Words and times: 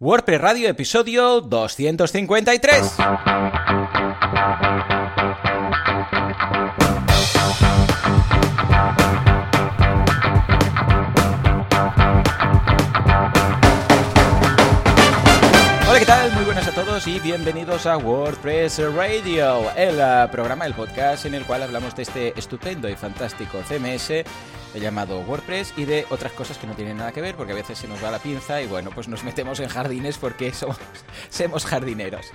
WordPress 0.00 0.40
Radio, 0.40 0.68
episodio 0.68 1.40
253. 1.40 2.94
Hola, 15.88 15.98
¿qué 15.98 16.06
tal? 16.06 16.30
Muy 16.30 16.44
buenas 16.44 16.68
a 16.68 16.70
todos 16.70 17.04
y 17.08 17.18
bienvenidos 17.18 17.86
a 17.86 17.96
WordPress 17.96 18.78
Radio, 18.94 19.68
el 19.74 19.96
uh, 19.96 20.30
programa, 20.30 20.64
el 20.66 20.74
podcast 20.74 21.26
en 21.26 21.34
el 21.34 21.44
cual 21.44 21.64
hablamos 21.64 21.96
de 21.96 22.02
este 22.04 22.38
estupendo 22.38 22.88
y 22.88 22.94
fantástico 22.94 23.58
CMS 23.66 24.24
llamado 24.74 25.20
WordPress 25.20 25.74
y 25.76 25.84
de 25.84 26.06
otras 26.10 26.32
cosas 26.32 26.58
que 26.58 26.66
no 26.66 26.74
tienen 26.74 26.98
nada 26.98 27.12
que 27.12 27.20
ver 27.20 27.34
porque 27.34 27.52
a 27.52 27.56
veces 27.56 27.78
se 27.78 27.88
nos 27.88 28.02
va 28.02 28.10
la 28.10 28.18
pinza 28.18 28.60
y 28.60 28.66
bueno, 28.66 28.90
pues 28.94 29.08
nos 29.08 29.24
metemos 29.24 29.60
en 29.60 29.68
jardines 29.68 30.18
porque 30.18 30.52
somos, 31.30 31.66
jardineros. 31.66 32.26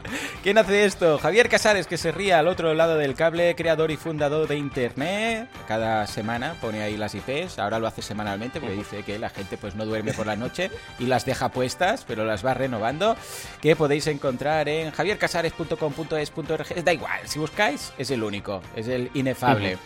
¿Quién 0.42 0.58
hace 0.58 0.86
esto? 0.86 1.18
Javier 1.20 1.50
Casares, 1.50 1.88
que 1.88 1.98
se 1.98 2.12
ría 2.12 2.40
al 2.40 2.48
otro 2.48 2.74
lado 2.74 2.98
del 2.98 3.16
cable, 3.16 3.56
creador 3.56 3.92
y 3.92 3.98
fundador 3.98 4.48
de 4.48 4.58
Internet. 4.58 5.50
Cada 5.68 6.08
semana 6.08 6.56
pone 6.62 6.82
ahí 6.82 6.98
las 6.98 7.16
IPs, 7.16 7.60
ahora 7.60 7.80
lo 7.80 7.88
hace 7.88 8.02
semanalmente 8.02 8.60
porque 8.60 8.76
dice 8.76 9.04
que 9.04 9.20
la 9.20 9.30
gente 9.30 9.58
pues 9.58 9.76
no 9.76 9.86
duerme 9.86 10.14
por 10.14 10.28
la 10.28 10.36
noche 10.36 10.72
y 11.00 11.06
las 11.06 11.26
deja 11.26 11.50
puestas, 11.50 12.06
pero 12.08 12.26
las 12.26 12.46
va 12.46 12.54
renovando, 12.54 13.16
que 13.62 13.76
podéis 13.76 14.08
encontrar 14.08 14.70
en 14.70 14.92
javiercasares.com.es.org. 14.92 16.84
Da 16.84 16.94
igual, 16.94 17.20
si 17.26 17.40
buscáis 17.40 17.94
es 17.98 18.12
el 18.12 18.24
único, 18.24 18.62
es 18.76 18.88
el 18.88 19.10
inefable. 19.14 19.78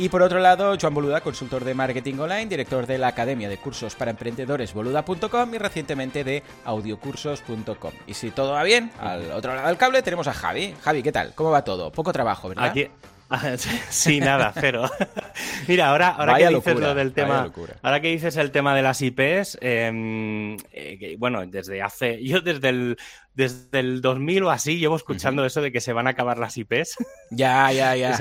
Y 0.00 0.08
por 0.08 0.22
otro 0.22 0.40
lado, 0.40 0.78
Joan 0.80 0.94
Boluda, 0.94 1.20
consultor 1.20 1.62
de 1.62 1.74
marketing 1.74 2.14
online, 2.20 2.46
director 2.46 2.86
de 2.86 2.96
la 2.96 3.08
Academia 3.08 3.50
de 3.50 3.58
Cursos 3.58 3.94
para 3.94 4.10
Emprendedores 4.10 4.72
boluda.com 4.72 5.54
y 5.54 5.58
recientemente 5.58 6.24
de 6.24 6.42
audiocursos.com. 6.64 7.92
Y 8.06 8.14
si 8.14 8.30
todo 8.30 8.52
va 8.52 8.62
bien, 8.62 8.90
al 8.98 9.30
otro 9.32 9.54
lado 9.54 9.68
del 9.68 9.76
cable 9.76 10.00
tenemos 10.00 10.26
a 10.26 10.32
Javi. 10.32 10.74
Javi, 10.80 11.02
¿qué 11.02 11.12
tal? 11.12 11.34
¿Cómo 11.34 11.50
va 11.50 11.64
todo? 11.64 11.92
Poco 11.92 12.14
trabajo, 12.14 12.48
¿verdad? 12.48 12.64
Aquí... 12.64 12.88
Sí, 13.90 14.20
nada, 14.20 14.52
cero. 14.58 14.90
Mira, 15.68 15.90
ahora, 15.90 16.08
ahora 16.08 16.38
que 16.38 16.48
dices 16.48 16.80
lo 16.80 16.94
del 16.94 17.12
tema, 17.12 17.52
ahora 17.82 18.00
que 18.00 18.08
dices 18.08 18.36
el 18.36 18.50
tema 18.50 18.74
de 18.74 18.82
las 18.82 19.00
IPs, 19.00 19.58
em, 19.60 20.56
eh, 20.72 21.16
bueno, 21.18 21.46
desde 21.46 21.82
hace, 21.82 22.22
yo 22.24 22.40
desde 22.40 22.68
el, 22.68 22.98
desde 23.34 23.80
el 23.80 24.00
2000 24.00 24.44
o 24.44 24.50
así 24.50 24.78
llevo 24.78 24.96
escuchando 24.96 25.44
eso 25.44 25.62
de 25.62 25.70
que 25.72 25.80
se 25.80 25.92
van 25.92 26.06
a 26.06 26.10
acabar 26.10 26.38
las 26.38 26.56
IPs. 26.56 26.96
Ya, 27.30 27.70
ya, 27.72 27.94
ya. 27.96 28.18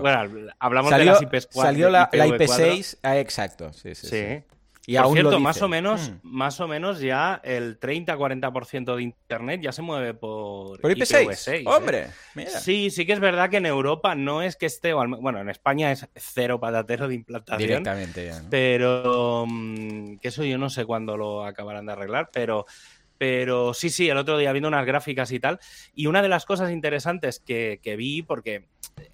Bueno, 0.00 0.50
hablamos 0.58 0.96
de 0.96 1.04
las 1.04 1.22
IPs 1.22 1.48
4. 1.52 1.62
Salió 1.62 1.90
la, 1.90 2.10
IP6, 2.10 2.98
ah, 3.02 3.18
exacto, 3.18 3.72
sí, 3.72 3.94
sí. 3.94 4.06
sí. 4.06 4.44
Y 4.86 4.96
Por 4.98 5.12
cierto, 5.12 5.40
más 5.40 5.62
o 5.62 5.68
menos, 5.68 6.10
mm. 6.10 6.18
más 6.22 6.60
o 6.60 6.68
menos 6.68 7.00
ya 7.00 7.40
el 7.42 7.80
30-40% 7.80 8.96
de 8.96 9.02
internet 9.02 9.60
ya 9.62 9.72
se 9.72 9.80
mueve 9.80 10.12
por, 10.12 10.80
¿Por 10.80 10.94
IP6. 10.94 11.52
¿eh? 11.52 11.64
Hombre, 11.66 12.08
Sí, 12.60 12.90
sí 12.90 13.06
que 13.06 13.14
es 13.14 13.20
verdad 13.20 13.48
que 13.48 13.56
en 13.56 13.66
Europa 13.66 14.14
no 14.14 14.42
es 14.42 14.56
que 14.56 14.66
esté, 14.66 14.92
bueno, 14.92 15.40
en 15.40 15.48
España 15.48 15.90
es 15.90 16.06
cero 16.14 16.60
patatero 16.60 17.08
de 17.08 17.14
implantación. 17.14 17.68
Directamente 17.68 18.26
ya. 18.26 18.42
Pero 18.50 19.46
mm, 19.48 20.16
que 20.18 20.28
eso 20.28 20.44
yo 20.44 20.58
no 20.58 20.68
sé 20.68 20.84
cuándo 20.84 21.16
lo 21.16 21.44
acabarán 21.44 21.86
de 21.86 21.92
arreglar, 21.92 22.28
pero 22.32 22.66
pero 23.16 23.72
sí, 23.74 23.90
sí, 23.90 24.08
el 24.08 24.18
otro 24.18 24.36
día 24.36 24.52
viendo 24.52 24.68
unas 24.68 24.84
gráficas 24.84 25.30
y 25.32 25.40
tal. 25.40 25.58
Y 25.94 26.06
una 26.08 26.20
de 26.20 26.28
las 26.28 26.44
cosas 26.44 26.70
interesantes 26.70 27.40
que, 27.40 27.78
vi, 27.96 28.22
porque 28.22 28.66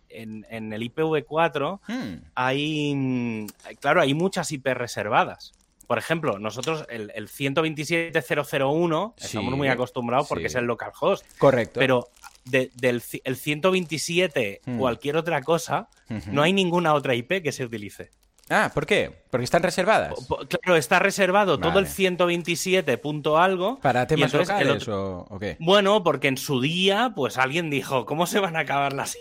en, 0.08 0.44
el 0.50 0.82
IPv4 0.82 1.80
hmm. 1.86 2.24
hay, 2.34 2.94
mm, 2.94 3.46
claro, 3.78 4.00
hay 4.00 4.14
muchas 4.14 4.50
IP 4.52 4.66
reservadas. 4.68 5.52
Por 5.90 5.98
ejemplo, 5.98 6.38
nosotros 6.38 6.86
el, 6.88 7.10
el 7.16 7.26
127.001 7.26 9.14
estamos 9.16 9.56
muy 9.56 9.66
acostumbrados 9.66 10.28
porque 10.28 10.46
es 10.46 10.54
el 10.54 10.66
localhost. 10.66 11.26
Correcto. 11.36 11.80
Pero 11.80 12.10
del 12.44 13.02
el 13.24 13.36
127, 13.36 14.60
hmm. 14.64 14.78
cualquier 14.78 15.16
otra 15.16 15.42
cosa, 15.42 15.88
no 16.28 16.42
hay 16.42 16.52
ninguna 16.52 16.94
otra 16.94 17.16
IP 17.16 17.42
que 17.42 17.50
se 17.50 17.64
utilice. 17.64 18.12
Ah, 18.52 18.72
¿por 18.74 18.84
qué? 18.84 19.12
Porque 19.30 19.44
están 19.44 19.62
reservadas. 19.62 20.12
Claro, 20.48 20.76
está 20.76 20.98
reservado 20.98 21.60
todo 21.60 21.78
el 21.78 21.86
127 21.86 22.98
punto 22.98 23.38
algo. 23.38 23.78
¿Para 23.78 24.08
temas 24.08 24.34
locales 24.34 24.88
o, 24.88 25.38
qué? 25.38 25.56
Bueno, 25.60 26.02
porque 26.02 26.26
en 26.26 26.36
su 26.36 26.60
día, 26.60 27.12
pues 27.14 27.38
alguien 27.38 27.70
dijo, 27.70 28.06
¿cómo 28.06 28.26
se 28.26 28.40
van 28.40 28.56
a 28.56 28.60
acabar 28.60 28.92
las 28.92 29.16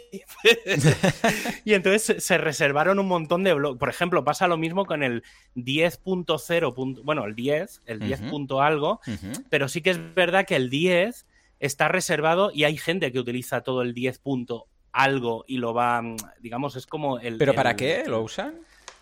y 1.63 1.73
entonces 1.75 2.23
se 2.23 2.37
reservaron 2.39 2.97
un 2.97 3.07
montón 3.07 3.43
de 3.43 3.53
bloques. 3.53 3.79
Por 3.79 3.89
ejemplo, 3.89 4.23
pasa 4.23 4.47
lo 4.47 4.57
mismo 4.57 4.87
con 4.87 5.03
el 5.03 5.23
10.0. 5.55 7.03
Bueno, 7.03 7.25
el 7.25 7.35
10, 7.35 7.83
el 7.85 7.99
10 7.99 8.21
punto 8.21 8.63
algo. 8.63 8.99
Pero 9.49 9.67
sí 9.67 9.81
que 9.81 9.91
es 9.91 10.15
verdad 10.15 10.45
que 10.45 10.55
el 10.55 10.71
10 10.71 11.27
está 11.59 11.87
reservado 11.87 12.49
y 12.51 12.63
hay 12.63 12.77
gente 12.77 13.11
que 13.11 13.19
utiliza 13.19 13.61
todo 13.61 13.83
el 13.83 13.93
10 13.93 14.17
punto 14.19 14.65
algo 14.91 15.45
y 15.47 15.57
lo 15.57 15.75
va, 15.75 16.01
digamos, 16.39 16.75
es 16.75 16.87
como 16.87 17.19
el... 17.19 17.37
¿Pero 17.37 17.53
para 17.53 17.75
qué 17.75 18.05
lo 18.07 18.21
usan? 18.21 18.55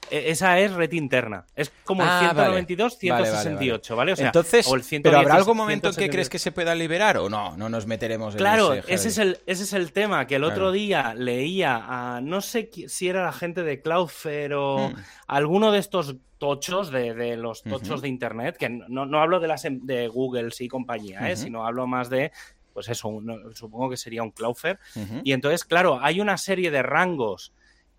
E, 0.10 0.32
esa 0.32 0.60
es 0.60 0.74
red 0.74 0.92
interna. 0.92 1.46
Es 1.56 1.72
como 1.84 2.04
el 2.04 2.10
192, 2.20 2.98
168, 2.98 3.96
vale, 3.96 4.14
O 4.14 4.16
sea, 4.16 4.28
Entonces, 4.28 4.68
¿pero 5.04 5.20
habrá 5.20 5.36
algún 5.36 5.58
momento 5.58 5.90
en 5.90 5.96
que 5.96 6.10
crees 6.10 6.30
que 6.30 6.40
se 6.40 6.52
pueda 6.52 6.76
liberar 6.76 7.18
o 7.18 7.30
no? 7.30 7.56
No 7.58 7.70
nos 7.70 7.86
meteremos 7.86 8.34
en 8.34 8.40
Claro, 8.40 8.74
ese, 8.74 8.94
ese, 8.94 9.08
es 9.10 9.18
el, 9.18 9.40
ese 9.46 9.64
es 9.64 9.74
el 9.74 9.92
tema, 9.92 10.28
que 10.28 10.36
el 10.36 10.44
otro 10.44 10.72
día 10.72 11.14
leía 11.14 11.84
a, 11.88 12.22
no 12.22 12.42
sé 12.42 12.70
si 12.88 13.08
era 13.08 13.24
la 13.24 13.34
gente 13.34 13.64
de 13.64 13.82
Cloudflare 13.82 14.54
o 14.56 14.90
hmm. 14.90 14.96
alguno 15.28 15.72
de 15.72 15.80
estos 15.80 16.16
tochos, 16.38 16.92
de, 16.92 17.36
los 17.38 17.64
tochos 17.64 18.02
de 18.02 18.08
Internet, 18.08 18.58
que 18.58 18.70
no, 18.70 19.06
no, 19.06 19.20
hablo 19.20 19.40
de 19.40 19.48
las 19.48 19.66
em, 19.66 19.80
de 19.86 20.08
Google 20.08 20.50
y 20.60 20.68
compañía, 20.68 21.32
¿eh? 21.32 21.36
sino 21.36 21.66
hablo 21.66 21.88
más 21.88 22.10
de 22.10 22.32
pues 22.74 22.90
eso, 22.90 23.10
supongo 23.56 23.90
que 23.90 23.98
sería 23.98 24.22
un 24.22 24.30
Cloudflare. 24.30 24.78
Y 25.24 25.32
entonces, 25.32 25.66
claro, 25.66 25.98
hay 26.00 26.22
una 26.22 26.38
serie 26.38 26.70
de 26.70 26.84
rangos 26.84 27.52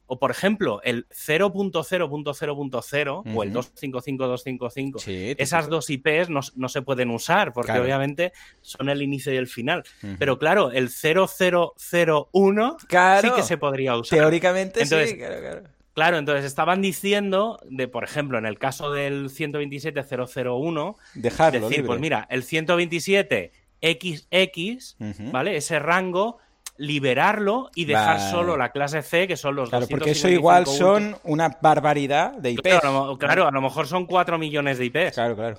o 0.08 0.18
por 0.18 0.32
ejemplo, 0.32 0.80
el 0.82 1.06
0.0.0.0 1.10 3.34
o 3.34 3.42
el 3.42 3.52
255.255, 3.52 5.36
esas 5.38 5.68
dos 5.68 5.90
IPs 5.90 6.30
no, 6.30 6.68
se 6.68 6.82
pueden 6.82 7.10
usar 7.10 7.52
porque 7.52 7.78
obviamente 7.78 8.32
son 8.62 8.88
el 8.88 9.02
inicio 9.02 9.32
y 9.32 9.36
el 9.36 9.46
final. 9.46 9.84
Pero 10.18 10.36
claro, 10.38 10.72
el 10.72 10.88
0001 10.88 12.76
sí 12.80 13.30
que 13.36 13.42
se 13.42 13.58
podría 13.58 13.96
usar. 13.96 14.18
Teóricamente 14.18 14.84
sí, 14.84 15.16
claro, 15.16 15.40
claro. 15.40 15.78
Claro, 15.98 16.18
entonces 16.18 16.44
estaban 16.44 16.80
diciendo, 16.80 17.58
de 17.68 17.88
por 17.88 18.04
ejemplo, 18.04 18.38
en 18.38 18.46
el 18.46 18.56
caso 18.56 18.92
del 18.92 19.30
127.001, 19.30 20.94
dejarlo 21.14 21.68
decir, 21.68 21.84
pues 21.84 21.98
mira, 21.98 22.24
el 22.30 22.44
127XX, 22.44 25.32
¿vale? 25.32 25.56
Ese 25.56 25.80
rango 25.80 26.38
liberarlo 26.78 27.70
y 27.74 27.84
dejar 27.84 28.20
solo 28.30 28.56
la 28.56 28.70
clase 28.70 29.02
C, 29.02 29.26
que 29.26 29.36
son 29.36 29.56
los 29.56 29.68
Claro, 29.68 29.86
porque 29.88 30.12
eso 30.12 30.28
igual 30.28 30.66
son 30.66 31.16
una 31.24 31.58
barbaridad 31.60 32.32
de 32.32 32.52
IPs. 32.52 32.62
Claro, 32.62 33.18
claro, 33.18 33.46
a 33.46 33.50
lo 33.50 33.60
mejor 33.60 33.86
son 33.86 34.06
4 34.06 34.38
millones 34.38 34.78
de 34.78 34.86
IPs. 34.86 35.14
Claro, 35.14 35.36
claro. 35.36 35.56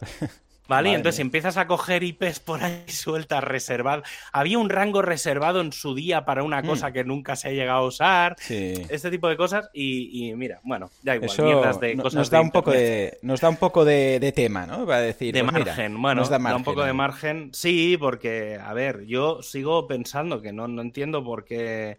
¿Vale? 0.70 0.94
entonces 0.94 1.20
empiezas 1.20 1.58
a 1.58 1.66
coger 1.66 2.04
IPs 2.04 2.40
por 2.40 2.64
ahí 2.64 2.84
sueltas, 2.88 3.44
reservadas. 3.44 4.08
Había 4.32 4.60
un 4.60 4.70
rango 4.70 5.02
reservado 5.02 5.62
en 5.62 5.74
su 5.74 5.96
día 5.96 6.26
para 6.26 6.44
una 6.44 6.62
cosa 6.62 6.90
mm. 6.90 6.94
que 6.94 7.04
nunca 7.04 7.36
se 7.36 7.50
ha 7.50 7.52
llegado 7.52 7.80
a 7.80 7.88
usar. 7.88 8.36
Este 8.48 9.10
tipo 9.10 9.28
de 9.28 9.36
cosas. 9.36 9.70
Y, 9.74 10.32
mira, 10.36 10.60
bueno, 10.64 10.92
da 11.02 11.16
igual. 11.16 11.32
Eso 11.32 11.80
de 11.80 11.98
cosas 11.98 12.14
nos, 12.14 12.30
da 12.30 12.40
un 12.40 12.52
poco 12.52 12.72
de, 12.72 13.18
nos 13.24 13.42
da 13.42 13.50
un 13.50 13.58
poco 13.58 13.84
de, 13.84 14.32
tema, 14.36 14.68
¿no? 14.68 14.86
Va 14.86 14.98
a 14.98 15.02
decir. 15.02 15.34
De 15.34 15.44
pues 15.44 15.66
margen. 15.66 16.00
bueno, 16.00 16.22
nos 16.22 16.30
da, 16.30 16.38
un 16.56 16.64
poco 16.64 16.84
de 16.84 16.94
margen. 16.94 17.50
Sí, 17.52 17.98
porque, 18.00 18.60
a 18.64 18.74
ver, 18.74 19.06
yo 19.08 19.42
sigo 19.42 19.88
pensando 19.88 20.40
que 20.40 20.54
no, 20.54 20.68
no 20.68 20.84
entiendo 20.84 21.24
por 21.24 21.46
qué 21.46 21.98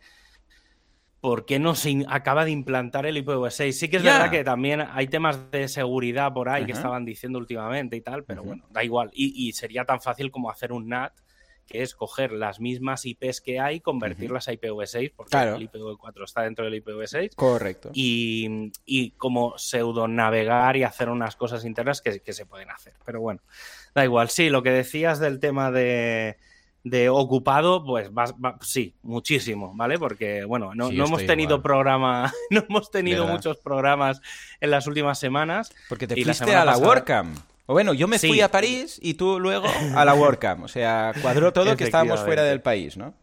¿por 1.20 1.44
qué 1.44 1.58
no 1.58 1.75
se 1.75 2.04
acaba 2.08 2.44
de 2.44 2.50
implantar 2.50 3.06
el 3.06 3.16
IPv6? 3.16 3.72
Sí 3.72 3.88
que 3.88 3.98
es 3.98 4.03
verdad 4.03 4.31
que 4.31 4.44
también 4.44 4.81
hay 4.81 5.06
temas 5.06 5.50
de 5.50 5.69
seguridad 5.69 6.32
por 6.32 6.48
ahí 6.48 6.66
que 6.66 6.72
estaban 6.72 7.04
diciendo 7.04 7.38
últimamente 7.38 7.97
y 7.97 8.00
tal, 8.00 8.25
pero 8.25 8.42
bueno, 8.42 8.64
da 8.70 8.82
igual. 8.82 9.10
Y, 9.12 9.53
sería 9.53 9.84
tan 9.84 10.00
fácil 10.00 10.30
como 10.30 10.50
hacer 10.50 10.72
un 10.72 10.88
NAT, 10.88 11.12
que 11.66 11.83
es 11.83 11.94
coger 11.94 12.33
las 12.33 12.59
mismas 12.59 13.04
IPs 13.04 13.41
que 13.41 13.60
hay, 13.60 13.80
convertirlas 13.80 14.48
a 14.48 14.53
IPv6, 14.53 15.12
porque 15.15 15.36
el 15.36 15.71
IPv4 15.71 16.24
está 16.24 16.42
dentro 16.42 16.65
del 16.65 16.83
IPv6. 16.83 17.34
Correcto. 17.36 17.91
Y, 17.92 18.72
y 18.84 19.12
como 19.12 19.56
pseudo 19.56 20.09
navegar 20.09 20.77
y 20.77 20.83
hacer 20.83 21.09
unas 21.09 21.36
cosas 21.36 21.65
internas 21.65 22.00
que 22.00 22.33
se 22.33 22.47
pueden 22.47 22.71
hacer. 22.71 22.94
Pero 23.04 23.21
bueno, 23.21 23.41
da 23.94 24.04
igual. 24.04 24.30
Sí, 24.30 24.48
lo 24.48 24.62
que 24.62 24.71
decías 24.71 25.21
del 25.21 25.39
tema 25.39 25.71
de 25.71 26.39
de 26.82 27.09
ocupado, 27.09 27.84
pues 27.84 28.10
sí, 28.62 28.94
muchísimo, 29.03 29.72
¿vale? 29.74 29.98
Porque, 29.98 30.44
bueno, 30.44 30.74
no, 30.74 30.91
hemos 30.91 31.27
tenido 31.27 31.62
programa, 31.62 32.32
no 32.50 32.65
hemos 32.68 32.91
tenido 32.91 33.27
muchos 33.27 33.59
programas 33.59 34.21
en 34.60 34.71
las 34.71 34.86
últimas 34.86 35.18
semanas. 35.18 35.72
Porque 35.88 36.06
te 36.06 36.22
fuiste 36.22 36.54
a 36.54 36.65
la 36.65 36.78
WordCamp. 36.78 37.38
O 37.66 37.72
bueno, 37.72 37.94
yo 37.94 38.09
me 38.09 38.18
fui 38.18 38.41
a 38.41 38.50
París 38.50 38.98
y 39.00 39.15
tú 39.15 39.38
luego 39.38 39.68
a 39.94 40.04
la 40.04 40.15
WordCamp. 40.15 40.65
O 40.65 40.68
sea, 40.68 41.12
cuadró 41.22 41.53
todo 41.53 41.77
que 41.77 41.84
estábamos 41.84 42.21
fuera 42.21 42.42
del 42.42 42.60
país, 42.60 42.97
¿no? 42.97 43.15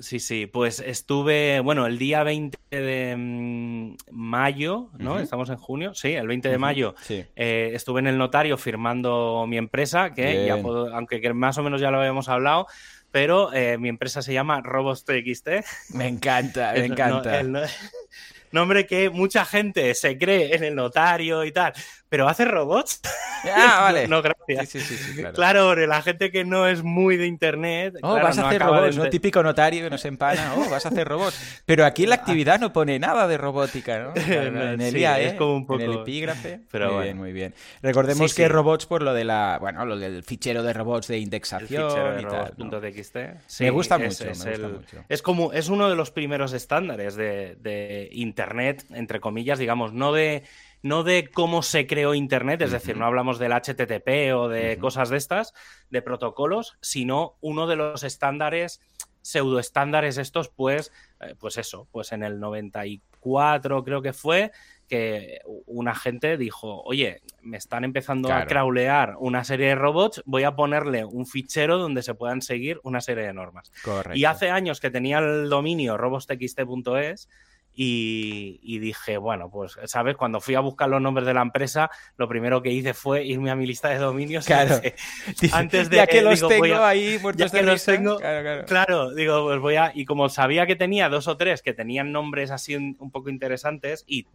Sí, 0.00 0.18
sí, 0.18 0.46
pues 0.46 0.80
estuve, 0.80 1.60
bueno, 1.60 1.86
el 1.86 1.98
día 1.98 2.22
20 2.22 2.58
de 2.70 3.14
mm, 3.16 3.96
mayo, 4.10 4.90
¿no? 4.98 5.18
Estamos 5.18 5.50
en 5.50 5.56
junio, 5.56 5.94
sí, 5.94 6.12
el 6.12 6.26
20 6.26 6.48
de 6.48 6.58
mayo 6.58 6.94
eh, 7.08 7.70
estuve 7.74 8.00
en 8.00 8.08
el 8.08 8.18
notario 8.18 8.56
firmando 8.56 9.46
mi 9.48 9.56
empresa, 9.56 10.12
que 10.12 10.46
ya 10.46 10.60
puedo, 10.60 10.94
aunque 10.94 11.32
más 11.32 11.58
o 11.58 11.62
menos 11.62 11.80
ya 11.80 11.90
lo 11.90 11.98
habíamos 11.98 12.28
hablado, 12.28 12.66
pero 13.10 13.52
eh, 13.52 13.78
mi 13.78 13.88
empresa 13.88 14.22
se 14.22 14.32
llama 14.32 14.60
RobotsTXT. 14.60 15.48
Me 15.94 16.08
encanta, 16.08 16.72
me 16.72 16.86
encanta. 16.86 17.42
nombre 18.54 18.86
que 18.86 19.10
mucha 19.10 19.44
gente 19.44 19.94
se 19.94 20.16
cree 20.16 20.54
en 20.54 20.64
el 20.64 20.74
notario 20.74 21.44
y 21.44 21.52
tal, 21.52 21.72
pero 22.14 22.28
hace 22.28 22.44
robots. 22.44 23.00
Ah, 23.46 23.80
vale. 23.82 24.08
no, 24.08 24.22
gracias. 24.22 24.70
Sí, 24.70 24.80
sí, 24.80 24.96
sí, 24.96 25.16
claro. 25.16 25.34
claro, 25.34 25.86
la 25.86 26.00
gente 26.00 26.30
que 26.30 26.46
no 26.46 26.66
es 26.66 26.82
muy 26.82 27.18
de 27.18 27.26
internet. 27.26 27.94
Oh, 28.00 28.14
vas 28.14 28.38
a 28.38 28.48
hacer 28.48 28.62
robots, 28.62 28.96
¿no? 28.96 29.10
Típico 29.10 29.42
notario 29.42 29.84
que 29.84 29.90
nos 29.90 30.02
empana. 30.06 30.54
Oh, 30.56 30.70
vas 30.70 30.86
a 30.86 30.88
hacer 30.88 31.06
robots. 31.06 31.62
Pero 31.66 31.84
aquí 31.84 32.04
en 32.04 32.08
la 32.08 32.14
actividad 32.14 32.58
no 32.58 32.72
pone 32.72 32.98
nada 32.98 33.28
de 33.28 33.36
robótica, 33.36 33.98
¿no? 33.98 34.14
En 34.16 34.80
el 34.80 34.96
IAE, 34.96 35.26
es 35.26 35.34
como 35.34 35.56
un 35.56 35.66
poco... 35.66 35.82
en 35.82 35.90
el 35.90 35.98
epígrafe. 35.98 36.60
Pero 36.70 36.94
muy 36.94 37.02
bien, 37.02 37.18
muy 37.18 37.32
bien. 37.34 37.54
Recordemos 37.82 38.32
que 38.32 38.48
robots 38.48 38.86
por 38.86 39.02
lo 39.02 39.12
de 39.12 39.24
la, 39.24 39.58
bueno, 39.60 39.84
lo 39.84 39.98
del 39.98 40.22
fichero 40.22 40.62
de 40.62 40.72
robots 40.72 41.08
de 41.08 41.18
indexación 41.18 42.14
el 42.14 42.22
y 42.22 42.24
tal. 42.24 42.54
¿no? 42.56 42.80
.txt. 42.80 43.16
me 43.60 43.68
gusta 43.68 43.98
mucho, 43.98 44.24
es, 44.30 44.42
me 44.42 44.52
gusta 44.52 44.68
mucho. 44.68 45.04
Es 45.10 45.20
como, 45.20 45.52
es 45.52 45.68
uno 45.68 45.90
de 45.90 45.96
los 45.96 46.10
primeros 46.10 46.54
estándares 46.54 47.14
de, 47.14 47.56
de 47.60 48.08
internet, 48.12 48.86
entre 48.88 49.20
comillas, 49.20 49.58
digamos, 49.58 49.92
no 49.92 50.14
de 50.14 50.44
no 50.84 51.02
de 51.02 51.30
cómo 51.32 51.62
se 51.62 51.86
creó 51.86 52.12
Internet, 52.12 52.60
es 52.60 52.70
decir, 52.70 52.98
no 52.98 53.06
hablamos 53.06 53.38
del 53.38 53.52
HTTP 53.52 54.36
o 54.36 54.48
de 54.48 54.76
cosas 54.76 55.08
de 55.08 55.16
estas, 55.16 55.54
de 55.88 56.02
protocolos, 56.02 56.76
sino 56.82 57.38
uno 57.40 57.66
de 57.66 57.76
los 57.76 58.02
estándares, 58.02 58.82
pseudoestándares 59.22 60.18
estos, 60.18 60.50
pues, 60.50 60.92
eh, 61.22 61.34
pues 61.38 61.56
eso, 61.56 61.88
pues 61.90 62.12
en 62.12 62.22
el 62.22 62.38
94 62.38 63.82
creo 63.82 64.02
que 64.02 64.12
fue, 64.12 64.52
que 64.86 65.40
una 65.64 65.94
gente 65.94 66.36
dijo, 66.36 66.82
oye, 66.82 67.22
me 67.40 67.56
están 67.56 67.84
empezando 67.84 68.30
a 68.30 68.44
crawlear 68.44 69.16
una 69.18 69.42
serie 69.42 69.68
de 69.68 69.76
robots, 69.76 70.22
voy 70.26 70.42
a 70.42 70.54
ponerle 70.54 71.06
un 71.06 71.24
fichero 71.24 71.78
donde 71.78 72.02
se 72.02 72.12
puedan 72.12 72.42
seguir 72.42 72.78
una 72.82 73.00
serie 73.00 73.24
de 73.24 73.32
normas. 73.32 73.72
Y 74.12 74.26
hace 74.26 74.50
años 74.50 74.80
que 74.80 74.90
tenía 74.90 75.20
el 75.20 75.48
dominio 75.48 75.96
robostxt.es, 75.96 77.30
y, 77.74 78.78
dije, 78.78 79.16
bueno, 79.16 79.50
pues, 79.50 79.76
¿sabes? 79.84 80.16
Cuando 80.16 80.40
fui 80.40 80.54
a 80.54 80.60
buscar 80.60 80.88
los 80.88 81.00
nombres 81.00 81.26
de 81.26 81.34
la 81.34 81.42
empresa, 81.42 81.90
lo 82.16 82.28
primero 82.28 82.62
que 82.62 82.70
hice 82.70 82.94
fue 82.94 83.24
irme 83.24 83.50
a 83.50 83.56
mi 83.56 83.66
lista 83.66 83.88
de 83.88 83.98
dominios. 83.98 84.46
Claro. 84.46 84.80
antes 85.52 85.90
de 85.90 85.96
ya 85.96 86.06
que 86.06 86.22
los 86.22 86.46
tengo 86.46 86.84
ahí 86.84 87.18
muertos 87.20 87.50
ya 87.50 87.58
que 87.58 87.64
los 87.64 87.84
tengo, 87.84 88.18
claro, 88.66 89.14
digo, 89.14 89.44
pues 89.44 89.60
voy 89.60 89.76
a. 89.76 89.92
Y 89.94 90.04
como 90.04 90.28
sabía 90.28 90.66
que 90.66 90.76
tenía 90.76 91.08
dos 91.08 91.28
o 91.28 91.36
tres 91.36 91.62
que 91.62 91.72
tenían 91.72 92.12
nombres 92.12 92.50
así 92.50 92.76
un 92.76 93.10
poco 93.10 93.30
interesantes 93.30 94.04
y 94.06 94.26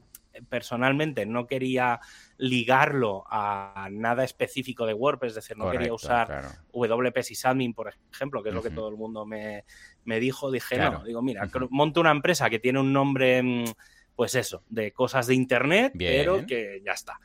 personalmente 0.47 1.25
no 1.25 1.47
quería 1.47 1.99
ligarlo 2.37 3.25
a 3.29 3.89
nada 3.91 4.23
específico 4.23 4.85
de 4.85 4.93
WordPress, 4.93 5.31
es 5.31 5.35
decir, 5.35 5.57
no 5.57 5.69
quería 5.69 5.93
usar 5.93 6.43
WP 6.71 7.21
Sysadmin, 7.21 7.73
por 7.73 7.93
ejemplo, 8.11 8.41
que 8.41 8.49
es 8.49 8.55
lo 8.55 8.63
que 8.63 8.69
todo 8.69 8.89
el 8.89 8.95
mundo 8.95 9.25
me, 9.25 9.63
dijo, 10.19 10.51
dije, 10.51 10.77
no, 10.77 11.03
digo, 11.03 11.21
mira, 11.21 11.49
monto 11.69 12.01
una 12.01 12.11
empresa 12.11 12.49
que 12.49 12.59
tiene 12.59 12.79
un 12.79 12.93
nombre 12.93 13.41
mm, 13.43 13.65
pues 14.19 14.35
eso, 14.35 14.63
de 14.67 14.91
cosas 14.91 15.27
de 15.27 15.35
internet, 15.35 15.93
pero 15.97 16.45
que 16.45 16.81
ya 16.85 16.91
está. 16.91 17.21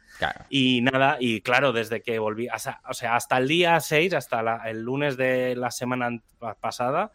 Y 0.49 0.81
nada, 0.81 1.17
y 1.19 1.41
claro, 1.41 1.73
desde 1.73 2.03
que 2.03 2.21
volví, 2.21 2.47
o 2.47 2.95
sea, 2.95 3.17
hasta 3.17 3.37
el 3.37 3.49
día 3.49 3.81
6, 3.81 4.15
hasta 4.15 4.61
el 4.71 4.83
lunes 4.83 5.17
de 5.17 5.57
la 5.57 5.73
semana 5.73 6.23
pasada, 6.61 7.11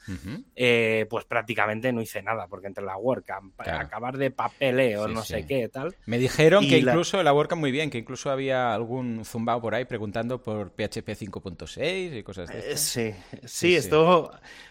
eh, 0.53 1.05
pues 1.09 1.23
prácticamente 1.23 1.93
no 1.93 2.01
hice 2.01 2.21
nada, 2.21 2.47
porque 2.47 2.67
entre 2.67 2.83
la 2.83 2.97
WordCamp, 2.97 3.57
acabar 3.61 4.17
de 4.17 4.31
papeleo, 4.31 5.07
no 5.07 5.23
sé 5.23 5.45
qué, 5.45 5.69
tal. 5.69 5.95
Me 6.05 6.17
dijeron 6.17 6.67
que 6.67 6.79
incluso 6.79 7.23
la 7.23 7.31
WordCamp 7.31 7.61
muy 7.61 7.71
bien, 7.71 7.89
que 7.89 7.99
incluso 7.99 8.31
había 8.31 8.73
algún 8.73 9.23
zumbao 9.23 9.61
por 9.61 9.75
ahí 9.75 9.85
preguntando 9.85 10.43
por 10.43 10.71
PHP 10.71 11.07
5.6 11.07 12.17
y 12.17 12.23
cosas 12.23 12.49
de 12.49 12.73
eh, 12.73 12.75
sí, 12.75 13.15
sí, 13.45 13.77
esto 13.77 14.29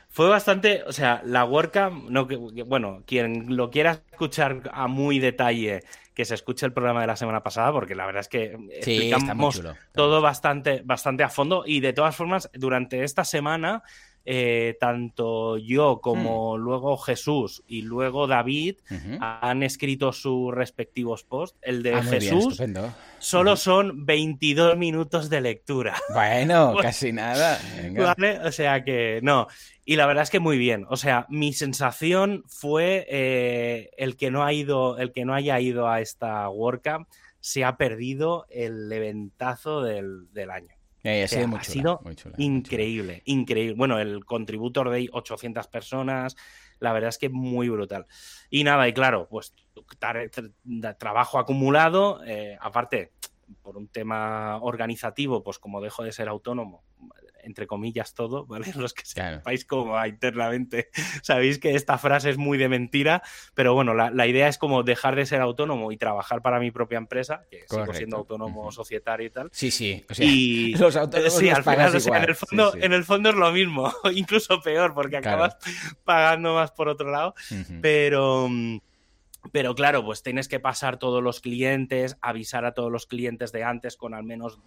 fue 0.09 0.29
bastante, 0.29 0.83
o 0.85 0.93
sea, 0.93 1.23
la 1.25 1.45
WordCamp, 1.45 2.11
no, 2.11 2.27
bueno, 2.67 3.03
quien 3.07 3.57
lo 3.57 3.71
quiera 3.71 4.03
escuchar 4.11 4.63
a 4.73 4.89
muy 4.89 5.19
detalle, 5.19 5.85
que 6.15 6.25
se 6.25 6.35
escuche 6.35 6.67
el 6.67 6.73
programa 6.73 7.03
de 7.03 7.07
la 7.07 7.17
semana 7.17 7.43
pasada, 7.43 7.71
porque 7.73 7.95
la 7.95 8.07
verdad 8.07 8.21
es 8.21 8.29
que 8.29 8.57
explicamos 8.73 9.63
todo 9.93 10.21
bastante, 10.21 10.83
bastante 10.85 11.23
a 11.23 11.29
fondo 11.29 11.63
y 11.65 11.81
de 11.81 11.93
todas 11.93 12.17
formas, 12.17 12.51
durante 12.55 13.05
esta 13.05 13.25
semana 13.25 13.85
eh, 14.31 14.77
tanto 14.79 15.57
yo 15.57 16.03
como 16.03 16.55
hmm. 16.55 16.61
luego 16.61 16.99
Jesús 16.99 17.63
y 17.67 17.81
luego 17.81 18.27
David 18.27 18.77
han 19.21 19.63
escrito 19.63 20.13
sus 20.13 20.53
respectivos 20.53 21.25
posts. 21.25 21.59
El 21.63 21.83
de 21.83 21.95
ah, 21.95 22.03
Jesús 22.03 22.63
solo 23.21 23.57
son 23.57 24.05
22 24.05 24.77
minutos 24.77 25.31
de 25.31 25.41
lectura. 25.41 25.95
Bueno, 26.13 26.75
casi 26.83 27.11
nada. 27.11 27.59
O 28.45 28.53
sea 28.53 28.85
que 28.85 29.21
no. 29.23 29.47
Y 29.87 29.97
la 29.97 30.05
verdad 30.05 30.25
es 30.25 30.31
que 30.31 30.41
muy 30.41 30.59
bien. 30.59 30.85
O 30.91 30.99
sea, 30.99 31.25
mi 31.31 31.55
sensación 31.55 32.45
fue 32.49 33.07
eh, 33.09 33.89
el 33.97 34.17
que 34.19 34.31
no 34.31 34.45
ha 34.45 34.53
ido, 34.53 34.99
el 34.99 35.13
que 35.13 35.25
no 35.25 35.33
haya 35.33 35.59
ido 35.59 35.89
a 35.89 36.03
esta 36.03 36.51
WordCamp 36.51 37.09
se 37.41 37.65
ha 37.65 37.79
perdido 37.79 38.45
el 38.51 38.93
eventazo 38.93 39.81
del 39.81 40.51
año 40.51 40.78
ha 41.05 41.29
sido 41.65 42.01
increíble, 42.39 43.23
increíble. 43.25 43.75
Bueno, 43.77 43.99
el 43.99 44.25
contributor 44.25 44.91
de 44.91 45.09
800 45.13 45.67
personas, 45.69 46.37
la 46.81 46.93
verdad 46.93 47.09
es 47.09 47.19
que 47.19 47.29
muy 47.29 47.69
brutal. 47.69 48.07
Y 48.51 48.65
nada, 48.65 48.89
y 48.89 48.93
claro, 48.93 49.29
pues 49.29 49.55
trabajo 50.99 51.39
acumulado, 51.39 52.25
eh, 52.25 52.57
aparte, 52.61 53.13
por 53.63 53.77
un 53.77 53.89
tema 53.89 54.59
organizativo, 54.61 55.43
pues 55.43 55.59
como 55.59 55.81
dejo 55.81 56.03
de 56.03 56.13
ser 56.13 56.29
autónomo, 56.29 56.83
entre 57.49 57.67
comillas 57.67 58.15
todo, 58.15 58.47
¿vale? 58.47 58.73
Los 58.77 58.95
que 58.95 59.05
sepáis 59.05 59.65
como 59.65 60.05
internamente 60.07 60.91
sabéis 61.23 61.59
que 61.59 61.75
esta 61.75 61.99
frase 61.99 62.31
es 62.31 62.39
muy 62.39 62.59
de 62.59 62.69
mentira, 62.69 63.23
pero 63.55 63.75
bueno, 63.75 63.95
la, 63.95 64.27
idea 64.29 64.49
es 64.49 64.59
como 64.59 64.83
dejar 64.83 65.17
de 65.17 65.25
ser 65.27 65.41
autónomo 65.41 65.91
y 65.91 65.97
trabajar 65.97 66.43
para 66.43 66.61
mi 66.61 66.71
propia 66.71 66.99
empresa, 66.99 67.45
que 67.51 67.65
sigo 67.69 67.93
siendo 67.95 68.19
autónomo 68.19 68.71
societario 68.71 69.27
y 69.27 69.31
tal. 69.31 69.49
Sí, 69.53 69.71
sí, 69.71 70.05
y 70.19 70.75
los 70.79 70.95
autónomos 70.97 71.35
sí, 71.35 71.49
al 71.49 71.65
final, 71.65 71.95
en, 71.95 72.25
el 72.25 72.35
fondo, 72.35 72.73
en 72.77 72.93
el 72.93 73.05
fondo 73.05 73.31
es 73.31 73.35
lo 73.35 73.51
mismo, 73.51 73.93
incluso 74.13 74.61
peor, 74.61 74.95
porque 74.95 75.17
acabas 75.17 75.57
pagando 76.05 76.55
más 76.55 76.71
por 76.71 76.89
otro 76.89 77.11
lado, 77.11 77.35
pero... 77.81 78.49
Pero 79.53 79.75
claro, 79.75 80.05
pues 80.05 80.23
tienes 80.23 80.47
que 80.47 80.61
pasar 80.61 80.99
todos 80.99 81.23
los 81.23 81.41
clientes, 81.41 82.19
avisar 82.21 82.67
a 82.67 82.75
todos 82.75 82.93
los 82.93 83.07
clientes 83.07 83.51
de 83.51 83.65
antes 83.65 83.97
con 83.97 84.13
al 84.13 84.25
menos 84.25 84.59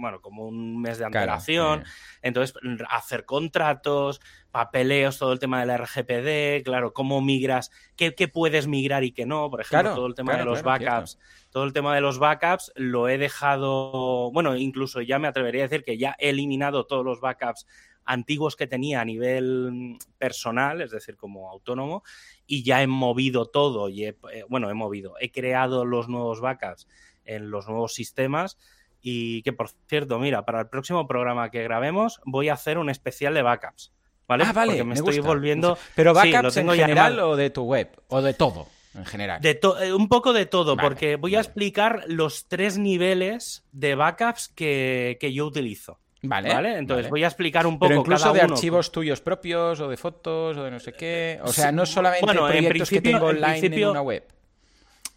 bueno, 0.00 0.20
como 0.20 0.46
un 0.46 0.80
mes 0.80 0.98
de 0.98 1.04
antelación. 1.04 1.84
Entonces, 2.22 2.56
hacer 2.88 3.24
contratos, 3.24 4.20
papeleos, 4.50 5.18
todo 5.18 5.32
el 5.32 5.38
tema 5.38 5.64
del 5.64 5.78
RGPD, 5.78 6.64
claro, 6.64 6.92
cómo 6.92 7.20
migras, 7.20 7.70
qué, 7.96 8.12
puedes 8.28 8.66
migrar 8.66 9.04
y 9.04 9.12
qué 9.12 9.26
no, 9.26 9.50
por 9.50 9.60
ejemplo, 9.60 9.94
todo 9.94 10.06
el 10.06 10.14
tema 10.14 10.36
de 10.36 10.44
los 10.44 10.62
backups. 10.62 11.18
Todo 11.50 11.64
el 11.64 11.72
tema 11.72 11.94
de 11.94 12.00
los 12.00 12.18
backups 12.18 12.72
lo 12.76 13.08
he 13.08 13.18
dejado, 13.18 14.30
bueno, 14.32 14.56
incluso 14.56 15.00
ya 15.00 15.18
me 15.18 15.28
atrevería 15.28 15.64
a 15.64 15.68
decir 15.68 15.84
que 15.84 15.98
ya 15.98 16.14
he 16.18 16.30
eliminado 16.30 16.86
todos 16.86 17.04
los 17.04 17.20
backups 17.20 17.66
antiguos 18.04 18.56
que 18.56 18.66
tenía 18.66 19.00
a 19.00 19.04
nivel 19.04 19.96
personal, 20.18 20.80
es 20.80 20.90
decir, 20.90 21.16
como 21.16 21.50
autónomo, 21.50 22.02
y 22.46 22.62
ya 22.62 22.82
he 22.82 22.86
movido 22.86 23.46
todo 23.46 23.88
y 23.88 24.04
he, 24.04 24.16
eh, 24.32 24.44
bueno, 24.48 24.70
he 24.70 24.74
movido, 24.74 25.14
he 25.20 25.30
creado 25.30 25.84
los 25.84 26.08
nuevos 26.08 26.40
backups 26.40 26.88
en 27.24 27.50
los 27.50 27.68
nuevos 27.68 27.94
sistemas 27.94 28.58
y 29.02 29.42
que, 29.42 29.52
por 29.52 29.70
cierto, 29.88 30.18
mira, 30.18 30.44
para 30.44 30.60
el 30.60 30.68
próximo 30.68 31.06
programa 31.06 31.50
que 31.50 31.62
grabemos 31.62 32.20
voy 32.24 32.48
a 32.48 32.54
hacer 32.54 32.78
un 32.78 32.90
especial 32.90 33.34
de 33.34 33.42
backups. 33.42 33.92
¿Vale? 34.28 34.44
Ah, 34.46 34.52
vale, 34.52 34.72
Porque 34.72 34.84
me, 34.84 34.94
estoy 34.94 35.18
volviendo. 35.18 35.76
Pero 35.96 36.14
backups 36.14 36.56
en 36.56 36.70
general 36.70 37.18
o 37.20 37.36
de 37.36 37.50
tu 37.50 37.64
web, 37.64 37.90
o 38.08 38.22
de 38.22 38.34
todo 38.34 38.68
en 38.94 39.04
general. 39.04 39.40
De 39.40 39.60
eh, 39.82 39.92
un 39.92 40.08
poco 40.08 40.32
de 40.32 40.46
todo, 40.46 40.76
porque 40.76 41.16
voy 41.16 41.36
a 41.36 41.40
explicar 41.40 42.04
los 42.06 42.48
tres 42.48 42.78
niveles 42.78 43.64
de 43.72 43.94
backups 43.94 44.48
que, 44.48 45.30
yo 45.32 45.46
utilizo. 45.46 46.00
Vale. 46.22 46.52
¿Vale? 46.52 46.76
Entonces 46.76 47.08
voy 47.08 47.24
a 47.24 47.28
explicar 47.28 47.66
un 47.66 47.78
poco. 47.78 47.88
Pero 47.88 48.00
incluso 48.00 48.32
de 48.32 48.42
archivos 48.42 48.92
tuyos 48.92 49.20
propios, 49.20 49.80
o 49.80 49.88
de 49.88 49.96
fotos, 49.96 50.56
o 50.56 50.64
de 50.64 50.70
no 50.70 50.78
sé 50.78 50.92
qué. 50.92 51.40
O 51.42 51.52
sea, 51.52 51.72
no 51.72 51.86
solamente 51.86 52.26
bueno, 52.26 52.46
proyectos 52.46 52.90
que 52.90 53.00
tengo 53.00 53.26
online 53.26 53.66
en 53.66 53.88
una 53.88 54.02
web 54.02 54.26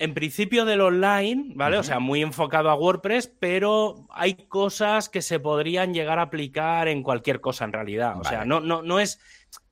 en 0.04 0.14
principio 0.14 0.66
del 0.66 0.82
online, 0.82 1.54
¿vale? 1.56 1.78
O 1.78 1.84
sea, 1.84 2.00
muy 2.00 2.22
enfocado 2.22 2.70
a 2.70 2.76
WordPress, 2.76 3.32
pero 3.40 4.06
hay 4.10 4.34
cosas 4.34 5.08
que 5.08 5.22
se 5.22 5.40
podrían 5.40 5.94
llegar 5.94 6.20
a 6.20 6.24
aplicar 6.24 6.90
en 6.90 7.04
cualquier 7.04 7.40
cosa 7.40 7.64
en 7.64 7.72
realidad. 7.72 8.20
O 8.20 8.24
sea, 8.26 8.44
no, 8.44 8.60
no, 8.60 8.82
no 8.82 9.00
es. 9.00 9.22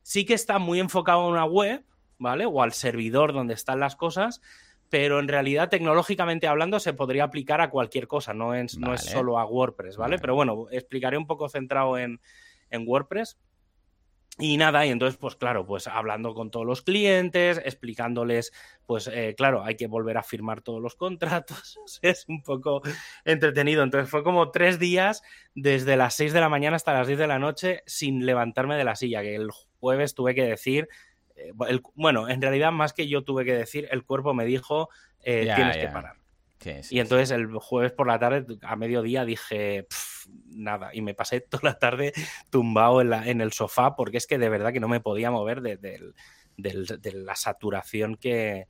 Sí 0.03 0.23
que 0.25 0.33
está 0.33 0.57
muy 0.57 0.79
enfocado 0.79 1.19
a 1.19 1.27
una 1.27 1.43
web, 1.43 1.83
¿vale? 2.17 2.45
O 2.45 2.63
al 2.63 2.71
servidor 2.71 3.33
donde 3.33 3.55
están 3.55 3.81
las 3.81 3.97
cosas, 3.97 4.41
pero 4.89 5.19
en 5.19 5.27
realidad, 5.27 5.67
tecnológicamente 5.67 6.47
hablando, 6.47 6.79
se 6.79 6.93
podría 6.93 7.25
aplicar 7.25 7.59
a 7.59 7.69
cualquier 7.69 8.07
cosa, 8.07 8.33
no 8.33 8.55
es, 8.55 8.77
no 8.77 8.93
es 8.93 9.01
solo 9.01 9.37
a 9.37 9.45
WordPress, 9.45 9.97
¿vale? 9.97 10.17
Pero 10.17 10.33
bueno, 10.33 10.67
explicaré 10.71 11.17
un 11.17 11.27
poco 11.27 11.49
centrado 11.49 11.97
en, 11.97 12.21
en 12.69 12.87
WordPress. 12.87 13.37
Y 14.41 14.57
nada, 14.57 14.87
y 14.87 14.89
entonces, 14.89 15.17
pues 15.17 15.35
claro, 15.35 15.67
pues 15.67 15.87
hablando 15.87 16.33
con 16.33 16.49
todos 16.49 16.65
los 16.65 16.81
clientes, 16.81 17.61
explicándoles, 17.63 18.51
pues 18.87 19.07
eh, 19.07 19.35
claro, 19.37 19.63
hay 19.63 19.75
que 19.75 19.85
volver 19.85 20.17
a 20.17 20.23
firmar 20.23 20.61
todos 20.61 20.81
los 20.81 20.95
contratos, 20.95 21.77
es 22.01 22.25
un 22.27 22.41
poco 22.41 22.81
entretenido. 23.23 23.83
Entonces 23.83 24.09
fue 24.09 24.23
como 24.23 24.49
tres 24.49 24.79
días 24.79 25.21
desde 25.53 25.95
las 25.95 26.15
6 26.15 26.33
de 26.33 26.39
la 26.39 26.49
mañana 26.49 26.75
hasta 26.75 26.91
las 26.91 27.05
10 27.05 27.19
de 27.19 27.27
la 27.27 27.37
noche 27.37 27.83
sin 27.85 28.25
levantarme 28.25 28.75
de 28.75 28.83
la 28.83 28.95
silla, 28.95 29.21
que 29.21 29.35
el 29.35 29.49
jueves 29.79 30.15
tuve 30.15 30.33
que 30.33 30.43
decir, 30.43 30.89
eh, 31.35 31.51
bueno, 31.93 32.27
en 32.27 32.41
realidad 32.41 32.71
más 32.71 32.93
que 32.93 33.07
yo 33.07 33.23
tuve 33.23 33.45
que 33.45 33.53
decir, 33.53 33.87
el 33.91 34.03
cuerpo 34.03 34.33
me 34.33 34.45
dijo, 34.45 34.89
eh, 35.21 35.51
tienes 35.55 35.77
que 35.77 35.87
parar 35.87 36.20
y 36.89 36.99
entonces 36.99 37.31
el 37.31 37.47
jueves 37.57 37.91
por 37.91 38.07
la 38.07 38.19
tarde, 38.19 38.45
a 38.61 38.75
mediodía, 38.75 39.25
dije 39.25 39.87
nada. 40.47 40.91
Y 40.93 41.01
me 41.01 41.13
pasé 41.13 41.41
toda 41.41 41.71
la 41.71 41.79
tarde 41.79 42.13
tumbado 42.49 43.01
en, 43.01 43.41
el 43.41 43.51
sofá 43.51 43.95
porque 43.95 44.17
es 44.17 44.27
que 44.27 44.37
de 44.37 44.49
verdad 44.49 44.73
que 44.73 44.79
no 44.79 44.87
me 44.87 44.99
podía 44.99 45.31
mover 45.31 45.61
de, 45.61 46.13
la 46.57 47.35
saturación 47.35 48.15
que, 48.15 48.67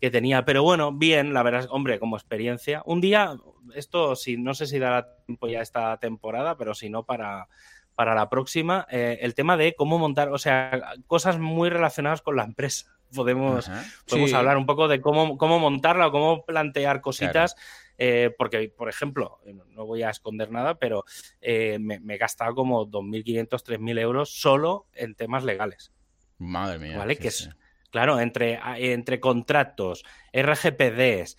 tenía. 0.00 0.44
Pero 0.44 0.62
bueno, 0.62 0.92
bien, 0.92 1.34
la 1.34 1.42
verdad, 1.42 1.66
hombre, 1.70 1.98
como 1.98 2.16
experiencia. 2.16 2.82
Un 2.86 3.00
día, 3.00 3.36
esto 3.74 4.16
si 4.16 4.36
no 4.36 4.54
sé 4.54 4.66
si 4.66 4.78
dará 4.78 5.14
tiempo 5.26 5.48
ya 5.48 5.60
esta 5.60 5.96
temporada, 5.98 6.56
pero 6.56 6.74
si 6.74 6.90
no 6.90 7.04
para, 7.04 7.48
para 7.94 8.14
la 8.14 8.28
próxima, 8.28 8.86
eh, 8.90 9.18
el 9.20 9.34
tema 9.34 9.56
de 9.56 9.74
cómo 9.74 9.98
montar, 9.98 10.30
o 10.30 10.38
sea, 10.38 10.94
cosas 11.06 11.38
muy 11.38 11.68
relacionadas 11.68 12.22
con 12.22 12.36
la 12.36 12.44
empresa 12.44 12.99
podemos, 13.14 13.70
podemos 14.08 14.32
hablar 14.32 14.56
un 14.56 14.66
poco 14.66 14.88
de 14.88 15.00
cómo, 15.00 15.36
cómo 15.36 15.58
montarla 15.58 16.08
o 16.08 16.12
cómo 16.12 16.44
plantear 16.44 17.00
cositas. 17.00 17.56
Eh, 18.02 18.34
porque, 18.38 18.72
por 18.74 18.88
ejemplo, 18.88 19.40
eh, 19.44 19.52
no 19.52 19.84
voy 19.84 20.02
a 20.02 20.08
esconder 20.08 20.50
nada, 20.50 20.78
pero 20.78 21.04
eh, 21.42 21.78
me, 21.78 22.00
he 22.08 22.16
gastado 22.16 22.54
como 22.54 22.86
2.500, 22.86 23.48
3.000 23.62 24.00
euros 24.00 24.40
solo 24.40 24.86
en 24.94 25.14
temas 25.14 25.44
legales. 25.44 25.92
Madre 26.38 26.78
mía. 26.78 26.96
¿Vale? 26.96 27.18
que 27.18 27.28
es, 27.28 27.50
claro, 27.90 28.18
entre, 28.18 28.58
entre 28.78 29.20
contratos, 29.20 30.02
RGPDs, 30.32 31.36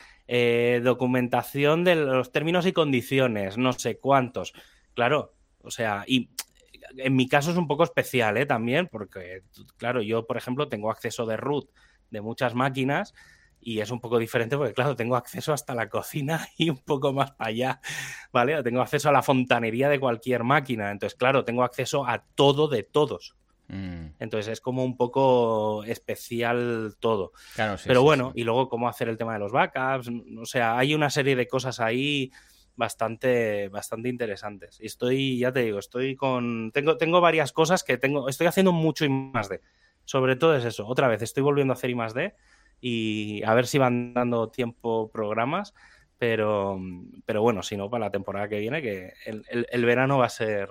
documentación 0.84 1.84
de 1.84 1.96
los 1.96 2.32
términos 2.32 2.68
y 2.68 2.74
condiciones, 2.74 3.58
no 3.58 3.74
sé 3.74 3.98
cuántos. 3.98 4.54
Claro, 4.94 5.34
o 5.64 5.72
sea, 5.72 6.04
y 6.06 6.30
en 6.98 7.16
mi 7.16 7.28
caso 7.28 7.52
es 7.52 7.58
un 7.58 7.68
poco 7.68 7.84
especial 7.84 8.38
¿eh? 8.38 8.46
también, 8.46 8.88
porque, 8.88 9.44
claro, 9.78 10.02
yo, 10.02 10.26
por 10.26 10.38
ejemplo, 10.38 10.68
tengo 10.68 10.92
acceso 10.92 11.26
de 11.26 11.38
root 11.38 11.70
de 12.10 12.22
muchas 12.22 12.56
máquinas 12.56 13.14
y 13.60 13.80
es 13.80 13.92
un 13.92 14.00
poco 14.00 14.18
diferente 14.18 14.58
porque, 14.58 14.74
claro, 14.74 14.96
tengo 14.96 15.16
acceso 15.16 15.54
hasta 15.54 15.76
la 15.76 15.90
cocina 15.90 16.48
y 16.58 16.70
un 16.70 16.78
poco 16.78 17.14
más 17.14 17.32
para 17.32 17.50
allá, 17.50 17.82
¿vale? 18.32 18.62
Tengo 18.64 18.82
acceso 18.82 19.10
a 19.10 19.12
la 19.12 19.22
fontanería 19.22 19.90
de 19.90 20.00
cualquier 20.00 20.44
máquina, 20.44 20.92
entonces, 20.92 21.18
claro, 21.18 21.46
tengo 21.46 21.64
acceso 21.64 22.06
a 22.08 22.24
todo 22.36 22.68
de 22.68 22.84
todos. 22.84 23.36
Mm. 23.68 24.16
Entonces 24.20 24.52
es 24.52 24.60
como 24.60 24.84
un 24.84 24.98
poco 24.98 25.86
especial 25.86 26.96
todo. 27.00 27.32
Claro, 27.56 27.78
sí, 27.78 27.86
Pero 27.88 28.04
bueno, 28.04 28.34
y 28.36 28.44
luego 28.44 28.68
cómo 28.68 28.90
hacer 28.90 29.08
el 29.08 29.18
tema 29.18 29.34
de 29.34 29.40
los 29.40 29.54
backups, 29.54 30.10
o 30.42 30.46
sea, 30.46 30.78
hay 30.78 30.94
una 30.94 31.10
serie 31.10 31.38
de 31.38 31.48
cosas 31.48 31.80
ahí 31.80 32.32
bastante, 32.82 33.70
bastante 33.70 34.10
interesantes. 34.10 34.80
Y 34.82 34.88
estoy, 34.88 35.38
ya 35.38 35.52
te 35.54 35.62
digo, 35.62 35.78
estoy 35.78 36.16
con. 36.16 36.72
Tengo, 36.74 36.98
tengo 36.98 37.22
varias 37.22 37.54
cosas 37.54 37.84
que 37.84 37.98
tengo. 37.98 38.28
Estoy 38.28 38.48
haciendo 38.48 38.72
mucho 38.72 39.06
y 39.06 39.10
más 39.10 39.50
de. 39.50 39.62
Sobre 40.04 40.36
todo 40.36 40.56
es 40.56 40.66
eso. 40.66 40.88
Otra 40.88 41.08
vez, 41.08 41.22
estoy 41.22 41.44
volviendo 41.44 41.74
a 41.74 41.76
hacer 41.76 41.92
y 41.92 41.96
más 41.96 42.16
de. 42.16 42.34
Y 42.82 43.44
a 43.44 43.54
ver 43.54 43.68
si 43.68 43.78
van 43.78 44.16
dando 44.16 44.50
tiempo 44.50 45.12
programas. 45.14 45.76
Pero, 46.18 46.80
pero 47.26 47.42
bueno, 47.42 47.64
si 47.64 47.78
no, 47.78 47.90
para 47.90 48.06
la 48.06 48.12
temporada 48.12 48.48
que 48.48 48.60
viene, 48.60 48.82
que 48.82 49.14
el 49.26 49.86
verano 49.86 50.18
va 50.20 50.26
a 50.26 50.30
ser 50.30 50.70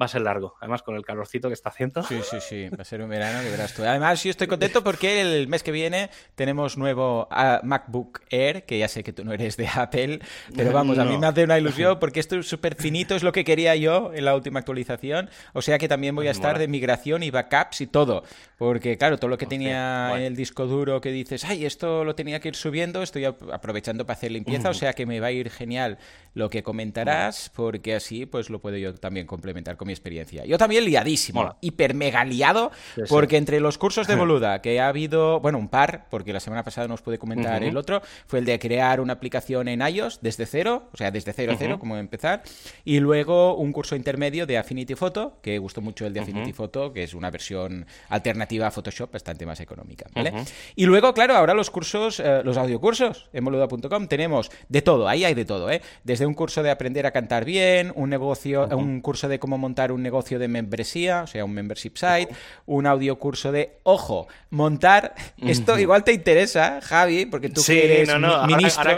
va 0.00 0.06
a 0.06 0.08
ser 0.08 0.22
largo, 0.22 0.54
además 0.60 0.82
con 0.82 0.96
el 0.96 1.04
calorcito 1.04 1.48
que 1.48 1.54
está 1.54 1.68
haciendo. 1.68 2.02
Sí, 2.02 2.20
sí, 2.28 2.38
sí, 2.40 2.68
va 2.68 2.82
a 2.82 2.84
ser 2.84 3.02
un 3.02 3.10
verano 3.10 3.42
que 3.42 3.50
verás 3.50 3.74
tú. 3.74 3.82
Además, 3.84 4.22
yo 4.22 4.30
estoy 4.30 4.46
contento 4.46 4.82
porque 4.82 5.20
el 5.20 5.48
mes 5.48 5.62
que 5.62 5.72
viene 5.72 6.10
tenemos 6.34 6.78
nuevo 6.78 7.28
ah, 7.30 7.60
MacBook 7.62 8.22
Air, 8.30 8.64
que 8.64 8.78
ya 8.78 8.88
sé 8.88 9.02
que 9.02 9.12
tú 9.12 9.24
no 9.24 9.32
eres 9.32 9.56
de 9.56 9.68
Apple, 9.68 10.20
pero 10.56 10.72
vamos, 10.72 10.98
a 10.98 11.04
mí 11.04 11.18
me 11.18 11.26
hace 11.26 11.44
una 11.44 11.58
ilusión 11.58 11.98
porque 12.00 12.20
esto 12.20 12.36
es 12.36 12.48
súper 12.48 12.76
finito, 12.76 13.14
es 13.14 13.22
lo 13.22 13.32
que 13.32 13.44
quería 13.44 13.76
yo 13.76 14.12
en 14.14 14.24
la 14.24 14.34
última 14.34 14.60
actualización, 14.60 15.28
o 15.52 15.62
sea 15.62 15.78
que 15.78 15.88
también 15.88 16.14
voy 16.14 16.28
a 16.28 16.30
estar 16.30 16.58
de 16.58 16.68
migración 16.68 17.22
y 17.22 17.30
backups 17.30 17.80
y 17.82 17.86
todo, 17.86 18.24
porque 18.56 18.96
claro, 18.96 19.18
todo 19.18 19.28
lo 19.28 19.38
que 19.38 19.46
tenía 19.46 20.12
en 20.16 20.22
el 20.22 20.36
disco 20.36 20.66
duro 20.66 21.00
que 21.00 21.10
dices, 21.10 21.44
ay, 21.44 21.66
esto 21.66 22.04
lo 22.04 22.14
tenía 22.14 22.40
que 22.40 22.48
ir 22.48 22.56
subiendo, 22.56 23.02
estoy 23.02 23.24
aprovechando 23.24 24.06
para 24.06 24.16
hacer 24.16 24.30
limpieza, 24.30 24.70
o 24.70 24.74
sea 24.74 24.92
que 24.92 25.06
me 25.06 25.20
va 25.20 25.28
a 25.28 25.32
ir 25.32 25.50
genial 25.50 25.98
lo 26.34 26.50
que 26.50 26.62
comentarás, 26.62 27.50
porque 27.54 27.94
así 27.94 28.26
pues 28.26 28.50
lo 28.50 28.60
puedo 28.60 28.76
yo 28.76 28.94
también 28.94 29.26
complementar 29.26 29.76
con 29.76 29.90
experiencia. 29.90 30.44
Yo 30.44 30.58
también 30.58 30.84
liadísimo, 30.84 31.56
hiper 31.60 31.94
mega 31.94 32.24
liado, 32.24 32.70
porque 33.08 33.36
entre 33.36 33.60
los 33.60 33.78
cursos 33.78 34.06
de 34.06 34.14
Boluda, 34.16 34.60
que 34.62 34.80
ha 34.80 34.88
habido, 34.88 35.40
bueno, 35.40 35.58
un 35.58 35.68
par, 35.68 36.06
porque 36.10 36.32
la 36.32 36.40
semana 36.40 36.62
pasada 36.62 36.88
nos 36.88 37.02
pude 37.02 37.18
comentar 37.18 37.62
el 37.62 37.76
otro, 37.76 38.02
fue 38.26 38.38
el 38.40 38.44
de 38.44 38.58
crear 38.58 39.00
una 39.00 39.14
aplicación 39.14 39.68
en 39.68 39.80
iOS 39.80 40.20
desde 40.20 40.46
cero, 40.46 40.88
o 40.92 40.96
sea, 40.96 41.10
desde 41.10 41.32
cero 41.32 41.52
a 41.52 41.56
cero, 41.56 41.78
como 41.78 41.96
empezar, 41.96 42.42
y 42.84 43.00
luego 43.00 43.56
un 43.56 43.72
curso 43.72 43.96
intermedio 43.96 44.46
de 44.46 44.58
Affinity 44.58 44.94
Photo, 44.94 45.38
que 45.42 45.58
gustó 45.58 45.80
mucho 45.80 46.06
el 46.06 46.12
de 46.12 46.20
Affinity 46.20 46.52
Photo, 46.52 46.92
que 46.92 47.04
es 47.04 47.14
una 47.14 47.30
versión 47.30 47.86
alternativa 48.08 48.66
a 48.66 48.70
Photoshop, 48.70 49.12
bastante 49.12 49.46
más 49.46 49.60
económica, 49.60 50.06
¿vale? 50.14 50.32
Y 50.76 50.86
luego, 50.86 51.12
claro, 51.14 51.34
ahora 51.36 51.54
los 51.54 51.70
cursos, 51.70 52.20
eh, 52.20 52.42
los 52.44 52.56
audiocursos 52.56 53.28
en 53.32 53.44
boluda.com 53.44 54.06
tenemos 54.06 54.50
de 54.68 54.82
todo, 54.82 55.08
ahí 55.08 55.24
hay 55.24 55.34
de 55.34 55.44
todo, 55.44 55.70
¿eh? 55.70 55.82
Desde 56.04 56.19
un 56.26 56.34
curso 56.34 56.62
de 56.62 56.70
aprender 56.70 57.06
a 57.06 57.10
cantar 57.10 57.44
bien, 57.44 57.92
un 57.94 58.10
negocio, 58.10 58.68
un 58.76 59.00
curso 59.00 59.28
de 59.28 59.38
cómo 59.38 59.58
montar 59.58 59.92
un 59.92 60.02
negocio 60.02 60.38
de 60.38 60.48
membresía, 60.48 61.22
o 61.22 61.26
sea, 61.26 61.44
un 61.44 61.52
membership 61.52 61.92
site, 61.96 62.28
un 62.66 62.86
audio 62.86 63.18
curso 63.18 63.52
de, 63.52 63.78
ojo, 63.82 64.28
montar, 64.50 65.14
esto 65.38 65.78
igual 65.78 66.04
te 66.04 66.12
interesa, 66.12 66.80
Javi, 66.82 67.26
porque 67.26 67.48
tú 67.48 67.62
eres 67.68 68.08
ministro. 68.46 68.90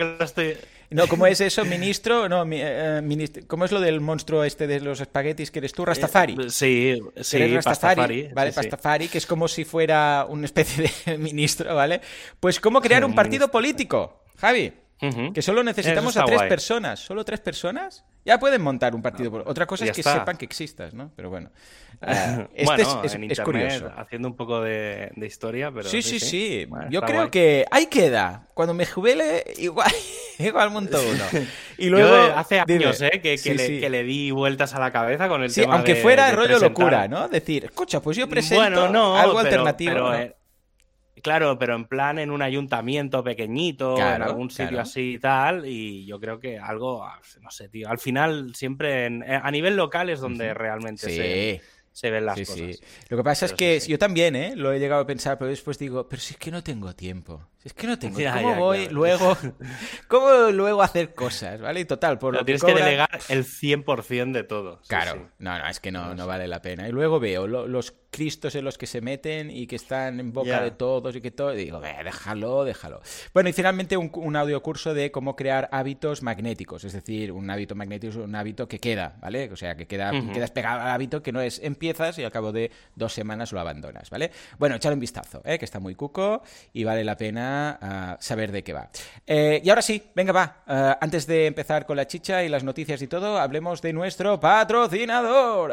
No, 0.93 1.09
¿cómo 1.09 1.27
es 1.27 1.41
eso? 1.41 1.65
¿Ministro? 1.65 2.29
No, 2.29 2.45
eh, 2.51 3.01
ministro. 3.03 3.43
¿cómo 3.47 3.65
es 3.65 3.73
lo 3.73 3.81
del 3.81 4.01
monstruo 4.01 4.45
este 4.45 4.67
de 4.67 4.81
los 4.81 5.01
espaguetis 5.01 5.51
que 5.51 5.61
eres 5.61 5.73
tú? 5.73 5.85
Rastafari. 5.85 6.35
Eh, 6.35 6.51
sí, 6.51 7.01
sí, 7.21 7.57
Rastafari, 7.57 8.29
¿vale? 8.33 8.53
Pastafari, 8.53 9.09
que 9.09 9.19
es 9.19 9.27
como 9.27 9.49
si 9.49 9.65
fuera 9.65 10.27
una 10.29 10.45
especie 10.45 10.91
de 11.07 11.19
ministro, 11.19 11.75
¿vale? 11.75 12.01
Pues 12.39 12.61
¿cómo 12.61 12.81
crear 12.81 13.05
un 13.05 13.15
partido 13.15 13.51
político, 13.51 14.25
Javi? 14.37 14.73
Que 15.35 15.43
solo 15.43 15.65
necesitamos 15.65 16.17
a 16.17 16.25
tres 16.25 16.43
personas. 16.43 17.01
¿Solo 17.01 17.25
tres 17.25 17.41
personas? 17.41 18.05
Ya 18.25 18.39
pueden 18.39 18.63
montar 18.63 18.95
un 18.95 19.03
partido. 19.03 19.37
Ah, 19.39 19.51
Otra 19.51 19.67
cosa 19.67 19.85
es 19.85 19.93
que 19.93 20.03
sepan 20.03 20.37
que 20.37 20.45
existas, 20.45 20.95
¿no? 20.95 21.11
Pero 21.17 21.29
bueno. 21.29 21.51
Uh, 22.01 22.47
este 22.55 22.83
es, 23.33 23.41
curioso. 23.41 23.91
Haciendo 23.97 24.29
un 24.29 24.37
poco 24.37 24.61
de, 24.61 25.13
historia, 25.17 25.73
pero. 25.73 25.89
Sí, 25.89 26.03
sí, 26.03 26.21
sí. 26.21 26.69
Yo 26.89 27.03
creo 27.03 27.31
que 27.31 27.67
ahí 27.71 27.87
queda. 27.87 28.47
Cuando 28.55 28.75
me 28.75 28.87
jubile, 28.87 29.43
igual, 29.59 29.91
igual 30.39 30.71
monto 30.71 31.01
uno. 31.01 31.25
Y 31.79 31.87
luego. 31.89 32.15
hace 32.37 32.61
años, 32.61 33.01
¿eh? 33.01 33.21
Que, 33.21 33.91
le, 33.91 34.05
di 34.05 34.31
vueltas 34.31 34.75
a 34.75 34.79
la 34.79 34.93
cabeza 34.93 35.29
con 35.29 35.43
el 35.43 35.53
tema. 35.53 35.75
Aunque 35.75 35.97
fuera 35.97 36.31
rollo 36.31 36.61
locura, 36.61 37.09
¿no? 37.09 37.29
Decir, 37.29 37.65
escucha, 37.65 38.01
pues 38.01 38.17
yo 38.17 38.29
presento 38.29 38.85
algo 39.17 39.39
alternativo. 39.39 40.15
Eh, 40.15 40.37
Claro, 41.21 41.59
pero 41.59 41.75
en 41.75 41.85
plan 41.85 42.19
en 42.19 42.31
un 42.31 42.41
ayuntamiento 42.41 43.23
pequeñito, 43.23 43.99
en 43.99 44.23
algún 44.23 44.51
sitio 44.51 44.81
así 44.81 45.15
y 45.15 45.19
tal, 45.19 45.67
y 45.67 46.07
yo 46.07 46.19
creo 46.19 46.41
que 46.41 46.59
algo, 46.59 47.07
no 47.41 47.51
sé, 47.51 47.69
tío, 47.69 47.89
al 47.89 47.99
final 47.99 48.55
siempre 48.55 49.07
eh, 49.07 49.41
a 49.43 49.51
nivel 49.51 49.77
local 49.77 50.09
es 50.09 50.21
donde 50.21 50.55
realmente 50.55 51.11
se, 51.11 51.63
se 51.93 52.11
ven 52.11 52.25
las 52.25 52.39
cosas. 52.41 52.81
Lo 53.09 53.17
que 53.17 53.23
pasa 53.23 53.47
es 53.47 53.53
que 53.53 53.79
yo 53.81 53.99
también, 53.99 54.35
¿eh? 54.37 54.55
Lo 54.57 54.73
he 54.73 54.79
llegado 54.79 55.03
a 55.03 55.07
pensar, 55.07 55.39
pero 55.39 55.51
después 55.51 55.79
digo, 55.79 56.09
pero 56.09 56.23
si 56.23 56.35
es 56.35 56.39
que 56.39 56.51
no 56.51 56.63
tengo 56.63 56.95
tiempo. 56.95 57.47
Es 57.65 57.73
que 57.75 57.87
no 57.87 57.99
tengo. 57.99 58.19
¿Cómo 58.35 58.57
voy 58.57 58.89
luego? 58.89 59.37
¿Cómo 60.09 60.51
luego 60.51 60.83
hacer 60.83 61.15
cosas? 61.15 61.61
¿Vale? 61.61 61.81
Y 61.81 61.85
total, 61.85 62.19
por 62.19 62.35
lo 62.35 62.45
tienes 62.45 62.63
que 62.63 62.75
delegar 62.75 63.21
el 63.29 63.45
100% 63.45 64.33
de 64.33 64.45
todo. 64.45 64.81
claro. 64.89 65.31
No, 65.39 65.59
no, 65.59 65.69
es 65.69 65.81
que 65.81 65.91
no, 65.91 66.15
no 66.15 66.27
vale 66.27 66.49
la 66.49 66.63
pena. 66.63 66.89
Y 66.89 66.93
luego 66.93 67.21
veo 67.21 67.47
los 67.47 67.95
cristos 68.11 68.55
en 68.55 68.65
los 68.65 68.77
que 68.77 68.87
se 68.87 69.01
meten 69.01 69.51
y 69.51 69.67
que 69.67 69.77
están 69.77 70.21
en 70.21 70.33
boca 70.33 70.61
de 70.61 70.71
todos 70.71 71.17
y 71.17 71.21
que 71.21 71.31
todo. 71.31 71.55
Y 71.55 71.65
digo, 71.65 71.81
déjalo, 71.81 72.65
déjalo. 72.65 73.01
Bueno, 73.33 73.49
y 73.49 73.53
finalmente 73.53 73.97
un, 73.97 74.11
un 74.15 74.37
audio 74.37 74.63
curso 74.63 74.95
de 74.95 75.11
cómo 75.11 75.35
crear 75.35 75.69
hábitos 75.73 76.23
magnéticos. 76.23 76.85
Es 76.85 76.93
decir, 76.93 77.33
un 77.33 77.49
hábito 77.51 77.75
magnético 77.75 78.11
es 78.11 78.17
un 78.17 78.35
hábito 78.35 78.69
que 78.69 78.79
queda, 78.79 79.17
¿vale? 79.21 79.51
O 79.51 79.57
sea, 79.57 79.77
que 79.77 79.87
queda, 79.87 80.13
quedas 80.33 80.51
pegado 80.51 80.83
al 80.83 80.91
hábito 80.91 81.23
que 81.23 81.33
no 81.33 81.41
es 81.41 81.61
empiezas 81.63 82.19
y 82.19 82.25
al 82.25 82.31
cabo 82.31 82.53
de 82.53 82.71
dos 82.95 83.13
semanas 83.13 83.53
lo 83.53 83.61
abandonas, 83.61 84.11
¿vale? 84.11 84.31
Bueno, 84.59 84.77
echar 84.77 84.93
un 84.93 85.01
vistazo, 85.01 85.43
¿eh? 85.45 85.59
que 85.59 85.65
está 85.65 85.81
muy 85.81 85.95
cuco 85.95 86.43
y 86.73 86.85
vale 86.85 87.05
la 87.05 87.17
pena 87.17 87.52
saber 88.21 88.53
de 88.53 88.63
qué 88.63 88.73
va. 88.73 88.89
Eh, 89.27 89.61
y 89.65 89.69
ahora 89.71 89.83
sí, 89.83 90.03
venga, 90.15 90.33
va. 90.33 90.63
Ah, 90.67 90.99
antes 91.01 91.27
de 91.27 91.47
empezar 91.47 91.87
con 91.87 91.97
la 91.97 92.07
chicha 92.07 92.43
y 92.43 92.49
las 92.49 92.65
noticias 92.65 93.01
y 93.03 93.07
todo, 93.07 93.39
hablemos 93.39 93.83
de 93.83 93.93
nuestro 93.93 94.39
patrocinador. 94.41 95.73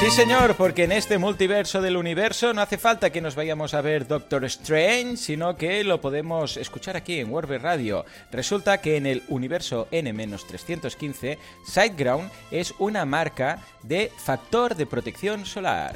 Sí, 0.00 0.10
señor, 0.10 0.56
porque 0.56 0.84
en 0.84 0.92
este 0.92 1.18
multiverso 1.18 1.82
del 1.82 1.98
universo 1.98 2.54
no 2.54 2.62
hace 2.62 2.78
falta 2.78 3.10
que 3.10 3.20
nos 3.20 3.34
vayamos 3.34 3.74
a 3.74 3.82
ver 3.82 4.06
Doctor 4.06 4.46
Strange, 4.46 5.18
sino 5.18 5.58
que 5.58 5.84
lo 5.84 6.00
podemos 6.00 6.56
escuchar 6.56 6.96
aquí 6.96 7.20
en 7.20 7.30
Warber 7.30 7.60
Radio. 7.60 8.06
Resulta 8.32 8.80
que 8.80 8.96
en 8.96 9.04
el 9.04 9.22
universo 9.28 9.88
N-315, 9.90 11.36
SiteGround 11.66 12.30
es 12.50 12.72
una 12.78 13.04
marca 13.04 13.58
de 13.82 14.10
factor 14.16 14.74
de 14.74 14.86
protección 14.86 15.44
solar. 15.44 15.94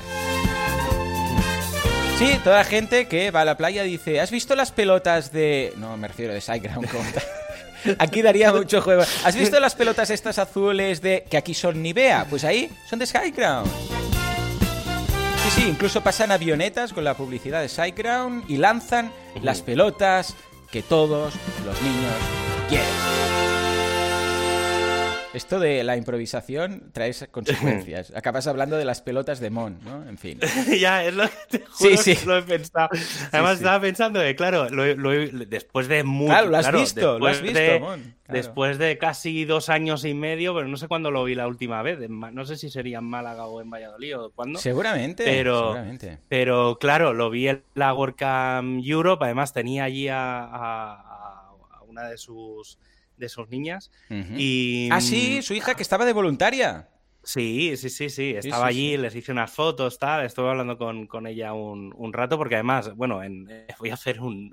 Sí, 2.18 2.38
toda 2.44 2.62
gente 2.64 3.08
que 3.08 3.30
va 3.30 3.40
a 3.40 3.46
la 3.46 3.56
playa 3.56 3.84
dice, 3.84 4.20
¿has 4.20 4.30
visto 4.30 4.54
las 4.54 4.70
pelotas 4.70 5.32
de... 5.32 5.72
No, 5.78 5.96
me 5.96 6.08
refiero 6.08 6.34
de 6.34 6.42
SiteGround. 6.42 6.90
Aquí 7.98 8.22
daría 8.22 8.52
mucho 8.54 8.80
juego. 8.80 9.02
¿Has 9.24 9.36
visto 9.36 9.58
las 9.60 9.74
pelotas 9.74 10.10
estas 10.10 10.38
azules 10.38 11.00
de 11.00 11.24
que 11.30 11.36
aquí 11.36 11.54
son 11.54 11.82
Nivea? 11.82 12.26
Pues 12.28 12.44
ahí 12.44 12.70
son 12.88 12.98
de 12.98 13.06
Skyground. 13.06 13.70
Sí, 15.44 15.50
sí, 15.60 15.68
incluso 15.68 16.00
pasan 16.00 16.32
avionetas 16.32 16.92
con 16.92 17.04
la 17.04 17.14
publicidad 17.14 17.60
de 17.60 17.68
Skyground 17.68 18.50
y 18.50 18.56
lanzan 18.56 19.12
las 19.42 19.60
pelotas 19.60 20.34
que 20.70 20.82
todos 20.82 21.34
los 21.66 21.82
niños 21.82 22.14
quieren. 22.68 23.43
Esto 25.34 25.58
de 25.58 25.82
la 25.82 25.96
improvisación 25.96 26.90
trae 26.92 27.12
consecuencias. 27.30 28.12
Acabas 28.16 28.46
hablando 28.46 28.76
de 28.76 28.84
las 28.84 29.02
pelotas 29.02 29.40
de 29.40 29.50
Mon, 29.50 29.78
¿no? 29.84 30.08
En 30.08 30.16
fin. 30.16 30.38
ya, 30.80 31.04
es 31.04 31.14
lo 31.14 31.24
que 31.24 31.58
te 31.58 31.64
juro 31.66 31.96
sí, 31.96 32.14
sí. 32.14 32.26
lo 32.26 32.38
he 32.38 32.42
pensado. 32.42 32.88
Además, 33.32 33.56
estaba 33.56 33.80
pensando 33.80 34.20
que, 34.20 34.36
claro, 34.36 34.68
después 35.46 35.88
de 35.88 36.04
mucho. 36.04 36.32
Claro, 36.32 36.50
lo 36.50 36.56
has 36.56 36.72
visto, 36.72 37.18
lo 37.18 37.26
has 37.26 37.42
visto, 37.42 37.80
Mon. 37.80 38.14
Después 38.28 38.78
de 38.78 38.96
casi 38.96 39.44
dos 39.44 39.68
años 39.68 40.04
y 40.04 40.14
medio, 40.14 40.54
pero 40.54 40.68
no 40.68 40.76
sé 40.76 40.88
cuándo 40.88 41.10
lo 41.10 41.24
vi 41.24 41.34
la 41.34 41.48
última 41.48 41.82
vez. 41.82 41.98
No 42.08 42.46
sé 42.46 42.56
si 42.56 42.70
sería 42.70 42.98
en 42.98 43.04
Málaga 43.04 43.46
o 43.46 43.60
en 43.60 43.68
Valladolid 43.68 44.18
o 44.18 44.30
cuándo. 44.30 44.58
Seguramente. 44.60 45.24
Pero, 45.24 45.72
seguramente. 45.72 46.18
pero 46.28 46.78
claro, 46.80 47.12
lo 47.12 47.28
vi 47.28 47.48
en 47.48 47.62
la 47.74 47.92
WordCamp 47.92 48.82
Europe. 48.84 49.24
Además, 49.24 49.52
tenía 49.52 49.84
allí 49.84 50.08
a 50.08 51.50
una 51.86 52.08
de 52.08 52.18
sus 52.18 52.78
de 53.16 53.28
sus 53.28 53.48
niñas. 53.48 53.90
y... 54.10 54.88
Ah, 54.92 55.00
sí, 55.00 55.42
su 55.42 55.54
hija 55.54 55.74
que 55.74 55.82
estaba 55.82 56.04
de 56.04 56.12
voluntaria. 56.12 56.88
Sí, 57.24 57.76
sí, 57.76 57.90
sí, 57.90 58.10
sí. 58.10 58.34
Estaba 58.36 58.66
allí, 58.66 58.96
les 58.96 59.14
hice 59.14 59.32
unas 59.32 59.50
fotos, 59.50 59.98
tal. 59.98 60.24
Estuve 60.24 60.50
hablando 60.50 60.76
con, 60.78 61.26
ella 61.26 61.52
un, 61.52 62.12
rato, 62.12 62.36
porque 62.36 62.56
además, 62.56 62.94
bueno, 62.94 63.22
eh, 63.22 63.66
voy 63.78 63.90
a 63.90 63.94
hacer 63.94 64.20
un, 64.20 64.50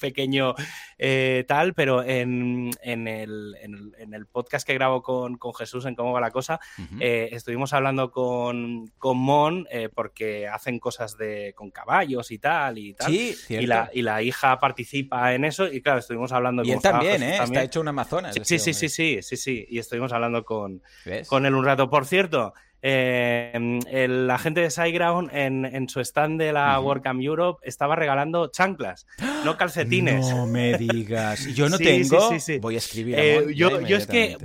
pequeño 0.00 0.54
eh, 0.96 1.44
tal, 1.46 1.74
pero 1.74 2.02
en, 2.02 2.70
el, 2.82 4.26
podcast 4.30 4.66
que 4.66 4.74
grabo 4.74 5.02
con, 5.02 5.38
Jesús 5.58 5.86
en 5.86 5.94
Cómo 5.94 6.12
va 6.12 6.20
la 6.20 6.30
cosa, 6.30 6.60
eh, 7.00 7.30
estuvimos 7.32 7.72
hablando 7.72 8.10
con, 8.10 8.92
Mon, 9.02 9.66
porque 9.94 10.46
hacen 10.46 10.78
cosas 10.78 11.16
de 11.16 11.52
con 11.56 11.70
caballos 11.70 12.30
y 12.30 12.38
tal, 12.38 12.78
y 12.78 12.94
tal. 12.94 13.10
Sí, 13.10 13.34
y 13.48 13.66
la, 13.66 13.90
y 13.92 14.02
la 14.02 14.22
hija 14.22 14.58
participa 14.58 15.34
en 15.34 15.44
eso, 15.44 15.66
y 15.66 15.82
claro, 15.82 15.98
estuvimos 15.98 16.32
hablando 16.32 16.62
y 16.62 16.70
él 16.70 16.80
también, 16.80 17.22
¿eh? 17.22 17.38
Está 17.42 17.62
hecho 17.62 17.80
un 17.80 17.88
Amazonas. 17.88 18.34
Sí, 18.42 18.58
sí, 18.58 18.72
sí, 18.72 18.88
sí, 18.88 19.22
sí, 19.22 19.36
sí, 19.36 19.66
Y 19.68 19.78
estuvimos 19.78 20.12
hablando 20.12 20.44
con, 20.44 20.82
con 21.26 21.46
él 21.46 21.54
un 21.54 21.64
rato 21.64 21.87
por 21.88 22.06
cierto, 22.06 22.54
eh, 22.80 23.80
el 23.90 24.30
agente 24.30 24.60
de 24.60 24.70
SiteGround 24.70 25.30
en, 25.32 25.88
su 25.88 26.00
stand 26.00 26.40
de 26.40 26.52
la 26.52 26.78
WordCamp 26.78 27.20
Europe 27.20 27.60
estaba 27.64 27.96
regalando 27.96 28.48
chanclas, 28.48 29.06
no 29.44 29.56
calcetines. 29.56 30.28
No 30.30 30.46
me 30.46 30.78
digas. 30.78 31.46
Yo 31.54 31.68
no 31.68 31.78
tengo. 31.78 32.30
Voy 32.60 32.74
a 32.76 32.78
escribir. 32.78 33.16
Eh, 33.18 33.54
yo, 33.54 33.78
es 33.80 34.06
que. 34.06 34.36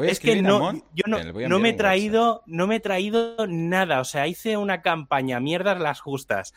es 0.00 0.20
que 0.20 0.42
no, 0.42 0.74
yo 0.94 1.04
no, 1.48 1.58
me 1.58 1.70
he 1.70 1.72
traído, 1.72 2.42
no 2.46 2.66
me 2.66 2.76
he 2.76 2.80
traído 2.80 3.46
nada. 3.48 4.00
O 4.00 4.04
sea, 4.04 4.26
hice 4.26 4.58
una 4.58 4.82
campaña, 4.82 5.40
mierdas 5.40 5.80
las 5.80 6.00
justas. 6.00 6.52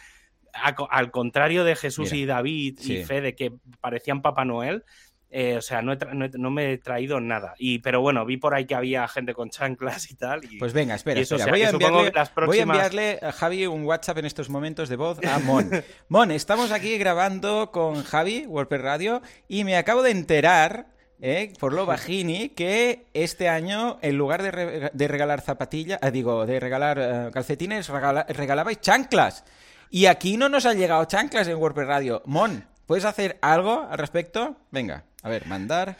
al 0.52 1.12
contrario 1.12 1.64
de 1.64 1.78
Jesús 1.78 2.12
y 2.12 2.26
David 2.26 2.78
y 2.82 3.04
Fede, 3.04 3.36
que 3.36 3.54
parecían 3.80 4.22
Papá 4.22 4.44
Noel, 4.44 4.84
eh, 5.32 5.58
o 5.58 5.62
sea, 5.62 5.84
no, 5.84 5.96
no, 5.96 6.50
me 6.50 6.74
he 6.74 6.78
traído 6.80 7.20
nada. 7.20 7.54
Y, 7.60 7.80
pero 7.80 8.02
bueno, 8.02 8.26
vi 8.26 8.38
por 8.38 8.56
ahí 8.56 8.66
que 8.66 8.74
había 8.74 9.08
gente 9.08 9.36
con 9.36 9.52
chanclas 9.52 10.10
y 10.10 10.16
tal. 10.16 10.42
pues 10.58 10.74
venga, 10.74 10.96
espera, 10.96 11.22
voy, 11.48 11.62
a 11.62 11.70
enviarle, 11.70 12.12
voy, 12.48 12.60
a 12.60 12.64
enviarle, 12.64 13.20
a 13.22 13.32
Javi 13.32 13.68
un 13.68 13.86
WhatsApp 13.86 14.18
en 14.18 14.26
estos 14.26 14.50
momentos 14.50 14.90
de 14.90 14.96
voz 14.96 15.20
a 15.24 15.38
Mon. 15.40 15.70
Mon, 16.10 16.32
estamos 16.32 16.72
aquí 16.72 16.98
grabando 16.98 17.72
con 17.72 18.04
Javi, 18.04 18.48
WordPress 18.48 18.82
Radio, 18.82 19.22
y 19.48 19.64
me 19.66 19.78
acabo 19.78 20.02
de 20.02 20.12
enterar, 20.12 20.88
eh, 21.22 21.54
por 21.60 21.74
lo 21.74 21.86
bajini, 21.86 22.50
que 22.50 23.06
este 23.14 23.50
año, 23.50 24.00
en 24.02 24.18
lugar 24.18 24.42
de, 24.42 25.08
regalar 25.08 25.42
zapatillas, 25.42 26.00
eh, 26.02 26.10
digo, 26.10 26.48
de 26.48 26.60
regalar 26.60 27.30
calcetines, 27.32 27.88
regalabais 27.90 28.82
chanclas. 28.82 29.46
Y 29.92 30.08
aquí 30.08 30.38
no 30.38 30.50
nos 30.50 30.66
han 30.66 30.78
llegado 30.78 31.06
chanclas 31.06 31.48
en 31.48 31.58
WordPress 31.58 31.88
Radio. 31.88 32.24
Mon, 32.26 32.66
¿puedes 32.88 33.06
hacer 33.06 33.38
algo 33.42 33.88
al 33.90 33.98
respecto? 34.00 34.56
Venga. 34.72 35.04
A 35.24 35.30
ver, 35.30 35.46
mandar. 35.48 35.98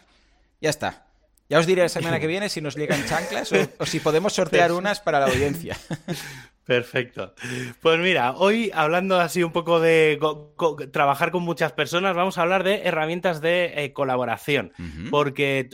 Ya 0.62 0.70
está. 0.70 1.06
Ya 1.50 1.58
os 1.58 1.66
diré 1.66 1.82
la 1.82 1.90
semana 1.90 2.20
que 2.20 2.28
viene 2.28 2.48
si 2.48 2.62
nos 2.62 2.76
llegan 2.76 3.04
chanclas 3.06 3.52
o, 3.80 3.86
si 3.86 4.00
podemos 4.00 4.34
sortear 4.34 4.72
unas 4.72 5.00
para 5.00 5.20
la 5.20 5.26
audiencia. 5.26 5.76
Perfecto. 6.64 7.34
Pues 7.82 8.00
mira, 8.00 8.34
hoy 8.34 8.70
hablando 8.76 9.20
así 9.20 9.42
un 9.42 9.52
poco 9.52 9.80
de 9.80 10.20
trabajar 10.92 11.32
con 11.32 11.42
muchas 11.42 11.72
personas, 11.72 12.16
vamos 12.16 12.38
a 12.38 12.44
hablar 12.44 12.64
de 12.64 12.84
herramientas 12.84 13.42
de 13.42 13.84
eh, 13.84 13.92
colaboración, 13.94 14.72
porque 15.10 15.72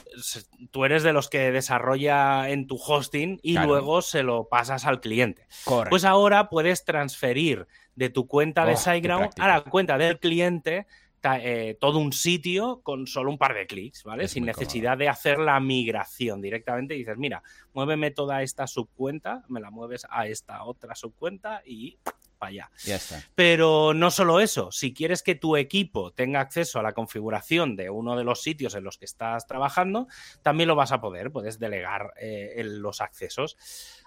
tú 0.72 0.86
eres 0.86 1.04
de 1.04 1.12
los 1.12 1.28
que 1.28 1.52
desarrolla 1.52 2.50
en 2.50 2.68
tu 2.68 2.78
hosting 2.78 3.42
y 3.44 3.58
luego 3.58 4.02
se 4.02 4.24
lo 4.24 4.48
pasas 4.48 4.86
al 4.86 5.02
cliente. 5.02 5.46
Pues 5.90 6.06
ahora 6.06 6.48
puedes 6.48 6.86
transferir 6.86 7.68
de 7.96 8.10
tu 8.10 8.26
cuenta 8.26 8.66
de 8.66 8.76
oh, 8.76 8.78
SiteGround 8.78 9.32
a 9.38 9.48
la 9.50 9.62
cuenta 9.66 9.98
del 9.98 10.20
cliente 10.20 10.88
eh, 11.34 11.78
todo 11.80 12.00
un 12.00 12.14
sitio 12.14 12.82
con 12.84 13.08
solo 13.08 13.32
un 13.32 13.38
par 13.38 13.54
de 13.56 13.66
clics, 13.66 14.04
¿vale? 14.04 14.28
Sin 14.28 14.46
necesidad 14.46 14.98
de 14.98 15.10
hacer 15.10 15.40
la 15.40 15.60
migración 15.60 16.42
directamente. 16.42 16.94
Dices, 16.94 17.18
mira, 17.18 17.42
muéveme 17.74 18.12
toda 18.12 18.44
esta 18.44 18.68
subcuenta, 18.68 19.44
me 19.48 19.60
la 19.60 19.72
mueves 19.72 20.06
a 20.10 20.28
esta 20.28 20.64
otra 20.64 20.96
subcuenta 20.96 21.62
y 21.66 21.98
para 22.38 22.50
allá. 22.50 22.72
Ya 22.84 22.96
está. 22.96 23.24
Pero 23.34 23.94
no 23.94 24.12
solo 24.12 24.40
eso, 24.40 24.72
si 24.72 24.94
quieres 24.94 25.24
que 25.24 25.36
tu 25.36 25.56
equipo 25.58 26.12
tenga 26.12 26.42
acceso 26.42 26.80
a 26.80 26.84
la 26.84 26.94
configuración 26.94 27.76
de 27.76 27.90
uno 27.90 28.16
de 28.18 28.24
los 28.24 28.42
sitios 28.42 28.76
en 28.76 28.84
los 28.84 28.98
que 28.98 29.06
estás 29.06 29.48
trabajando, 29.48 30.08
también 30.42 30.68
lo 30.68 30.76
vas 30.76 30.92
a 30.92 31.02
poder, 31.02 31.32
puedes 31.32 31.60
delegar 31.60 32.14
eh, 32.20 32.62
los 32.66 33.02
accesos. 33.02 33.58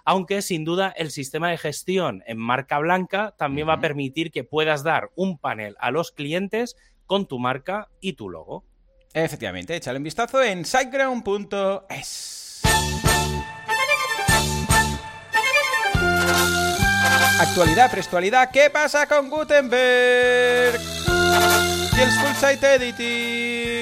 Aunque 0.05 0.41
sin 0.41 0.63
duda 0.63 0.93
el 0.95 1.11
sistema 1.11 1.49
de 1.49 1.57
gestión 1.57 2.23
en 2.27 2.37
marca 2.37 2.79
blanca 2.79 3.35
también 3.37 3.67
va 3.67 3.73
a 3.73 3.81
permitir 3.81 4.31
que 4.31 4.43
puedas 4.43 4.83
dar 4.83 5.11
un 5.15 5.37
panel 5.37 5.75
a 5.79 5.91
los 5.91 6.11
clientes 6.11 6.75
con 7.09 7.25
tu 7.25 7.39
marca 7.39 7.89
y 7.99 8.13
tu 8.13 8.29
logo. 8.29 8.63
Efectivamente, 9.11 9.75
échale 9.75 9.97
un 9.97 10.03
vistazo 10.03 10.43
en 10.43 10.63
siteground.es. 10.63 12.61
Actualidad, 17.39 17.89
prestualidad, 17.89 18.51
¿qué 18.51 18.69
pasa 18.69 19.07
con 19.07 19.27
Gutenberg? 19.31 20.79
Y 21.97 21.99
el 21.99 22.11
Full 22.11 22.35
Site 22.35 22.75
Editing. 22.75 23.78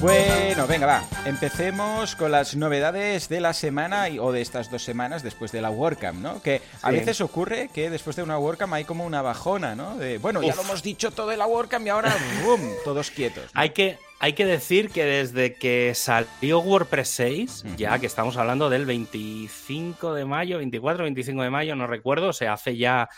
Bueno, 0.00 0.66
venga, 0.66 0.86
va. 0.86 1.02
Empecemos 1.24 2.16
con 2.16 2.30
las 2.30 2.54
novedades 2.54 3.30
de 3.30 3.40
la 3.40 3.54
semana 3.54 4.06
o 4.20 4.30
de 4.30 4.42
estas 4.42 4.70
dos 4.70 4.82
semanas 4.82 5.22
después 5.22 5.52
de 5.52 5.62
la 5.62 5.70
WordCamp, 5.70 6.20
¿no? 6.20 6.42
Que 6.42 6.60
a 6.82 6.90
veces 6.90 7.22
ocurre 7.22 7.70
que 7.72 7.88
después 7.88 8.14
de 8.14 8.22
una 8.22 8.38
WordCamp 8.38 8.74
hay 8.74 8.84
como 8.84 9.06
una 9.06 9.22
bajona, 9.22 9.74
¿no? 9.74 9.96
De, 9.96 10.18
bueno, 10.18 10.42
ya 10.42 10.54
lo 10.54 10.62
hemos 10.62 10.82
dicho 10.82 11.12
todo 11.12 11.28
de 11.28 11.38
la 11.38 11.46
WordCamp 11.46 11.86
y 11.86 11.88
ahora, 11.88 12.14
¡boom! 12.44 12.60
Todos 12.84 13.10
quietos. 13.10 13.50
Hay 13.54 13.70
que, 13.70 13.98
hay 14.20 14.34
que 14.34 14.44
decir 14.44 14.90
que 14.90 15.04
desde 15.04 15.54
que 15.54 15.94
salió 15.94 16.60
WordPress 16.60 17.08
6, 17.08 17.64
ya 17.78 17.98
que 17.98 18.06
estamos 18.06 18.36
hablando 18.36 18.68
del 18.68 18.84
25 18.84 20.12
de 20.12 20.26
mayo, 20.26 20.58
24, 20.58 21.04
25 21.04 21.42
de 21.42 21.50
mayo, 21.50 21.74
no 21.74 21.86
recuerdo, 21.86 22.28
o 22.28 22.34
sea, 22.34 22.52
hace 22.52 22.76
ya 22.76 23.08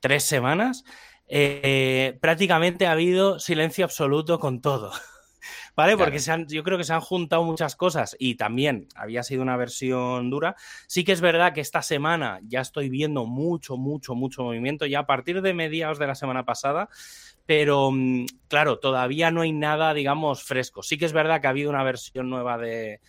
tres 0.00 0.24
semanas, 0.24 0.84
eh, 1.28 2.16
prácticamente 2.22 2.86
ha 2.86 2.92
habido 2.92 3.38
silencio 3.38 3.84
absoluto 3.84 4.38
con 4.38 4.62
todo. 4.62 4.90
¿Vale? 5.76 5.96
Porque 5.96 6.18
yo 6.48 6.62
creo 6.62 6.78
que 6.78 6.84
se 6.84 6.92
han 6.92 7.00
juntado 7.00 7.42
muchas 7.42 7.76
cosas 7.76 8.16
y 8.18 8.36
también 8.36 8.88
había 8.94 9.22
sido 9.22 9.42
una 9.42 9.56
versión 9.56 10.30
dura. 10.30 10.56
Sí 10.86 11.04
que 11.04 11.12
es 11.12 11.20
verdad 11.20 11.52
que 11.52 11.60
esta 11.60 11.82
semana 11.82 12.40
ya 12.46 12.60
estoy 12.60 12.88
viendo 12.88 13.26
mucho, 13.26 13.76
mucho, 13.76 14.14
mucho 14.14 14.42
movimiento, 14.42 14.86
ya 14.86 15.00
a 15.00 15.06
partir 15.06 15.42
de 15.42 15.54
mediados 15.54 15.98
de 15.98 16.06
la 16.06 16.14
semana 16.14 16.44
pasada, 16.44 16.88
pero 17.46 17.90
mm, 17.90 18.26
claro, 18.48 18.78
todavía 18.78 19.30
no 19.30 19.42
hay 19.42 19.52
nada, 19.52 19.94
digamos, 19.94 20.42
fresco. 20.42 20.82
Sí 20.82 20.98
que 20.98 21.04
es 21.04 21.12
verdad 21.12 21.40
que 21.40 21.46
ha 21.46 21.50
habido 21.50 21.70
una 21.70 21.82
versión 21.82 22.30
nueva 22.30 22.58
de, 22.58 23.00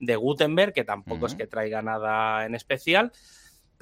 Gutenberg, 0.00 0.72
que 0.72 0.84
tampoco 0.84 1.26
es 1.26 1.34
que 1.34 1.46
traiga 1.46 1.82
nada 1.82 2.44
en 2.44 2.54
especial. 2.54 3.12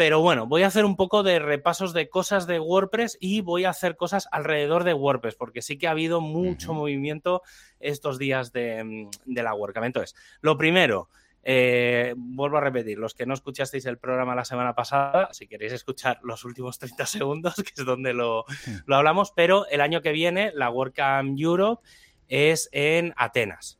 Pero 0.03 0.21
bueno, 0.21 0.49
voy 0.49 0.65
a 0.65 0.67
hacer 0.67 0.85
un 0.85 0.97
poco 0.97 1.23
de 1.23 1.39
repasos 1.39 1.93
de 1.93 2.09
cosas 2.09 2.49
de 2.49 2.59
WordPress 2.59 3.19
y 3.21 3.41
voy 3.41 3.67
a 3.67 3.71
hacer 3.71 3.95
cosas 3.95 4.27
alrededor 4.33 4.83
de 4.83 4.95
WordPress, 4.95 5.37
porque 5.37 5.63
sí 5.63 5.79
que 5.79 5.87
ha 5.87 5.93
habido 5.93 6.21
mucho 6.21 6.75
movimiento 6.75 7.43
estos 7.79 8.19
días 8.19 8.51
de, 8.51 8.83
mm, 8.83 9.11
de 9.27 9.43
la 9.45 9.55
WordCamp. 9.55 9.87
Entonces, 9.87 10.17
lo 10.41 10.59
primero, 10.59 11.09
eh, 11.45 12.15
vuelvo 12.17 12.57
a 12.57 12.63
repetir, 12.63 12.99
los 12.99 13.15
que 13.15 13.27
no 13.27 13.35
escuchasteis 13.35 13.87
el 13.87 13.97
programa 13.97 14.35
la 14.35 14.45
semana 14.45 14.75
pasada, 14.75 15.29
si 15.31 15.47
queréis 15.47 15.73
escuchar 15.73 16.19
los 16.25 16.45
últimos 16.45 16.81
30 16.81 17.07
segundos, 17.07 17.55
que 17.55 17.71
es 17.77 17.85
donde 17.85 18.13
lo, 18.13 18.45
lo 18.87 18.97
hablamos, 18.97 19.31
pero 19.31 19.69
el 19.69 19.81
año 19.81 20.03
que 20.03 20.11
viene 20.11 20.51
la 20.53 20.69
WordCamp 20.69 21.39
Europe 21.39 21.81
es 22.27 22.69
en 22.73 23.15
Atenas. 23.17 23.79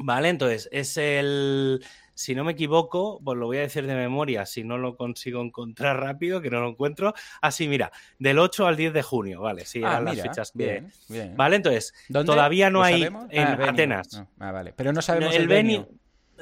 ¿Vale? 0.00 0.30
Entonces, 0.30 0.70
es 0.72 0.96
el, 0.96 1.84
si 2.18 2.34
no 2.34 2.42
me 2.42 2.50
equivoco, 2.50 3.20
pues 3.24 3.38
lo 3.38 3.46
voy 3.46 3.58
a 3.58 3.60
decir 3.60 3.86
de 3.86 3.94
memoria, 3.94 4.44
si 4.44 4.64
no 4.64 4.76
lo 4.76 4.96
consigo 4.96 5.40
encontrar 5.40 6.00
rápido, 6.00 6.42
que 6.42 6.50
no 6.50 6.60
lo 6.60 6.70
encuentro. 6.70 7.14
Así, 7.40 7.68
mira, 7.68 7.92
del 8.18 8.40
8 8.40 8.66
al 8.66 8.76
10 8.76 8.92
de 8.92 9.02
junio, 9.02 9.40
¿vale? 9.40 9.64
Sí, 9.64 9.84
ah, 9.84 10.00
eran 10.00 10.04
las 10.04 10.20
fechas 10.20 10.52
Bien, 10.52 10.90
Vale, 11.36 11.56
entonces, 11.56 11.94
todavía 12.12 12.70
no 12.70 12.82
hay 12.82 13.04
en 13.04 13.46
ah, 13.46 13.68
Atenas. 13.68 14.20
Ah, 14.40 14.50
vale, 14.50 14.72
pero 14.74 14.92
no 14.92 15.00
sabemos 15.00 15.32
el, 15.32 15.48
el 15.52 15.86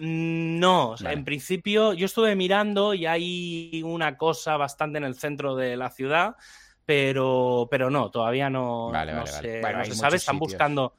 mm, 0.01 0.59
No, 0.59 0.93
o 0.93 0.97
sea, 0.97 1.13
en 1.13 1.27
principio 1.27 1.93
yo 1.93 2.07
estuve 2.07 2.35
mirando 2.37 2.95
y 2.95 3.05
hay 3.05 3.83
una 3.85 4.17
cosa 4.17 4.57
bastante 4.57 4.97
en 4.97 5.05
el 5.05 5.15
centro 5.15 5.57
de 5.57 5.77
la 5.77 5.91
ciudad, 5.91 6.37
pero, 6.87 7.69
pero 7.71 7.91
no, 7.91 8.11
todavía 8.11 8.49
no, 8.49 8.91
vale, 8.93 9.13
no, 9.13 9.27
se, 9.27 9.61
no 9.61 9.85
se 9.85 9.95
sabe. 9.95 10.17
Están 10.17 10.39
buscando 10.39 10.95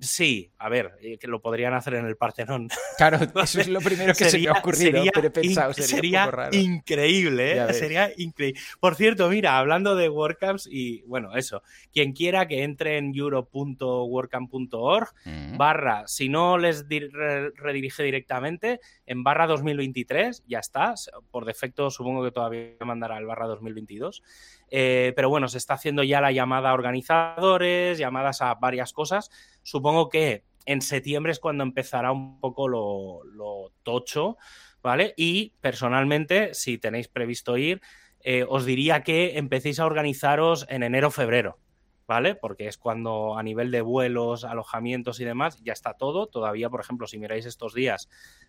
Sí, 0.00 0.52
a 0.58 0.68
ver, 0.68 0.92
eh, 1.00 1.18
que 1.18 1.26
lo 1.26 1.40
podrían 1.40 1.74
hacer 1.74 1.94
en 1.94 2.06
el 2.06 2.16
Partenón. 2.16 2.68
Claro, 2.96 3.18
eso 3.42 3.60
es 3.62 3.68
lo 3.68 3.80
primero 3.80 4.12
que 4.12 4.26
se 4.26 4.38
me 4.38 4.48
ha 4.48 4.52
ocurrido, 4.52 4.98
sería, 4.98 5.10
pero 5.14 5.28
he 5.28 5.30
pensado, 5.30 5.72
sería, 5.72 6.30
increíble, 6.52 7.56
¿eh? 7.56 7.72
sería 7.72 8.12
increíble. 8.14 8.60
Por 8.78 8.94
cierto, 8.94 9.30
mira, 9.30 9.58
hablando 9.58 9.96
de 9.96 10.10
WordCamps 10.10 10.68
y 10.70 11.00
bueno, 11.02 11.34
eso, 11.34 11.62
quien 11.94 12.12
quiera 12.12 12.46
que 12.46 12.62
entre 12.62 12.98
en 12.98 13.14
euro.wordcamp.org 13.14 15.08
mm. 15.24 15.56
barra, 15.56 16.06
si 16.08 16.28
no 16.28 16.58
les 16.58 16.84
redirige 16.86 18.02
directamente, 18.02 18.80
en 19.06 19.24
barra 19.24 19.46
2023, 19.46 20.44
ya 20.46 20.58
está, 20.58 20.94
por 21.30 21.46
defecto 21.46 21.90
supongo 21.90 22.22
que 22.22 22.32
todavía 22.32 22.76
mandará 22.80 23.16
el 23.16 23.24
barra 23.24 23.46
2022. 23.46 24.22
Eh, 24.70 25.12
pero 25.16 25.28
bueno, 25.28 25.48
se 25.48 25.58
está 25.58 25.74
haciendo 25.74 26.02
ya 26.02 26.20
la 26.20 26.32
llamada 26.32 26.70
a 26.70 26.74
organizadores, 26.74 27.98
llamadas 27.98 28.40
a 28.42 28.54
varias 28.54 28.92
cosas. 28.92 29.30
Supongo 29.62 30.08
que 30.08 30.44
en 30.66 30.82
septiembre 30.82 31.32
es 31.32 31.40
cuando 31.40 31.64
empezará 31.64 32.12
un 32.12 32.40
poco 32.40 32.68
lo, 32.68 33.72
tocho, 33.82 34.36
¿vale? 34.82 35.14
Y 35.16 35.54
personalmente, 35.60 36.54
si 36.54 36.78
tenéis 36.78 37.08
previsto 37.08 37.56
ir, 37.56 37.80
eh, 38.20 38.44
os 38.48 38.64
diría 38.64 39.02
que 39.02 39.38
empecéis 39.38 39.80
a 39.80 39.86
organizaros 39.86 40.66
en 40.68 40.82
enero-febrero, 40.82 41.58
¿vale? 42.06 42.34
Porque 42.34 42.68
es 42.68 42.76
cuando 42.76 43.38
a 43.38 43.42
nivel 43.42 43.70
de 43.70 43.80
vuelos, 43.80 44.44
alojamientos 44.44 45.20
y 45.20 45.24
demás 45.24 45.60
ya 45.64 45.72
está 45.72 45.94
todo. 45.94 46.26
Todavía, 46.26 46.68
por 46.68 46.80
ejemplo, 46.80 47.06
si 47.06 47.18
miráis 47.18 47.46
estos 47.46 47.74
días, 47.74 48.08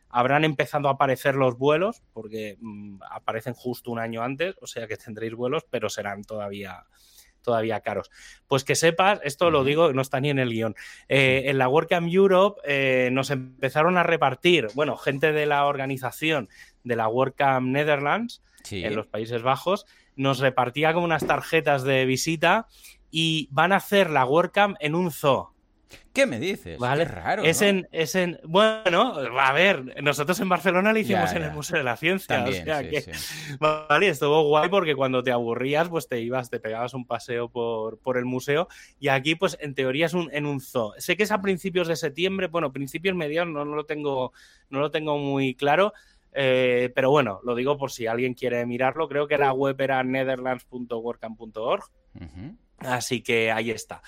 habrán 0.09 0.43
empezado 0.43 0.89
a 0.89 0.93
aparecer 0.93 1.35
los 1.35 1.57
vuelos, 1.57 2.03
porque 2.13 2.57
mm, 2.59 2.99
aparecen 3.09 3.53
justo 3.53 3.91
un 3.91 3.99
año 3.99 4.21
antes, 4.21 4.55
o 4.61 4.67
sea 4.67 4.87
que 4.87 4.97
tendréis 4.97 5.33
vuelos, 5.33 5.65
pero 5.69 5.89
serán 5.89 6.23
todavía 6.23 6.85
todavía 7.41 7.81
caros. 7.81 8.11
Pues 8.47 8.63
que 8.63 8.75
sepas, 8.75 9.19
esto 9.23 9.51
lo 9.51 9.63
digo, 9.63 9.93
no 9.93 10.01
está 10.01 10.19
ni 10.19 10.29
en 10.29 10.39
el 10.39 10.49
guion. 10.49 10.75
Eh, 11.09 11.43
en 11.45 11.57
la 11.57 11.67
WordCamp 11.67 12.11
Europe 12.11 12.61
eh, 12.65 13.09
nos 13.11 13.29
empezaron 13.29 13.97
a 13.97 14.03
repartir, 14.03 14.67
bueno, 14.73 14.97
gente 14.97 15.31
de 15.31 15.45
la 15.45 15.65
organización 15.65 16.49
de 16.83 16.95
la 16.95 17.07
WordCamp 17.07 17.67
Netherlands, 17.67 18.41
en 18.69 18.95
los 18.95 19.07
Países 19.07 19.41
Bajos, 19.41 19.85
nos 20.15 20.39
repartía 20.39 20.93
como 20.93 21.05
unas 21.05 21.25
tarjetas 21.25 21.83
de 21.83 22.05
visita 22.05 22.67
y 23.09 23.49
van 23.51 23.71
a 23.71 23.77
hacer 23.77 24.09
la 24.09 24.25
WordCamp 24.25 24.77
en 24.79 24.95
un 24.95 25.11
zoo. 25.11 25.50
¿Qué 26.13 26.25
me 26.25 26.39
dices? 26.39 26.77
Vale. 26.77 27.05
Qué 27.05 27.11
raro. 27.11 27.43
Es, 27.43 27.61
en, 27.61 27.87
es 27.91 28.15
en. 28.15 28.39
Bueno, 28.43 29.13
a 29.39 29.53
ver, 29.53 30.03
nosotros 30.03 30.39
en 30.41 30.49
Barcelona 30.49 30.91
lo 30.91 30.99
hicimos 30.99 31.31
en 31.33 31.43
el 31.43 31.51
Museo 31.51 31.77
de 31.77 31.83
la 31.83 31.95
Ciencia. 31.95 32.43
o 32.43 32.51
sea 32.51 32.81
que, 32.87 33.11
Vale, 33.59 34.09
estuvo 34.09 34.43
guay 34.43 34.67
porque 34.69 34.93
cuando 34.93 35.23
te 35.23 35.31
aburrías, 35.31 35.87
pues 35.87 36.07
te 36.09 36.19
ibas, 36.19 36.49
te 36.49 36.59
pegabas 36.59 36.93
un 36.93 37.05
paseo 37.05 37.49
por, 37.49 37.97
por 37.99 38.17
el 38.17 38.25
museo. 38.25 38.67
Y 38.99 39.07
aquí, 39.07 39.35
pues 39.35 39.57
en 39.61 39.73
teoría 39.73 40.07
es 40.07 40.13
un, 40.13 40.29
en 40.33 40.45
un 40.45 40.59
zoo. 40.59 40.93
Sé 40.97 41.15
que 41.15 41.23
es 41.23 41.31
a 41.31 41.41
principios 41.41 41.87
de 41.87 41.95
septiembre, 41.95 42.47
bueno, 42.47 42.73
principios 42.73 43.15
mediados 43.15 43.49
no, 43.49 43.63
no, 43.63 43.75
lo, 43.75 43.85
tengo, 43.85 44.33
no 44.69 44.79
lo 44.81 44.91
tengo 44.91 45.17
muy 45.17 45.55
claro. 45.55 45.93
Eh, 46.33 46.91
pero 46.95 47.09
bueno, 47.09 47.39
lo 47.43 47.55
digo 47.55 47.77
por 47.77 47.91
si 47.91 48.07
alguien 48.07 48.33
quiere 48.33 48.65
mirarlo. 48.65 49.07
Creo 49.07 49.27
que 49.27 49.37
la 49.37 49.53
web 49.53 49.79
era 49.79 50.03
netherlands.workcamp.org. 50.03 51.83
Así 52.85 53.21
que 53.21 53.51
ahí 53.51 53.71
está. 53.71 54.01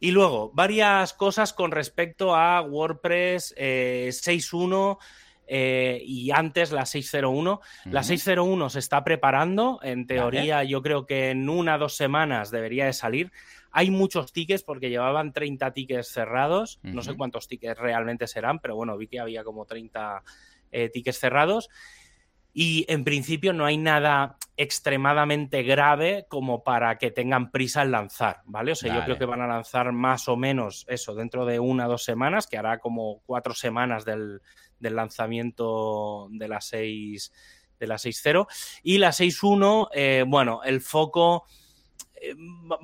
Y 0.00 0.10
luego, 0.10 0.50
varias 0.52 1.12
cosas 1.12 1.52
con 1.52 1.70
respecto 1.70 2.34
a 2.34 2.60
WordPress 2.60 3.54
6.1 3.56 4.98
eh, 4.98 5.06
eh, 5.48 6.02
y 6.04 6.30
antes 6.32 6.72
la 6.72 6.82
6.01. 6.82 7.60
La 7.86 8.02
6.01 8.02 8.68
se 8.68 8.78
está 8.78 9.04
preparando. 9.04 9.80
En 9.82 10.06
teoría, 10.06 10.64
yo 10.64 10.82
creo 10.82 11.06
que 11.06 11.30
en 11.30 11.48
una 11.48 11.76
o 11.76 11.78
dos 11.78 11.94
semanas 11.96 12.50
debería 12.50 12.86
de 12.86 12.92
salir. 12.92 13.32
Hay 13.70 13.90
muchos 13.90 14.32
tickets 14.32 14.62
porque 14.62 14.90
llevaban 14.90 15.32
30 15.32 15.72
tickets 15.72 16.08
cerrados. 16.08 16.80
No 16.82 17.02
sé 17.02 17.14
cuántos 17.14 17.48
tickets 17.48 17.78
realmente 17.78 18.26
serán, 18.26 18.58
pero 18.58 18.74
bueno, 18.74 18.96
vi 18.96 19.06
que 19.06 19.20
había 19.20 19.44
como 19.44 19.66
30 19.66 20.22
eh, 20.72 20.88
tickets 20.88 21.18
cerrados 21.18 21.68
y 22.58 22.86
en 22.88 23.04
principio 23.04 23.52
no 23.52 23.66
hay 23.66 23.76
nada 23.76 24.38
extremadamente 24.56 25.62
grave 25.62 26.24
como 26.26 26.64
para 26.64 26.96
que 26.96 27.10
tengan 27.10 27.50
prisa 27.50 27.82
en 27.82 27.90
lanzar, 27.90 28.40
¿vale? 28.46 28.72
O 28.72 28.74
sea, 28.74 28.94
yo 28.94 29.04
creo 29.04 29.18
que 29.18 29.26
van 29.26 29.42
a 29.42 29.46
lanzar 29.46 29.92
más 29.92 30.26
o 30.26 30.38
menos 30.38 30.86
eso 30.88 31.14
dentro 31.14 31.44
de 31.44 31.60
una 31.60 31.86
o 31.86 31.90
dos 31.90 32.04
semanas, 32.04 32.46
que 32.46 32.56
hará 32.56 32.78
como 32.78 33.20
cuatro 33.26 33.52
semanas 33.52 34.06
del, 34.06 34.40
lanzamiento 34.80 36.28
de 36.30 36.48
la 36.48 36.62
6 36.62 37.30
de 37.78 37.86
la 37.86 37.96
6.0 37.96 38.46
y 38.82 38.96
la 38.96 39.10
6.1, 39.10 39.90
eh, 39.92 40.24
bueno, 40.26 40.62
el 40.64 40.80
foco 40.80 41.44
eh, 42.14 42.34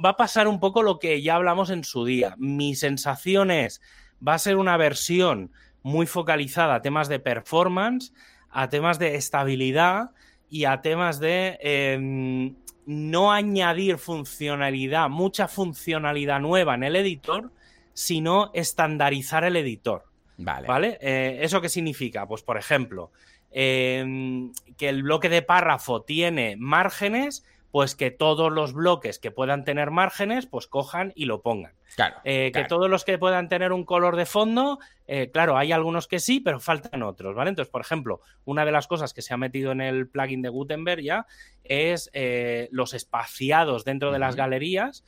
va 0.04 0.11
a 0.11 0.16
pasar 0.18 0.48
un 0.48 0.61
poco 0.61 0.82
lo 0.82 0.98
que 0.98 1.22
ya 1.22 1.37
hablamos 1.37 1.70
en 1.70 1.82
su 1.85 2.04
día. 2.04 2.35
Mi 2.37 2.74
sensación 2.74 3.50
es, 3.50 3.80
va 4.26 4.35
a 4.35 4.38
ser 4.38 4.58
una 4.58 4.76
versión 4.76 5.50
muy 5.82 6.06
focalizada 6.06 6.74
a 6.74 6.82
temas 6.82 7.08
de 7.08 7.20
performance, 7.20 8.12
a 8.53 8.69
temas 8.69 8.99
de 8.99 9.17
estabilidad 9.17 10.11
y 10.49 10.67
a 10.67 10.83
temas 10.83 11.19
de 11.19 11.59
em, 11.62 12.55
no 12.87 13.33
añadir 13.33 13.99
funcionalidad, 13.99 15.09
mucha 15.09 15.49
funcionalidad 15.49 16.41
nueva 16.41 16.75
en 16.75 16.85
el 16.85 16.97
editor, 16.97 17.51
sino 17.95 18.51
estandarizar 18.55 19.45
el 19.45 19.57
editor. 19.57 20.05
Vale. 20.37 20.69
¿Vale? 20.69 20.99
Eh, 21.01 21.38
¿Eso 21.43 21.61
qué 21.61 21.69
significa? 21.69 22.27
Pues, 22.27 22.43
por 22.43 22.59
ejemplo, 22.59 23.12
em, 23.51 24.53
que 24.77 24.88
el 24.88 25.03
bloque 25.03 25.29
de 25.29 25.43
párrafo 25.43 26.03
tiene 26.03 26.57
márgenes 26.59 27.45
pues 27.72 27.96
que 27.96 28.11
todos 28.11 28.52
los 28.52 28.74
bloques 28.74 29.18
que 29.18 29.30
puedan 29.30 29.64
tener 29.64 29.90
márgenes, 29.90 30.44
pues 30.44 30.66
cojan 30.66 31.11
y 31.16 31.24
lo 31.24 31.40
pongan. 31.40 31.72
Claro, 31.96 32.16
eh, 32.24 32.52
Que 32.54 32.64
todos 32.64 32.88
los 32.88 33.04
que 33.04 33.16
puedan 33.16 33.48
tener 33.48 33.72
un 33.72 33.85
color 33.85 34.16
de 34.16 34.26
fondo, 34.26 34.78
eh, 35.06 35.30
claro, 35.32 35.56
hay 35.56 35.72
algunos 35.72 36.06
que 36.06 36.20
sí, 36.20 36.40
pero 36.40 36.61
faltan 36.61 37.02
otros, 37.02 37.35
¿vale? 37.35 37.48
Entonces, 37.48 37.72
por 37.72 37.80
ejemplo, 37.80 38.20
una 38.44 38.66
de 38.66 38.72
las 38.72 38.87
cosas 38.87 39.14
que 39.14 39.22
se 39.22 39.32
ha 39.32 39.38
metido 39.38 39.72
en 39.72 39.80
el 39.80 40.06
plugin 40.06 40.42
de 40.42 40.50
Gutenberg 40.50 41.00
ya 41.00 41.26
es 41.64 42.11
eh, 42.12 42.68
los 42.72 42.92
espaciados 42.92 43.85
dentro 43.85 44.12
de 44.12 44.18
las 44.18 44.37
galerías 44.37 45.02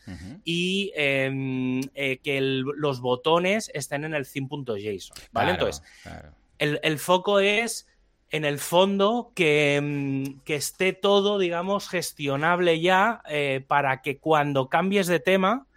y 0.44 0.90
em, 0.94 1.82
que 1.82 2.40
los 2.40 3.00
botones 3.00 3.70
estén 3.74 4.04
en 4.04 4.14
el 4.14 4.26
theme.json, 4.26 5.16
¿vale? 5.32 5.52
Entonces, 5.52 5.82
el, 6.58 6.80
el 6.82 6.98
foco 6.98 7.40
es 7.40 7.86
en 8.34 8.44
el 8.44 8.58
fondo 8.58 9.30
mm, 9.30 10.40
que, 10.44 10.56
esté 10.56 10.92
todo, 10.92 11.38
digamos, 11.38 11.88
gestionable 11.88 12.80
ya 12.80 13.22
eh, 13.28 13.64
para 13.64 14.02
que 14.02 14.18
cuando 14.18 14.68
cambies 14.68 15.06
de 15.06 15.20
tema 15.20 15.68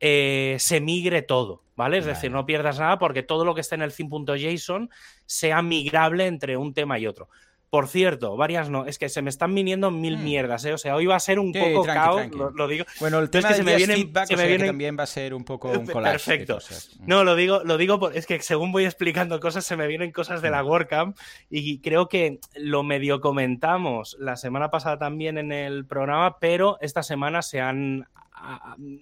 eh, 0.00 0.56
se 0.58 0.80
migre 0.80 1.20
todo, 1.20 1.62
¿vale? 1.76 1.98
Es 1.98 2.06
decir, 2.06 2.30
no 2.30 2.46
pierdas 2.46 2.78
nada 2.78 2.98
porque 2.98 3.22
todo 3.22 3.44
lo 3.44 3.54
que 3.54 3.60
esté 3.60 3.74
en 3.74 3.82
el 3.82 3.92
theme.json 3.92 4.88
sea 5.26 5.60
migrable 5.60 6.24
entre 6.24 6.56
un 6.56 6.72
tema 6.72 6.98
y 6.98 7.06
otro. 7.06 7.28
Por 7.70 7.86
cierto, 7.86 8.36
varias 8.36 8.70
no, 8.70 8.86
es 8.86 8.98
que 8.98 9.10
se 9.10 9.20
me 9.20 9.28
están 9.28 9.54
viniendo 9.54 9.90
mil 9.90 10.16
mm. 10.16 10.24
mierdas, 10.24 10.64
¿eh? 10.64 10.72
O 10.72 10.78
sea, 10.78 10.96
hoy 10.96 11.04
va 11.04 11.16
a 11.16 11.20
ser 11.20 11.38
un 11.38 11.52
poco 11.52 11.84
caos, 11.84 12.26
Lo, 12.54 12.66
digo. 12.66 12.86
Bueno, 12.98 13.18
el 13.18 13.28
tema 13.28 13.50
es 13.50 13.56
que 13.56 13.58
se 13.58 13.64
me 13.64 13.76
vienen, 13.76 13.96
feedback, 13.96 14.28
también 14.66 14.96
va 14.98 15.02
a 15.02 15.06
ser 15.06 15.34
un 15.34 15.44
poco 15.44 15.70
un 15.70 15.86
collage 15.86 16.12
Perfecto. 16.12 16.58
No, 17.00 17.24
lo 17.24 17.36
digo, 17.36 17.62
lo 17.64 17.76
digo, 17.76 18.10
es 18.10 18.26
que 18.26 18.40
según 18.40 18.72
voy 18.72 18.86
explicando 18.86 19.38
cosas, 19.38 19.66
se 19.66 19.76
me 19.76 19.86
vienen 19.86 20.12
cosas 20.12 20.40
de 20.40 20.50
la 20.50 20.62
mm. 20.62 20.66
WordCamp 20.66 21.18
y 21.50 21.80
creo 21.80 22.08
que 22.08 22.40
lo 22.54 22.82
medio 22.82 23.20
comentamos 23.20 24.16
la 24.18 24.36
semana 24.36 24.70
pasada 24.70 24.98
también 24.98 25.36
en 25.36 25.52
el 25.52 25.84
programa, 25.84 26.38
pero 26.38 26.78
esta 26.80 27.02
semana 27.02 27.42
se 27.42 27.60
han, 27.60 28.08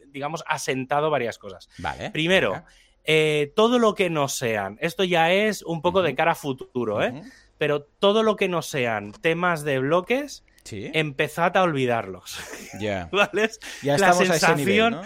digamos, 0.09 0.43
asentado 0.49 1.09
varias 1.09 1.39
cosas. 1.39 1.69
Vale. 1.79 2.11
Primero, 2.11 2.65
eh, 3.05 3.53
todo 3.55 3.79
lo 3.79 3.95
que 3.95 4.11
no 4.11 4.27
sean, 4.27 4.77
esto 4.81 5.05
ya 5.05 5.31
es 5.33 5.63
un 5.63 5.81
poco 5.83 6.03
de 6.03 6.17
cara 6.17 6.33
a 6.33 6.35
futuro, 6.35 7.01
¿eh? 7.01 7.23
Pero 7.59 7.83
todo 7.83 8.23
lo 8.23 8.37
que 8.37 8.49
no 8.49 8.63
sean 8.63 9.13
temas 9.13 9.65
de 9.65 9.79
bloques 9.79 10.45
empezad 10.73 11.57
a 11.57 11.63
olvidarlos. 11.63 12.39
Ya. 12.81 13.09
¿Vale? 13.13 13.51
Ya 13.83 13.95
estamos 13.95 14.29
a 14.29 14.37
ese 14.37 14.57
nivel, 14.57 14.91
¿no? 14.91 15.03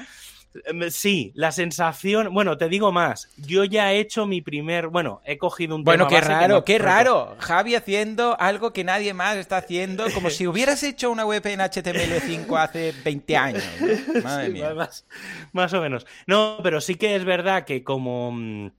Em, 0.65 0.91
sí, 0.91 1.31
la 1.37 1.53
sensación. 1.53 2.35
Bueno, 2.35 2.59
te 2.59 2.69
digo 2.69 2.91
más. 2.91 3.29
Yo 3.37 3.63
ya 3.65 3.93
he 3.93 4.01
hecho 4.01 4.27
mi 4.27 4.41
primer. 4.41 4.89
Bueno, 4.89 5.21
he 5.25 5.39
cogido 5.39 5.77
un 5.77 5.85
Bueno, 5.85 6.09
qué 6.09 6.21
raro, 6.21 6.65
qué 6.65 6.79
raro. 6.79 7.37
Javi 7.39 7.77
haciendo 7.77 8.37
algo 8.41 8.73
que 8.73 8.83
nadie 8.83 9.15
más 9.15 9.37
está 9.37 9.59
haciendo, 9.59 10.11
como 10.13 10.31
si 10.31 10.47
hubieras 10.49 10.83
hecho 10.83 11.11
una 11.11 11.25
web 11.25 11.47
en 11.47 11.61
HTML5 11.61 12.59
hace 12.59 12.93
20 13.05 13.37
años. 13.37 13.65
Madre 14.25 14.49
mía. 14.49 14.75
Más, 15.53 15.75
o 15.75 15.81
menos. 15.81 16.07
No, 16.27 16.59
pero 16.63 16.81
sí 16.81 16.97
que 16.97 17.15
es 17.15 17.25
verdad 17.25 17.65
que 17.65 17.85
como. 17.85 18.73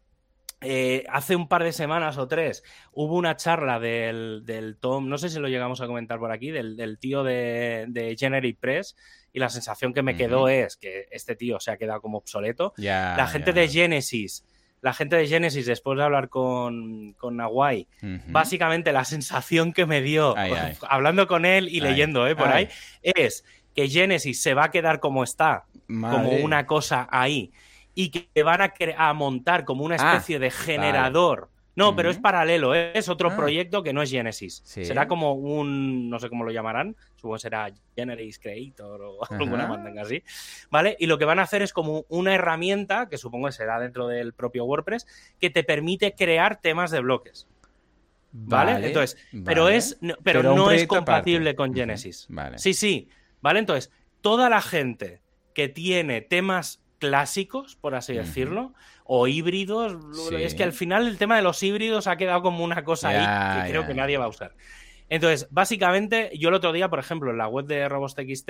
Eh, 0.64 1.06
hace 1.10 1.36
un 1.36 1.48
par 1.48 1.64
de 1.64 1.72
semanas 1.74 2.20
o 2.20 2.28
tres 2.28 2.64
hubo 2.92 3.16
una 3.16 3.36
charla 3.36 3.80
del, 3.80 4.78
Tom, 4.80 5.10
no 5.10 5.18
sé 5.18 5.30
si 5.30 5.40
lo 5.40 5.48
llegamos 5.48 5.82
a 5.82 5.88
comentar 5.88 6.20
por 6.20 6.32
aquí, 6.32 6.52
del, 6.52 6.98
tío 7.00 7.24
de, 7.24 7.86
de 7.90 8.16
Generic 8.16 8.60
Press, 8.60 8.96
y 9.34 9.40
la 9.40 9.50
sensación 9.50 9.94
que 9.94 10.04
me 10.04 10.16
quedó 10.16 10.48
es 10.50 10.78
que 10.78 11.08
este 11.12 11.36
tío 11.36 11.60
se 11.60 11.72
ha 11.72 11.78
quedado 11.78 12.02
como 12.02 12.20
obsoleto. 12.20 12.74
la 12.78 13.28
gente 13.28 13.54
de 13.54 13.68
Genesis, 13.68 14.46
la 14.82 14.94
gente 14.94 15.16
de 15.16 15.28
Genesis, 15.28 15.66
después 15.66 15.98
de 15.98 16.04
hablar 16.04 16.30
con, 16.30 17.14
con 17.14 17.38
Nawai, 17.38 17.88
básicamente 18.28 18.92
la 18.92 19.06
sensación 19.06 19.74
que 19.74 19.86
me 19.86 20.02
dio, 20.02 20.36
hablando 20.88 21.28
con 21.28 21.46
él 21.46 21.70
y 21.70 21.80
leyendo 21.80 22.28
eh, 22.28 22.36
por 22.36 22.50
ahí, 22.50 22.68
es 23.02 23.46
que 23.76 23.88
Genesis 23.88 24.42
se 24.42 24.54
va 24.54 24.66
a 24.66 24.72
quedar 24.72 25.00
como 25.00 25.24
está, 25.24 25.66
como 25.88 26.32
una 26.32 26.66
cosa 26.66 27.08
ahí, 27.10 27.52
y 27.94 28.10
que 28.10 28.44
van 28.44 28.62
a, 28.62 28.74
a 28.98 29.14
montar 29.14 29.66
como 29.66 29.84
una 29.84 29.96
ah, 30.00 30.14
especie 30.14 30.40
de 30.40 30.52
generador. 30.52 31.50
No, 31.74 31.96
pero 31.96 32.10
es 32.10 32.18
paralelo, 32.18 32.76
¿eh? 32.76 32.92
es 32.94 33.08
otro 33.08 33.32
ah. 33.32 33.36
proyecto 33.36 33.82
que 33.82 33.94
no 33.94 34.02
es 34.02 34.12
Genesis. 34.12 34.62
Será 34.66 35.08
como 35.08 35.34
un, 35.34 36.10
no 36.10 36.20
sé 36.20 36.30
cómo 36.30 36.44
lo 36.44 36.52
llamarán, 36.52 36.96
supongo 37.16 37.36
que 37.36 37.42
será 37.42 37.72
Genesis 37.96 38.40
Creator 38.40 39.02
o 39.02 39.20
alguna 39.30 39.68
manga 39.68 40.02
así, 40.02 40.22
¿vale? 40.70 40.98
Y 41.00 41.06
lo 41.06 41.18
que 41.18 41.26
van 41.26 41.40
a 41.40 41.44
hacer 41.44 41.62
es 41.62 41.72
como 41.72 42.06
una 42.10 42.36
herramienta, 42.36 43.08
que 43.08 43.18
supongo 43.18 43.48
que 43.48 43.54
será 43.54 43.80
dentro 43.80 44.08
del 44.08 44.34
propio 44.34 44.66
WordPress, 44.66 45.08
que 45.40 45.50
te 45.50 45.64
permite 45.64 46.14
crear 46.14 46.60
temas 46.60 46.92
de 46.92 47.00
bloques. 47.00 47.48
¿Vale? 48.34 48.88
Entonces, 48.88 49.18
pero 49.44 49.68
es 49.68 50.00
pero, 50.24 50.42
no 50.42 50.72
es 50.72 50.88
compatible 50.88 51.54
con 51.56 51.74
Genesis. 51.74 52.28
Vale. 52.30 52.58
Sí, 52.58 52.74
sí. 52.74 53.10
¿Vale? 53.42 53.60
Entonces, 53.60 53.92
toda 54.22 54.50
la 54.50 54.62
gente 54.62 55.22
que 55.54 55.68
tiene 55.68 56.22
temas 56.22 56.81
clásicos, 57.02 57.76
por 57.76 57.96
así 57.96 58.14
decirlo, 58.14 58.74
o 59.06 59.28
híbridos. 59.28 59.98
Es 60.32 60.54
que 60.54 60.64
al 60.64 60.72
final 60.72 61.08
el 61.08 61.18
tema 61.18 61.36
de 61.36 61.42
los 61.42 61.62
híbridos 61.64 62.06
ha 62.06 62.16
quedado 62.16 62.44
como 62.44 62.64
una 62.64 62.84
cosa 62.84 63.10
ahí 63.10 63.64
que 63.64 63.72
creo 63.72 63.88
que 63.88 63.96
nadie 63.96 64.20
va 64.20 64.26
a 64.26 64.30
usar. 64.30 64.54
Entonces, 65.10 65.48
básicamente, 65.50 66.32
yo 66.38 66.50
el 66.50 66.56
otro 66.56 66.72
día, 66.72 66.90
por 66.90 67.00
ejemplo, 67.00 67.32
en 67.32 67.40
la 67.40 67.48
web 67.48 67.66
de 67.66 67.90
RobosTXT, 67.90 68.50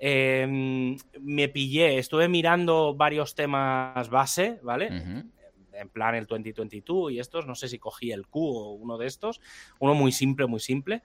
em, 0.00 0.96
me 1.20 1.48
pillé, 1.48 1.98
estuve 1.98 2.28
mirando 2.28 2.94
varios 2.96 3.36
temas 3.36 4.10
base, 4.10 4.58
¿vale? 4.64 4.88
En 5.72 5.88
plan 5.90 6.16
el 6.16 6.26
2022 6.26 7.12
y 7.12 7.20
estos, 7.20 7.46
no 7.46 7.54
sé 7.54 7.68
si 7.68 7.78
cogí 7.78 8.10
el 8.10 8.26
Q 8.26 8.40
o 8.40 8.72
uno 8.72 8.98
de 8.98 9.06
estos, 9.06 9.40
uno 9.78 9.94
muy 9.94 10.10
simple, 10.10 10.46
muy 10.46 10.60
simple. 10.60 11.02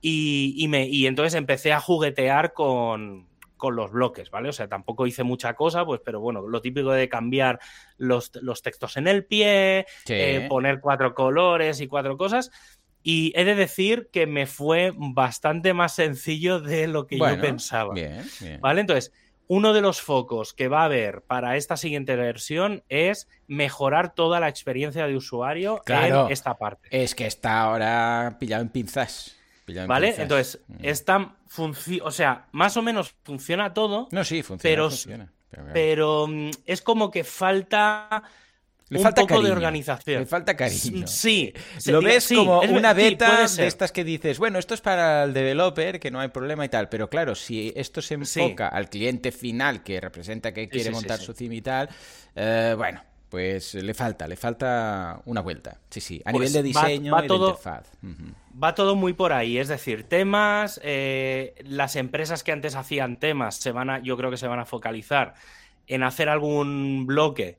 Y, 0.00 0.66
me, 0.68 0.86
y 0.86 1.06
entonces 1.06 1.34
empecé 1.34 1.72
a 1.72 1.80
juguetear 1.80 2.52
con, 2.52 3.26
con 3.56 3.76
los 3.76 3.92
bloques, 3.92 4.30
¿vale? 4.30 4.48
O 4.48 4.52
sea, 4.52 4.68
tampoco 4.68 5.06
hice 5.06 5.22
mucha 5.22 5.54
cosa, 5.54 5.84
pues, 5.84 6.00
pero 6.04 6.20
bueno, 6.20 6.46
lo 6.46 6.60
típico 6.60 6.92
de 6.92 7.08
cambiar 7.08 7.60
los, 7.96 8.30
textos 8.62 8.96
en 8.96 9.06
el 9.08 9.24
pie, 9.24 9.86
eh, 10.08 10.46
poner 10.48 10.80
cuatro 10.80 11.14
colores 11.14 11.80
y 11.80 11.86
cuatro 11.86 12.16
cosas. 12.16 12.50
Y 13.02 13.32
he 13.36 13.44
de 13.44 13.54
decir 13.54 14.08
que 14.12 14.26
me 14.26 14.46
fue 14.46 14.92
bastante 14.96 15.74
más 15.74 15.94
sencillo 15.94 16.60
de 16.60 16.88
lo 16.88 17.06
que 17.06 17.18
yo 17.18 17.40
pensaba. 17.40 17.94
¿Vale? 18.60 18.80
Entonces, 18.80 19.12
uno 19.46 19.74
de 19.74 19.82
los 19.82 20.00
focos 20.00 20.54
que 20.54 20.68
va 20.68 20.82
a 20.82 20.84
haber 20.86 21.22
para 21.22 21.56
esta 21.56 21.76
siguiente 21.76 22.16
versión 22.16 22.82
es 22.88 23.28
mejorar 23.46 24.14
toda 24.14 24.40
la 24.40 24.48
experiencia 24.48 25.06
de 25.06 25.16
usuario 25.16 25.82
en 25.86 26.30
esta 26.30 26.56
parte. 26.56 26.88
Es 26.90 27.14
que 27.14 27.26
está 27.26 27.60
ahora 27.60 28.36
pillado 28.40 28.62
en 28.62 28.70
pinzas. 28.70 29.36
¿Vale? 29.86 30.14
Entonces, 30.18 30.60
mm. 30.68 30.76
esta 30.82 31.36
o 32.02 32.10
sea, 32.10 32.46
más 32.52 32.76
o 32.76 32.82
menos 32.82 33.14
funciona 33.22 33.72
todo. 33.72 34.08
No, 34.10 34.24
sí, 34.24 34.42
funciona. 34.42 35.32
Pero, 35.72 36.26
mm, 36.26 36.50
es 36.66 36.82
como 36.82 37.10
que 37.10 37.22
falta 37.22 38.22
le 38.88 38.98
un 38.98 39.02
falta 39.02 39.22
poco 39.22 39.42
de 39.42 39.50
organización. 39.50 40.20
Le 40.20 40.26
falta 40.26 40.54
cariño. 40.56 41.06
Sí. 41.06 41.52
Lo 41.86 42.02
ves 42.02 42.28
como 42.28 42.60
una 42.60 42.92
beta 42.92 43.46
de 43.46 43.66
estas 43.66 43.92
que 43.92 44.04
dices, 44.04 44.38
bueno, 44.38 44.58
esto 44.58 44.74
es 44.74 44.80
para 44.80 45.24
el 45.24 45.32
developer, 45.32 45.98
que 45.98 46.10
no 46.10 46.20
hay 46.20 46.28
problema 46.28 46.64
y 46.64 46.68
tal. 46.68 46.88
Pero 46.88 47.08
claro, 47.08 47.34
si 47.34 47.72
esto 47.74 48.02
se 48.02 48.14
enfoca 48.14 48.68
al 48.68 48.90
cliente 48.90 49.32
final 49.32 49.82
que 49.82 50.00
representa 50.00 50.52
que 50.52 50.68
quiere 50.68 50.90
montar 50.90 51.18
su 51.18 51.32
theme 51.32 51.56
y 51.56 51.62
tal, 51.62 51.88
eh, 52.34 52.74
bueno, 52.76 53.02
pues 53.34 53.74
le 53.74 53.94
falta, 53.94 54.28
le 54.28 54.36
falta 54.36 55.20
una 55.24 55.40
vuelta. 55.40 55.80
Sí, 55.90 56.00
sí, 56.00 56.22
a 56.24 56.30
nivel 56.30 56.44
pues 56.44 56.52
de 56.52 56.62
diseño 56.62 57.18
y 57.20 57.26
todo, 57.26 57.46
de 57.46 57.50
interfaz. 57.50 57.90
Va 58.62 58.76
todo 58.76 58.94
muy 58.94 59.12
por 59.12 59.32
ahí, 59.32 59.58
es 59.58 59.66
decir, 59.66 60.04
temas, 60.04 60.80
eh, 60.84 61.56
las 61.64 61.96
empresas 61.96 62.44
que 62.44 62.52
antes 62.52 62.76
hacían 62.76 63.18
temas 63.18 63.56
se 63.56 63.72
van 63.72 63.90
a, 63.90 63.98
yo 63.98 64.16
creo 64.16 64.30
que 64.30 64.36
se 64.36 64.46
van 64.46 64.60
a 64.60 64.66
focalizar 64.66 65.34
en 65.88 66.04
hacer 66.04 66.28
algún 66.28 67.06
bloque 67.08 67.58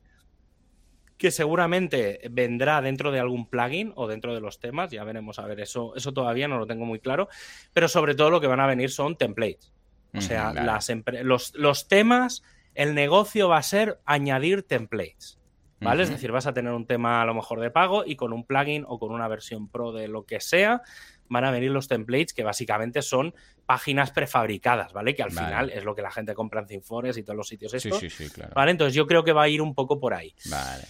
que 1.18 1.30
seguramente 1.30 2.22
vendrá 2.32 2.82
dentro 2.82 3.12
de 3.12 3.20
algún 3.20 3.46
plugin 3.46 3.92
o 3.98 4.08
dentro 4.08 4.34
de 4.34 4.40
los 4.40 4.62
temas, 4.62 4.92
ya 4.92 5.04
veremos 5.04 5.40
a 5.40 5.46
ver, 5.46 5.60
eso, 5.60 5.94
eso 5.98 6.14
todavía 6.14 6.48
no 6.48 6.58
lo 6.58 6.68
tengo 6.68 6.86
muy 6.86 7.00
claro, 7.00 7.28
pero 7.74 7.90
sobre 7.90 8.16
todo 8.16 8.30
lo 8.30 8.40
que 8.40 8.48
van 8.48 8.62
a 8.62 8.66
venir 8.66 8.92
son 8.92 9.18
templates. 9.18 9.74
O 10.14 10.22
sea, 10.22 10.54
las 10.54 10.90
los, 11.24 11.54
los 11.54 11.90
temas, 11.90 12.44
el 12.76 12.96
negocio 12.96 13.50
va 13.50 13.58
a 13.58 13.64
ser 13.64 14.00
añadir 14.06 14.64
templates. 14.64 15.38
¿Vale? 15.86 16.04
Es 16.04 16.10
decir, 16.10 16.32
vas 16.32 16.48
a 16.48 16.54
tener 16.54 16.74
un 16.74 16.86
tema 16.86 17.22
a 17.22 17.26
lo 17.26 17.34
mejor 17.34 17.62
de 17.62 17.72
pago 17.72 18.04
y 18.06 18.16
con 18.16 18.34
un 18.34 18.46
plugin 18.46 18.84
o 18.88 19.00
con 19.00 19.12
una 19.12 19.28
versión 19.28 19.70
pro 19.70 19.92
de 19.92 20.08
lo 20.08 20.26
que 20.26 20.40
sea, 20.42 20.82
van 21.30 21.46
a 21.46 21.52
venir 21.52 21.72
los 21.72 21.88
templates 21.88 22.34
que 22.34 22.44
básicamente 22.44 23.02
son 23.02 23.34
páginas 23.66 24.12
prefabricadas, 24.12 24.94
¿vale? 24.94 25.16
Que 25.16 25.24
al 25.24 25.32
final 25.32 25.70
es 25.70 25.84
lo 25.84 25.96
que 25.96 26.02
la 26.02 26.12
gente 26.12 26.34
compra 26.34 26.62
en 26.62 26.68
Cinfores 26.68 27.18
y 27.18 27.24
todos 27.24 27.38
los 27.38 27.48
sitios 27.48 27.74
estos. 27.74 28.00
Sí, 28.00 28.10
sí, 28.10 28.26
sí, 28.26 28.34
claro. 28.34 28.54
¿Vale? 28.54 28.72
Entonces 28.72 28.94
yo 28.94 29.08
creo 29.08 29.24
que 29.24 29.32
va 29.32 29.44
a 29.44 29.50
ir 29.50 29.62
un 29.62 29.74
poco 29.74 30.00
por 30.00 30.14
ahí. 30.14 30.34
Vale. 30.50 30.84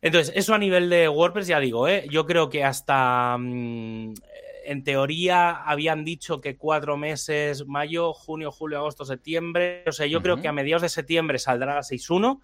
Entonces, 0.00 0.34
eso 0.34 0.52
a 0.52 0.58
nivel 0.58 0.90
de 0.90 1.08
WordPress, 1.08 1.46
ya 1.46 1.60
digo, 1.60 1.86
¿eh? 1.86 2.06
yo 2.10 2.26
creo 2.26 2.48
que 2.48 2.64
hasta 2.64 3.36
mm, 3.38 4.14
en 4.64 4.84
teoría 4.84 5.50
habían 5.50 6.04
dicho 6.04 6.40
que 6.40 6.56
cuatro 6.56 6.96
meses, 6.96 7.66
mayo, 7.66 8.12
junio, 8.12 8.50
julio, 8.50 8.78
agosto, 8.78 9.04
septiembre. 9.04 9.84
O 9.86 9.92
sea, 9.92 10.06
yo 10.06 10.22
creo 10.22 10.40
que 10.40 10.48
a 10.48 10.52
mediados 10.52 10.82
de 10.82 10.88
septiembre 10.88 11.38
saldrá 11.38 11.74
la 11.74 11.80
6.1. 11.80 12.40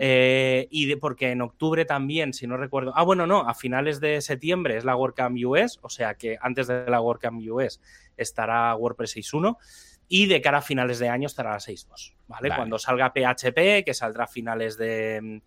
Eh, 0.00 0.68
y 0.70 0.86
de, 0.86 0.96
porque 0.96 1.30
en 1.30 1.42
octubre 1.42 1.84
también, 1.84 2.32
si 2.32 2.46
no 2.46 2.56
recuerdo. 2.56 2.92
Ah, 2.94 3.02
bueno, 3.02 3.26
no, 3.26 3.48
a 3.48 3.54
finales 3.54 4.00
de 4.00 4.20
septiembre 4.20 4.76
es 4.76 4.84
la 4.84 4.96
WordCamp 4.96 5.36
US. 5.44 5.78
O 5.82 5.88
sea 5.88 6.14
que 6.14 6.38
antes 6.40 6.66
de 6.66 6.88
la 6.88 7.00
WordCamp 7.00 7.40
US 7.48 7.80
estará 8.16 8.74
WordPress 8.74 9.16
6.1 9.16 9.56
y 10.08 10.26
de 10.26 10.40
cara 10.42 10.58
a 10.58 10.62
finales 10.62 10.98
de 10.98 11.08
año 11.08 11.26
estará 11.26 11.52
la 11.52 11.58
6.2, 11.58 12.14
¿vale? 12.28 12.50
Cuando 12.54 12.78
salga 12.78 13.12
PHP, 13.12 13.84
que 13.84 13.94
saldrá 13.94 14.24
a 14.24 14.28
finales 14.28 14.76
de, 14.76 15.40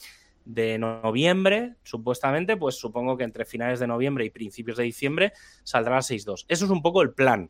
de 0.46 0.78
noviembre, 0.78 1.74
supuestamente, 1.84 2.56
pues 2.56 2.76
supongo 2.76 3.18
que 3.18 3.24
entre 3.24 3.46
finales 3.46 3.80
de 3.80 3.88
noviembre 3.88 4.26
y 4.26 4.30
principios 4.30 4.78
de 4.78 4.84
diciembre 4.84 5.34
saldrá 5.64 5.96
la 5.96 6.02
6.2. 6.02 6.46
Eso 6.48 6.66
es 6.66 6.72
un 6.72 6.82
poco 6.82 7.02
el 7.02 7.14
plan. 7.14 7.50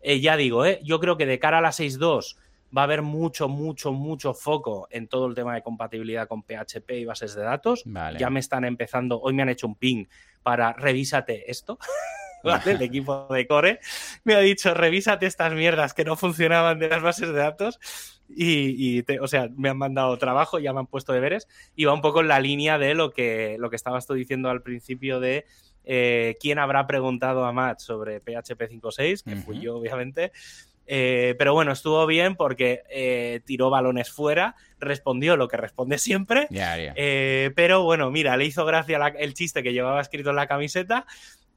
Eh, 0.00 0.20
ya 0.20 0.36
digo, 0.36 0.66
eh, 0.66 0.80
yo 0.82 0.98
creo 1.00 1.16
que 1.16 1.26
de 1.26 1.38
cara 1.38 1.58
a 1.58 1.60
la 1.60 1.70
6.2 1.70 2.36
va 2.76 2.82
a 2.82 2.84
haber 2.84 3.02
mucho, 3.02 3.48
mucho, 3.48 3.92
mucho 3.92 4.34
foco 4.34 4.88
en 4.90 5.06
todo 5.06 5.26
el 5.26 5.34
tema 5.34 5.54
de 5.54 5.62
compatibilidad 5.62 6.26
con 6.26 6.42
PHP 6.42 6.90
y 6.92 7.04
bases 7.04 7.34
de 7.34 7.42
datos. 7.42 7.84
Ya 8.18 8.30
me 8.30 8.40
están 8.40 8.64
empezando, 8.64 9.20
hoy 9.20 9.34
me 9.34 9.42
han 9.42 9.48
hecho 9.48 9.66
un 9.66 9.76
ping 9.76 10.06
para 10.42 10.72
revísate 10.72 11.50
esto. 11.50 11.78
El 12.66 12.82
equipo 12.82 13.28
de 13.30 13.46
Core 13.46 13.78
me 14.24 14.34
ha 14.34 14.40
dicho, 14.40 14.74
revísate 14.74 15.26
estas 15.26 15.52
mierdas 15.52 15.94
que 15.94 16.04
no 16.04 16.16
funcionaban 16.16 16.80
de 16.80 16.88
las 16.88 17.00
bases 17.00 17.28
de 17.28 17.38
datos 17.38 17.78
y, 18.36 19.04
o 19.20 19.28
sea, 19.28 19.48
me 19.56 19.68
han 19.68 19.78
mandado 19.78 20.16
trabajo, 20.16 20.58
ya 20.58 20.72
me 20.72 20.80
han 20.80 20.86
puesto 20.86 21.12
deberes 21.12 21.48
y 21.76 21.84
va 21.84 21.94
un 21.94 22.00
poco 22.00 22.20
en 22.20 22.28
la 22.28 22.40
línea 22.40 22.78
de 22.78 22.94
lo 22.94 23.10
que, 23.10 23.56
lo 23.58 23.70
que 23.70 23.76
estabas 23.76 24.06
tú 24.06 24.14
diciendo 24.14 24.50
al 24.50 24.62
principio 24.62 25.20
de 25.20 25.46
eh, 25.84 26.36
quién 26.40 26.58
habrá 26.58 26.86
preguntado 26.86 27.44
a 27.44 27.52
Matt 27.52 27.80
sobre 27.80 28.20
PHP 28.20 28.60
5.6, 28.70 29.24
que 29.24 29.36
fui 29.36 29.60
yo, 29.60 29.76
obviamente. 29.76 30.32
Eh, 30.86 31.36
pero 31.38 31.54
bueno, 31.54 31.72
estuvo 31.72 32.04
bien 32.06 32.34
porque 32.34 32.82
eh, 32.90 33.40
tiró 33.44 33.70
balones 33.70 34.10
fuera, 34.10 34.56
respondió 34.78 35.36
lo 35.36 35.48
que 35.48 35.56
responde 35.56 35.96
siempre. 35.98 36.48
pero 37.54 37.82
bueno, 37.84 38.10
mira, 38.10 38.36
le 38.36 38.44
hizo 38.44 38.64
gracia 38.64 38.98
el 39.18 39.34
chiste 39.34 39.62
que 39.62 39.72
llevaba 39.72 40.00
escrito 40.00 40.30
en 40.30 40.36
la 40.36 40.48
camiseta 40.48 41.06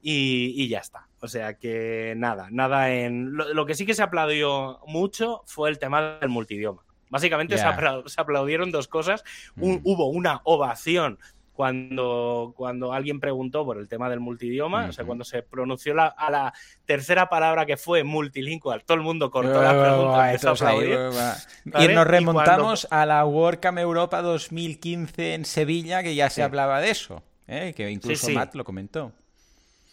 y, 0.02 0.68
ya 0.68 0.78
está. 0.78 1.08
O 1.20 1.28
sea 1.28 1.54
que 1.54 2.14
nada, 2.16 2.48
nada 2.50 2.92
en. 2.92 3.36
Lo, 3.36 3.66
que 3.66 3.74
sí 3.74 3.86
que 3.86 3.94
se 3.94 4.02
aplaudió 4.02 4.80
mucho 4.86 5.42
fue 5.46 5.68
el 5.70 5.78
tema 5.78 6.18
del 6.20 6.28
multidioma. 6.28 6.82
Básicamente 7.08 7.56
se, 7.56 7.64
aplaudieron 7.64 8.70
dos 8.70 8.88
cosas. 8.88 9.24
Mm. 9.54 9.78
Hubo 9.84 10.08
una 10.08 10.40
ovación 10.44 11.18
cuando, 11.56 12.52
cuando 12.54 12.92
alguien 12.92 13.18
preguntó 13.18 13.64
por 13.64 13.78
el 13.78 13.88
tema 13.88 14.10
del 14.10 14.20
multidioma, 14.20 14.86
o 14.90 14.92
sea, 14.92 15.06
cuando 15.06 15.24
se 15.24 15.42
pronunció 15.42 15.94
la, 15.94 16.06
a 16.08 16.30
la 16.30 16.52
tercera 16.84 17.30
palabra 17.30 17.64
que 17.64 17.78
fue 17.78 18.04
multilingual, 18.04 18.84
todo 18.84 18.98
el 18.98 19.02
mundo 19.02 19.30
cortó 19.30 19.62
la 19.62 19.70
pregunta. 19.70 21.34
Y 21.82 21.88
nos 21.88 22.06
remontamos 22.06 22.86
a 22.90 23.06
la 23.06 23.24
WordCamp 23.24 23.78
Europa 23.78 24.20
2015 24.20 25.34
en 25.34 25.44
Sevilla, 25.46 26.02
que 26.02 26.14
ya 26.14 26.28
se 26.28 26.42
hablaba 26.42 26.80
de 26.82 26.90
eso, 26.90 27.22
¿eh? 27.48 27.72
que 27.74 27.90
incluso 27.90 28.30
Matt 28.30 28.54
lo 28.54 28.62
comentó. 28.62 29.12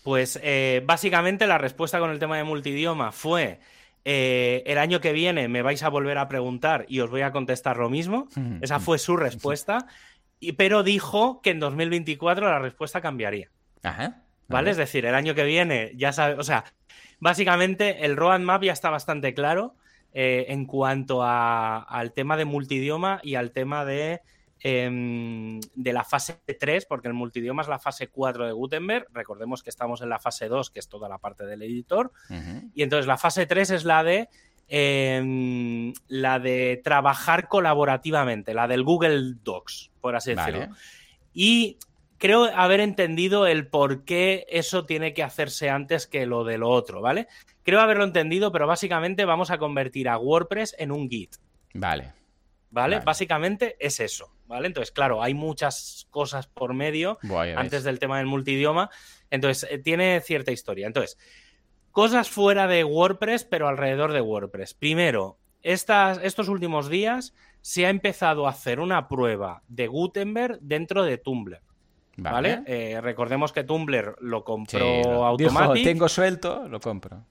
Pues 0.04 0.39
eh, 0.44 0.82
básicamente 0.86 1.48
la 1.48 1.58
respuesta 1.58 2.00
con 2.00 2.12
el 2.12 2.20
tema 2.20 2.38
de 2.38 2.44
multidioma 2.44 3.12
fue 3.12 3.60
eh, 4.06 4.63
el 4.66 4.78
año 4.78 5.00
que 5.00 5.13
viene 5.13 5.48
me 5.48 5.62
vais 5.62 5.82
a 5.82 5.89
volver 5.89 6.18
a 6.18 6.28
preguntar 6.28 6.86
y 6.89 7.00
os 7.00 7.10
voy 7.10 7.22
a 7.22 7.32
contestar 7.32 7.78
lo 7.78 7.89
mismo. 7.89 8.28
Esa 8.62 8.80
fue 8.80 9.00
su 9.00 9.16
respuesta 9.16 9.88
pero 10.52 10.84
dijo 10.84 11.42
que 11.42 11.52
en 11.52 11.60
2024 11.60 12.50
la 12.50 12.60
respuesta 12.60 13.00
cambiaría. 13.00 13.50
Ajá. 13.82 14.18
¿Vale? 14.50 14.72
Es 14.72 14.78
decir, 14.78 15.06
el 15.06 15.16
año 15.16 15.34
que 15.34 15.46
viene 15.46 15.94
ya 15.96 16.12
sabe, 16.12 16.36
o 16.36 16.44
sea, 16.44 16.66
básicamente 17.20 18.06
el 18.06 18.18
roadmap 18.18 18.62
ya 18.62 18.74
está 18.74 18.89
bastante 18.89 19.34
claro 19.34 19.76
eh, 20.13 20.46
en 20.50 20.66
cuanto 20.66 21.24
al 21.24 22.12
tema 22.13 22.36
de 22.36 22.46
multidioma 22.46 23.20
y 23.24 23.36
al 23.36 23.52
tema 23.52 23.86
de, 23.86 24.22
em, 24.63 25.60
de 25.76 25.93
la 25.93 26.04
fase 26.04 26.39
3, 26.60 26.86
porque 26.86 27.10
el 27.10 27.13
multidioma 27.13 27.62
es 27.62 27.67
la 27.67 27.80
fase 27.80 28.08
4 28.08 28.47
de 28.47 28.54
Gutenberg. 28.54 29.08
Recordemos 29.13 29.62
que 29.62 29.69
estamos 29.69 30.02
en 30.02 30.10
la 30.10 30.19
fase 30.19 30.47
2, 30.47 30.71
que 30.71 30.80
es 30.80 30.88
toda 30.88 31.08
la 31.08 31.19
parte 31.19 31.45
del 31.45 31.62
editor. 31.62 32.12
Y 32.73 32.82
entonces 32.82 33.06
la 33.06 33.17
fase 33.17 33.45
3 33.45 33.69
es 33.69 33.84
la 33.84 34.04
de 34.04 34.30
Em, 34.76 35.93
la 36.08 36.39
de 36.39 36.82
trabajar 36.84 37.47
colaborativamente, 37.47 38.54
la 38.54 38.67
del 38.67 38.84
Google 38.84 39.36
Docs, 39.43 39.91
por 39.99 40.15
así 40.15 40.34
decirlo. 40.34 40.69
Y 41.34 41.78
creo 42.17 42.45
haber 42.45 42.80
entendido 42.80 43.45
el 43.45 43.67
por 43.67 44.06
qué 44.06 44.47
eso 44.49 44.86
tiene 44.86 45.13
que 45.13 45.21
hacerse 45.21 45.69
antes 45.69 46.08
que 46.08 46.26
lo 46.26 46.43
de 46.43 46.58
lo 46.58 46.69
otro, 46.69 47.02
¿vale? 47.02 47.28
Creo 47.63 47.82
haberlo 47.82 48.04
entendido, 48.04 48.52
pero 48.52 48.65
básicamente 48.65 49.26
vamos 49.26 49.52
a 49.52 49.58
convertir 49.58 50.10
a 50.10 50.17
WordPress 50.17 50.76
en 50.80 50.91
un 50.91 51.10
Git. 51.10 51.36
Vale. 51.73 52.13
¿Vale? 52.71 53.02
Básicamente 53.02 53.76
es 53.80 53.99
eso, 53.99 54.33
¿vale? 54.45 54.67
Entonces, 54.67 54.91
claro, 54.91 55.21
hay 55.21 55.34
muchas 55.34 56.08
cosas 56.10 56.47
por 56.47 56.73
medio 56.73 57.17
antes 57.56 57.84
del 57.84 57.99
tema 57.99 58.17
del 58.17 58.27
multidioma. 58.27 58.89
Entonces, 59.29 59.69
eh, 59.71 59.79
tiene 59.79 60.21
cierta 60.21 60.51
historia. 60.51 60.88
Entonces, 60.88 61.17
Cosas 61.93 62.27
fuera 62.27 62.65
de 62.65 62.84
WordPress, 62.84 63.43
pero 63.43 63.67
alrededor 63.67 64.13
de 64.13 64.21
WordPress. 64.21 64.73
Primero, 64.73 65.38
estas, 65.62 66.19
estos 66.23 66.49
últimos 66.49 66.89
días 66.89 67.36
se 67.62 67.86
ha 67.86 67.91
empezado 67.91 68.47
a 68.47 68.49
hacer 68.49 68.79
una 68.79 69.08
prueba 69.08 69.62
de 69.67 69.86
Gutenberg 69.86 70.58
dentro 70.60 71.03
de 71.03 71.19
Tumblr. 71.19 71.62
¿Vale? 72.17 72.63
Eh, 72.65 72.99
recordemos 72.99 73.53
que 73.53 73.63
Tumblr 73.63 74.15
lo 74.21 74.43
compró 74.43 75.23
automáticamente. 75.23 75.84
tengo 75.84 76.10
suelto, 76.10 76.67
lo 76.67 76.79
compro. 76.79 77.23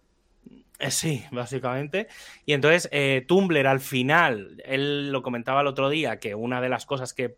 Eh, 0.78 0.90
sí, 0.90 1.24
básicamente. 1.30 2.08
Y 2.44 2.54
entonces 2.54 2.88
eh, 2.92 3.24
Tumblr 3.26 3.66
al 3.66 3.80
final, 3.80 4.60
él 4.64 5.12
lo 5.12 5.22
comentaba 5.22 5.60
el 5.60 5.68
otro 5.68 5.88
día, 5.88 6.18
que 6.18 6.34
una 6.34 6.60
de 6.60 6.68
las 6.68 6.86
cosas 6.86 7.14
que, 7.14 7.34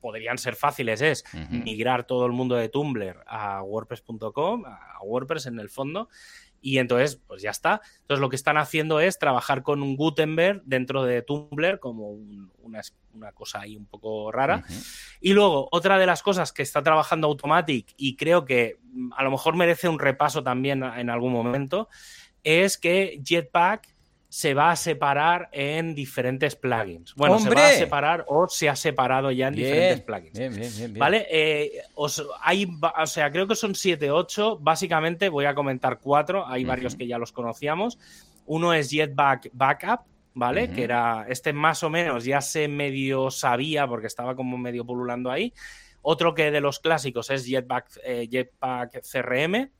podrían 0.00 0.38
ser 0.38 0.54
fáciles 0.54 1.00
es 1.00 1.24
migrar 1.50 2.04
todo 2.04 2.26
el 2.26 2.32
mundo 2.32 2.56
de 2.56 2.68
Tumblr 2.68 3.24
a 3.26 3.62
WordPress.com, 3.62 4.64
a 4.66 5.02
WordPress 5.02 5.46
en 5.46 5.58
el 5.58 5.70
fondo. 5.70 6.08
Y 6.64 6.78
entonces, 6.78 7.20
pues 7.26 7.42
ya 7.42 7.50
está. 7.50 7.82
Entonces 8.00 8.22
lo 8.22 8.30
que 8.30 8.36
están 8.36 8.56
haciendo 8.56 8.98
es 8.98 9.18
trabajar 9.18 9.62
con 9.62 9.82
un 9.82 9.96
Gutenberg 9.96 10.62
dentro 10.64 11.04
de 11.04 11.20
Tumblr 11.20 11.78
como 11.78 12.12
una, 12.62 12.80
cosa 13.34 13.60
ahí 13.60 13.76
un 13.76 13.84
poco 13.84 14.32
rara. 14.32 14.64
Y 15.20 15.34
luego, 15.34 15.68
otra 15.72 15.98
de 15.98 16.06
las 16.06 16.22
cosas 16.22 16.52
que 16.52 16.62
está 16.62 16.82
trabajando 16.82 17.26
Automatic 17.26 17.92
y 17.98 18.16
creo 18.16 18.46
que 18.46 18.78
mm, 18.82 19.12
a 19.14 19.22
lo 19.24 19.30
mejor 19.30 19.56
merece 19.56 19.90
un 19.90 19.98
repaso 19.98 20.42
también 20.42 20.82
en 20.82 21.10
algún 21.10 21.34
momento, 21.34 21.90
es 22.44 22.78
que 22.78 23.20
Jetpack 23.24 23.94
se 24.34 24.52
va 24.52 24.72
a 24.72 24.76
separar 24.76 25.48
en 25.52 25.94
diferentes 25.94 26.56
plugins. 26.56 27.14
Bueno, 27.14 27.38
se 27.38 27.50
va 27.50 27.68
a 27.68 27.72
separar 27.72 28.24
o 28.26 28.48
se 28.48 28.68
ha 28.68 28.74
separado 28.74 29.30
ya 29.30 29.46
en 29.46 29.54
diferentes 29.54 30.00
plugins. 30.00 30.36
Bien, 30.36 30.52
bien, 30.52 30.72
bien, 30.76 30.94
¿Vale? 30.94 31.26
Eh, 31.30 31.70
hay, 32.42 32.68
o 32.98 33.06
sea, 33.06 33.30
creo 33.30 33.46
que 33.46 33.54
son 33.54 33.76
7, 33.76 34.10
8. 34.10 34.58
Básicamente 34.60 35.28
voy 35.28 35.44
a 35.44 35.54
comentar 35.54 36.00
cuatro. 36.00 36.48
Hay 36.48 36.64
varios 36.64 36.96
que 36.96 37.06
ya 37.06 37.16
los 37.16 37.30
conocíamos. 37.30 37.96
Uno 38.46 38.74
es 38.74 38.90
Jetpack 38.90 39.50
Backup, 39.52 40.00
¿vale? 40.34 40.68
Que 40.68 40.82
era, 40.82 41.26
este 41.28 41.52
más 41.52 41.84
o 41.84 41.90
menos 41.90 42.24
ya 42.24 42.40
se 42.40 42.66
medio 42.66 43.30
sabía 43.30 43.86
porque 43.86 44.08
estaba 44.08 44.34
como 44.34 44.58
medio 44.58 44.84
pululando 44.84 45.30
ahí. 45.30 45.54
Otro 46.02 46.34
que 46.34 46.50
de 46.50 46.60
los 46.60 46.80
clásicos 46.80 47.30
es 47.30 47.46
Jetpack, 47.46 48.00
eh, 48.04 48.28
Jetpack 48.28 49.00
CRM, 49.00 49.70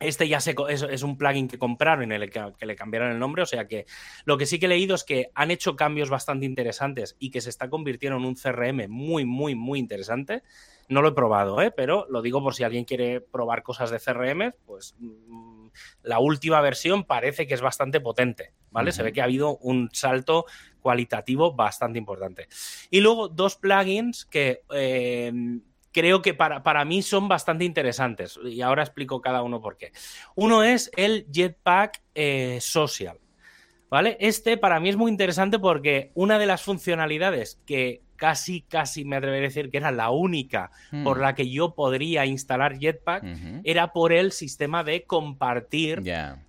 este 0.00 0.28
ya 0.28 0.40
se, 0.40 0.54
es, 0.68 1.02
un 1.02 1.16
plugin 1.16 1.48
que 1.48 1.58
compraron 1.58 2.10
y 2.10 2.14
el 2.14 2.30
que, 2.30 2.66
le 2.66 2.76
cambiaron 2.76 3.10
el 3.10 3.18
nombre, 3.18 3.42
o 3.42 3.46
sea 3.46 3.66
que 3.66 3.86
lo 4.24 4.38
que 4.38 4.46
sí 4.46 4.58
que 4.58 4.66
he 4.66 4.68
leído 4.68 4.94
es 4.94 5.04
que 5.04 5.30
han 5.34 5.50
hecho 5.50 5.76
cambios 5.76 6.10
bastante 6.10 6.46
interesantes 6.46 7.16
y 7.18 7.30
que 7.30 7.40
se 7.40 7.50
está 7.50 7.68
convirtiendo 7.68 8.18
en 8.18 8.24
un 8.24 8.34
CRM 8.34 8.88
muy, 8.88 9.24
muy, 9.24 9.54
muy 9.54 9.78
interesante. 9.78 10.42
No 10.88 11.02
lo 11.02 11.08
he 11.08 11.12
probado, 11.12 11.60
¿eh? 11.60 11.70
pero 11.70 12.06
lo 12.08 12.22
digo 12.22 12.42
por 12.42 12.54
si 12.54 12.64
alguien 12.64 12.84
quiere 12.84 13.20
probar 13.20 13.62
cosas 13.62 13.90
de 13.90 13.98
CRM, 13.98 14.52
pues 14.64 14.94
mm, 14.98 15.68
la 16.02 16.18
última 16.18 16.60
versión 16.60 17.04
parece 17.04 17.46
que 17.46 17.54
es 17.54 17.60
bastante 17.60 18.00
potente, 18.00 18.52
¿vale? 18.70 18.92
Se 18.92 19.02
ve 19.02 19.12
que 19.12 19.20
ha 19.20 19.24
habido 19.24 19.58
un 19.58 19.90
salto 19.92 20.46
cualitativo 20.80 21.54
bastante 21.54 21.98
importante. 21.98 22.48
Y 22.90 23.00
luego 23.00 23.28
dos 23.28 23.56
plugins 23.56 24.24
que 24.24 24.62
eh, 24.72 25.32
creo 25.98 26.22
que 26.22 26.32
para, 26.32 26.62
para, 26.62 26.84
mí 26.84 27.02
son 27.02 27.26
bastante 27.26 27.64
interesantes. 27.64 28.38
Y 28.44 28.60
ahora 28.62 28.84
explico 28.84 29.20
cada 29.20 29.42
uno 29.42 29.60
por 29.60 29.76
qué. 29.76 29.92
Uno 30.36 30.62
es 30.62 30.92
el 30.96 31.26
Jetpack 31.32 32.02
eh, 32.14 32.58
Social. 32.60 33.18
¿Vale? 33.90 34.18
Este 34.20 34.58
para 34.58 34.80
mí 34.80 34.90
es 34.90 34.96
muy 34.96 35.10
interesante 35.10 35.58
porque 35.58 36.12
una 36.14 36.38
de 36.38 36.44
las 36.44 36.60
funcionalidades 36.62 37.58
que 37.64 38.02
casi, 38.16 38.60
casi 38.60 39.06
me 39.06 39.16
atrevería 39.16 39.46
a 39.46 39.48
decir 39.48 39.70
que 39.70 39.78
era 39.78 39.90
la 39.90 40.10
única 40.10 40.70
por 41.04 41.18
hmm. 41.18 41.20
la 41.22 41.34
que 41.34 41.48
yo 41.48 41.74
podría 41.74 42.26
instalar 42.26 42.78
Jetpack 42.78 43.24
era 43.64 43.94
por 43.94 44.12
el 44.12 44.32
sistema 44.32 44.84
de 44.84 45.04
compartir 45.04 46.02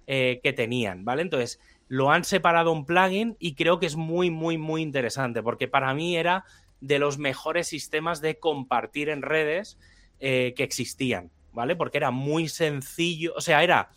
eh, 0.05 0.41
que 0.43 0.51
tenían, 0.51 1.05
¿vale? 1.05 1.21
Entonces, 1.21 1.61
lo 1.87 2.11
han 2.11 2.25
separado 2.25 2.73
un 2.73 2.85
plugin 2.85 3.37
y 3.39 3.55
creo 3.55 3.79
que 3.79 3.85
es 3.85 3.95
muy, 3.95 4.29
muy, 4.29 4.57
muy 4.57 4.81
interesante 4.81 5.41
porque 5.41 5.69
para 5.69 5.93
mí 5.93 6.17
era 6.17 6.43
de 6.81 6.99
los 6.99 7.17
mejores 7.17 7.67
sistemas 7.67 8.21
de 8.21 8.39
compartir 8.39 9.09
en 9.09 9.21
redes 9.21 9.77
eh, 10.19 10.53
que 10.55 10.63
existían, 10.63 11.31
¿vale? 11.53 11.75
Porque 11.75 11.97
era 11.97 12.11
muy 12.11 12.47
sencillo, 12.47 13.33
o 13.35 13.41
sea, 13.41 13.63
era 13.63 13.89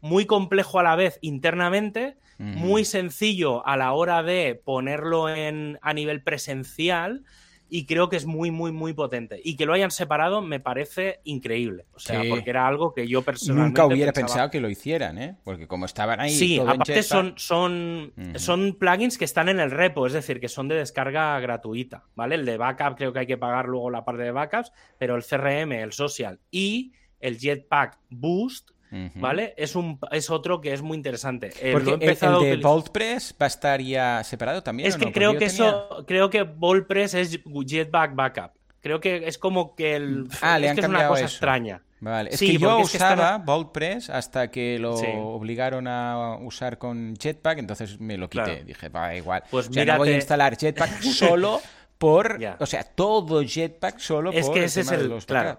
muy 0.00 0.26
complejo 0.26 0.78
a 0.78 0.82
la 0.82 0.96
vez 0.96 1.18
internamente, 1.22 2.16
muy 2.38 2.84
sencillo 2.84 3.66
a 3.66 3.76
la 3.76 3.92
hora 3.92 4.22
de 4.22 4.54
ponerlo 4.64 5.28
en, 5.28 5.76
a 5.82 5.92
nivel 5.92 6.22
presencial 6.22 7.24
y 7.68 7.86
creo 7.86 8.08
que 8.08 8.16
es 8.16 8.26
muy, 8.26 8.50
muy, 8.50 8.72
muy 8.72 8.92
potente. 8.92 9.40
Y 9.42 9.56
que 9.56 9.66
lo 9.66 9.72
hayan 9.72 9.90
separado 9.90 10.42
me 10.42 10.60
parece 10.60 11.20
increíble. 11.24 11.86
O 11.92 11.98
sea, 11.98 12.22
porque 12.28 12.50
era 12.50 12.66
algo 12.66 12.94
que 12.94 13.06
yo 13.06 13.22
personalmente. 13.22 13.80
Nunca 13.80 13.86
hubiera 13.86 14.12
pensado 14.12 14.50
que 14.50 14.60
lo 14.60 14.70
hicieran, 14.70 15.18
¿eh? 15.18 15.36
Porque 15.44 15.66
como 15.66 15.84
estaban 15.84 16.20
ahí. 16.20 16.30
Sí, 16.30 16.58
aparte 16.58 17.02
son, 17.02 17.34
son, 17.36 18.12
son 18.36 18.76
plugins 18.78 19.18
que 19.18 19.24
están 19.24 19.48
en 19.48 19.60
el 19.60 19.70
repo, 19.70 20.06
es 20.06 20.12
decir, 20.12 20.40
que 20.40 20.48
son 20.48 20.68
de 20.68 20.76
descarga 20.76 21.38
gratuita, 21.40 22.04
¿vale? 22.14 22.36
El 22.36 22.44
de 22.44 22.56
backup 22.56 22.96
creo 22.96 23.12
que 23.12 23.20
hay 23.20 23.26
que 23.26 23.38
pagar 23.38 23.66
luego 23.66 23.90
la 23.90 24.04
parte 24.04 24.22
de 24.22 24.30
backups, 24.30 24.72
pero 24.98 25.16
el 25.16 25.24
CRM, 25.24 25.72
el 25.72 25.92
social 25.92 26.40
y 26.50 26.92
el 27.20 27.38
Jetpack 27.38 27.98
Boost 28.10 28.70
¿Vale? 29.14 29.54
Es, 29.56 29.76
un, 29.76 29.98
es 30.10 30.30
otro 30.30 30.60
que 30.60 30.72
es 30.72 30.82
muy 30.82 30.96
interesante. 30.96 31.52
Eh, 31.60 31.72
Porque 31.72 31.92
el, 31.92 32.00
de 32.00 32.56
VaultPress 32.56 33.34
va 33.40 33.46
a 33.46 33.48
estar 33.48 33.80
ya 33.80 34.22
separado 34.24 34.62
también. 34.62 34.88
Es 34.88 34.96
que 34.96 35.12
creo 35.12 35.36
que 35.36 35.46
eso, 35.46 36.04
creo 36.06 36.30
que 36.30 36.42
VaultPress 36.42 37.14
es 37.14 37.40
Jetpack 37.66 38.14
Backup. 38.14 38.52
Creo 38.80 39.00
que 39.00 39.26
es 39.26 39.38
como 39.38 39.74
que 39.74 39.96
el. 39.96 40.28
Ah, 40.40 40.58
le 40.58 40.68
han 40.68 40.78
es 40.78 40.84
una 40.84 41.08
cosa 41.08 41.22
extraña. 41.22 41.82
Vale. 42.00 42.30
Es 42.32 42.38
que 42.38 42.56
yo 42.56 42.78
usaba 42.78 43.38
VaultPress 43.38 44.08
hasta 44.10 44.50
que 44.50 44.78
lo 44.78 44.94
obligaron 44.94 45.88
a 45.88 46.36
usar 46.40 46.78
con 46.78 47.16
Jetpack, 47.16 47.58
entonces 47.58 47.98
me 47.98 48.16
lo 48.16 48.28
quité. 48.30 48.64
Dije, 48.64 48.88
va, 48.88 49.14
igual. 49.14 49.42
Pues 49.50 49.68
o 49.68 49.96
voy 49.96 50.10
a 50.10 50.14
instalar 50.14 50.56
Jetpack 50.56 51.02
solo 51.02 51.60
por, 51.98 52.38
o 52.60 52.66
sea, 52.66 52.84
todo 52.84 53.42
Jetpack 53.42 53.98
solo 53.98 54.30
es 54.30 54.48
que 54.50 54.62
ese 54.62 54.82
es 54.82 54.92
el, 54.92 55.08
los 55.08 55.26
claro, 55.26 55.58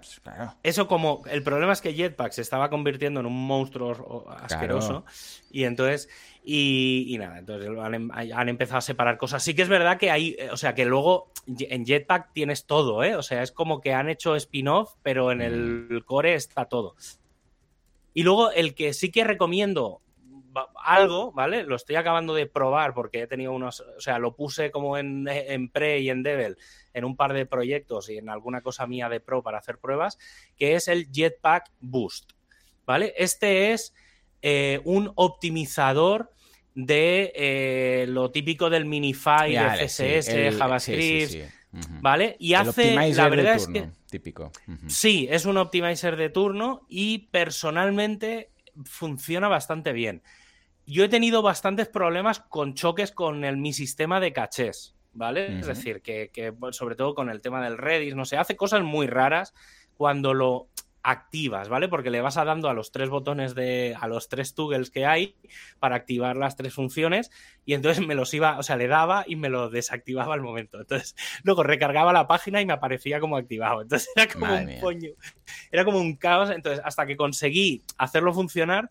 Eso 0.64 0.88
como, 0.88 1.22
el 1.30 1.44
problema 1.44 1.74
es 1.74 1.82
que 1.82 1.94
Jetpack 1.94 2.32
se 2.32 2.42
estaba 2.42 2.70
convirtiendo 2.70 3.20
en 3.20 3.26
un 3.26 3.46
monstruo 3.46 4.26
asqueroso 4.30 5.04
y 5.52 5.66
entonces, 5.66 6.08
y, 6.42 7.18
nada, 7.20 7.40
entonces 7.40 7.70
han, 7.78 8.10
han, 8.14 8.50
empezado 8.50 8.78
a 8.78 8.82
separar 8.82 9.18
cosas. 9.18 9.44
Sí 9.44 9.54
que 9.54 9.64
es 9.64 9.68
verdad 9.68 9.98
que 9.98 10.12
hay, 10.12 10.38
o 10.50 10.56
sea, 10.56 10.74
que 10.74 10.86
luego 10.86 11.32
en 11.46 11.86
Jetpack 11.86 12.32
tienes 12.32 12.66
todo, 12.66 13.04
¿eh? 13.04 13.18
O 13.18 13.22
sea, 13.22 13.44
es 13.44 13.52
como 13.52 13.82
que 13.82 13.94
han 13.94 14.08
hecho 14.08 14.36
spin-off, 14.38 14.94
pero 15.04 15.34
en 15.34 15.42
el 15.42 15.90
mm. 15.90 16.00
core 16.06 16.36
está 16.36 16.66
todo. 16.66 16.96
Y 18.14 18.24
luego 18.24 18.52
el 18.52 18.76
que 18.76 18.94
sí 18.94 19.12
que 19.12 19.26
recomiendo 19.26 20.02
algo, 20.84 21.32
¿vale? 21.32 21.64
Lo 21.64 21.76
estoy 21.76 21.96
acabando 21.96 22.34
de 22.34 22.46
probar 22.46 22.94
porque 22.94 23.22
he 23.22 23.28
tenido 23.28 23.54
unos, 23.54 23.82
o 23.82 24.02
sea, 24.02 24.20
lo 24.20 24.36
puse 24.36 24.72
como 24.72 24.98
en, 24.98 25.26
pre 25.72 26.00
y 26.00 26.10
en 26.10 26.24
Devil 26.24 26.58
en 26.94 27.06
un 27.06 27.16
par 27.16 27.34
de 27.34 27.46
proyectos 27.46 28.10
y 28.10 28.18
en 28.18 28.30
alguna 28.30 28.62
cosa 28.62 28.88
mía 28.88 29.10
de 29.10 29.20
pro 29.20 29.44
para 29.44 29.60
hacer 29.60 29.78
pruebas, 29.78 30.18
que 30.56 30.76
es 30.76 30.88
el 30.88 31.12
Jetpack 31.12 31.72
Boost, 31.80 32.32
¿vale? 32.86 33.14
Este 33.18 33.72
es 33.72 33.94
eh, 34.42 34.82
un 34.84 35.12
optimizador 35.16 36.32
de 36.74 37.32
eh, 37.36 38.06
lo 38.08 38.32
típico 38.32 38.70
del 38.70 38.86
minify, 38.86 39.52
de 39.52 39.86
CSS, 39.86 40.58
JavaScript, 40.58 41.52
¿vale? 42.02 42.36
Y 42.40 42.54
hace, 42.54 42.96
la 43.14 43.30
verdad 43.30 43.56
es 43.56 43.68
que 43.68 43.90
típico. 44.10 44.52
Sí, 44.88 45.28
es 45.30 45.46
un 45.46 45.58
optimizer 45.58 46.16
de 46.16 46.30
turno 46.30 46.86
y 46.90 47.30
personalmente 47.30 48.52
funciona 48.86 49.48
bastante 49.48 49.94
bien. 49.94 50.22
Yo 50.90 51.04
he 51.04 51.10
tenido 51.10 51.44
bastantes 51.44 51.88
problemas 51.88 52.40
con 52.40 52.74
choques 52.74 53.12
con 53.12 53.44
el, 53.46 53.58
mi 53.58 53.74
sistema 53.74 54.20
de 54.20 54.34
cachés, 54.34 54.96
¿vale? 55.14 55.60
Es 55.60 55.68
decir, 55.68 56.02
que, 56.02 56.32
que, 56.34 56.52
sobre 56.72 56.96
todo 56.96 57.14
con 57.14 57.30
el 57.30 57.42
tema 57.42 57.64
del 57.64 57.78
Redis, 57.78 58.16
no 58.16 58.26
sé, 58.26 58.38
hace 58.38 58.56
cosas 58.56 58.82
muy 58.82 59.06
raras 59.06 59.54
cuando 59.96 60.34
lo 60.34 60.68
activas, 61.04 61.70
¿vale? 61.70 61.88
Porque 61.88 62.10
le 62.10 62.22
vas 62.22 62.38
a 62.38 62.44
dando 62.44 62.70
a 62.70 62.74
los 62.74 62.92
tres 62.92 63.10
botones 63.10 63.56
de, 63.56 63.96
a 64.00 64.08
los 64.08 64.30
tres 64.30 64.56
toggles 64.56 64.90
que 64.90 65.06
hay 65.06 65.36
para 65.80 65.96
activar 65.96 66.36
las 66.36 66.56
tres 66.56 66.74
funciones 66.74 67.30
y 67.66 67.74
entonces 67.74 68.06
me 68.06 68.16
los 68.16 68.34
iba, 68.34 68.58
o 68.58 68.64
sea, 68.64 68.76
le 68.76 68.88
daba 68.88 69.24
y 69.28 69.36
me 69.36 69.50
lo 69.50 69.70
desactivaba 69.70 70.34
al 70.34 70.42
momento. 70.42 70.80
Entonces, 70.80 71.16
luego 71.44 71.64
recargaba 71.64 72.14
la 72.14 72.28
página 72.28 72.62
y 72.62 72.66
me 72.66 72.74
aparecía 72.74 73.20
como 73.20 73.38
activado. 73.38 73.82
Entonces 73.82 74.10
era 74.16 74.28
como 74.28 74.54
un 74.54 74.80
coño, 74.80 75.12
era 75.72 75.86
como 75.86 76.00
un 76.00 76.16
caos. 76.16 76.50
Entonces, 76.50 76.82
hasta 76.84 77.06
que 77.06 77.16
conseguí 77.16 77.84
hacerlo 77.98 78.34
funcionar 78.34 78.90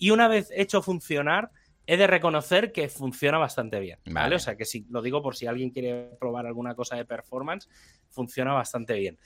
y 0.00 0.10
una 0.10 0.26
vez 0.26 0.50
hecho 0.56 0.82
funcionar, 0.82 1.50
he 1.86 1.96
de 1.96 2.06
reconocer 2.06 2.72
que 2.72 2.88
funciona 2.88 3.36
bastante 3.38 3.78
bien, 3.78 3.98
¿vale? 4.06 4.36
O 4.36 4.38
sea, 4.38 4.56
que 4.56 4.64
si 4.64 4.86
lo 4.90 5.02
digo 5.02 5.22
por 5.22 5.36
si 5.36 5.46
alguien 5.46 5.70
quiere 5.70 6.10
probar 6.18 6.46
alguna 6.46 6.74
cosa 6.74 6.96
de 6.96 7.04
performance, 7.04 7.68
funciona 8.08 8.54
bastante 8.54 8.94
bien. 8.94 9.18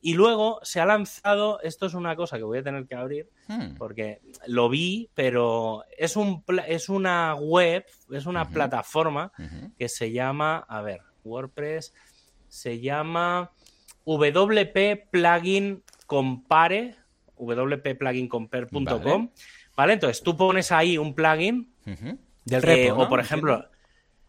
Y 0.00 0.14
luego 0.14 0.60
se 0.62 0.80
ha 0.80 0.86
lanzado, 0.86 1.60
esto 1.62 1.86
es 1.86 1.94
una 1.94 2.14
cosa 2.14 2.36
que 2.36 2.44
voy 2.44 2.58
a 2.58 2.62
tener 2.62 2.86
que 2.86 2.94
abrir, 2.94 3.30
hmm. 3.48 3.76
porque 3.78 4.20
lo 4.46 4.68
vi, 4.68 5.08
pero 5.14 5.84
es, 5.96 6.14
un, 6.14 6.44
es 6.66 6.90
una 6.90 7.34
web, 7.34 7.86
es 8.10 8.26
una 8.26 8.50
plataforma 8.50 9.32
que 9.78 9.88
se 9.88 10.12
llama, 10.12 10.58
a 10.68 10.82
ver, 10.82 11.00
WordPress, 11.24 11.94
se 12.48 12.80
llama 12.80 13.50
WP 14.04 15.08
Plugin 15.10 15.82
Compare, 16.06 16.96
wpplugincompare.com, 17.36 18.84
vale. 18.84 19.30
Entonces 19.78 20.22
tú 20.22 20.36
pones 20.36 20.72
ahí 20.72 20.98
un 20.98 21.14
plugin, 21.14 21.72
del 22.44 22.62
repo, 22.62 23.02
o 23.02 23.08
por 23.08 23.20
ejemplo, 23.20 23.64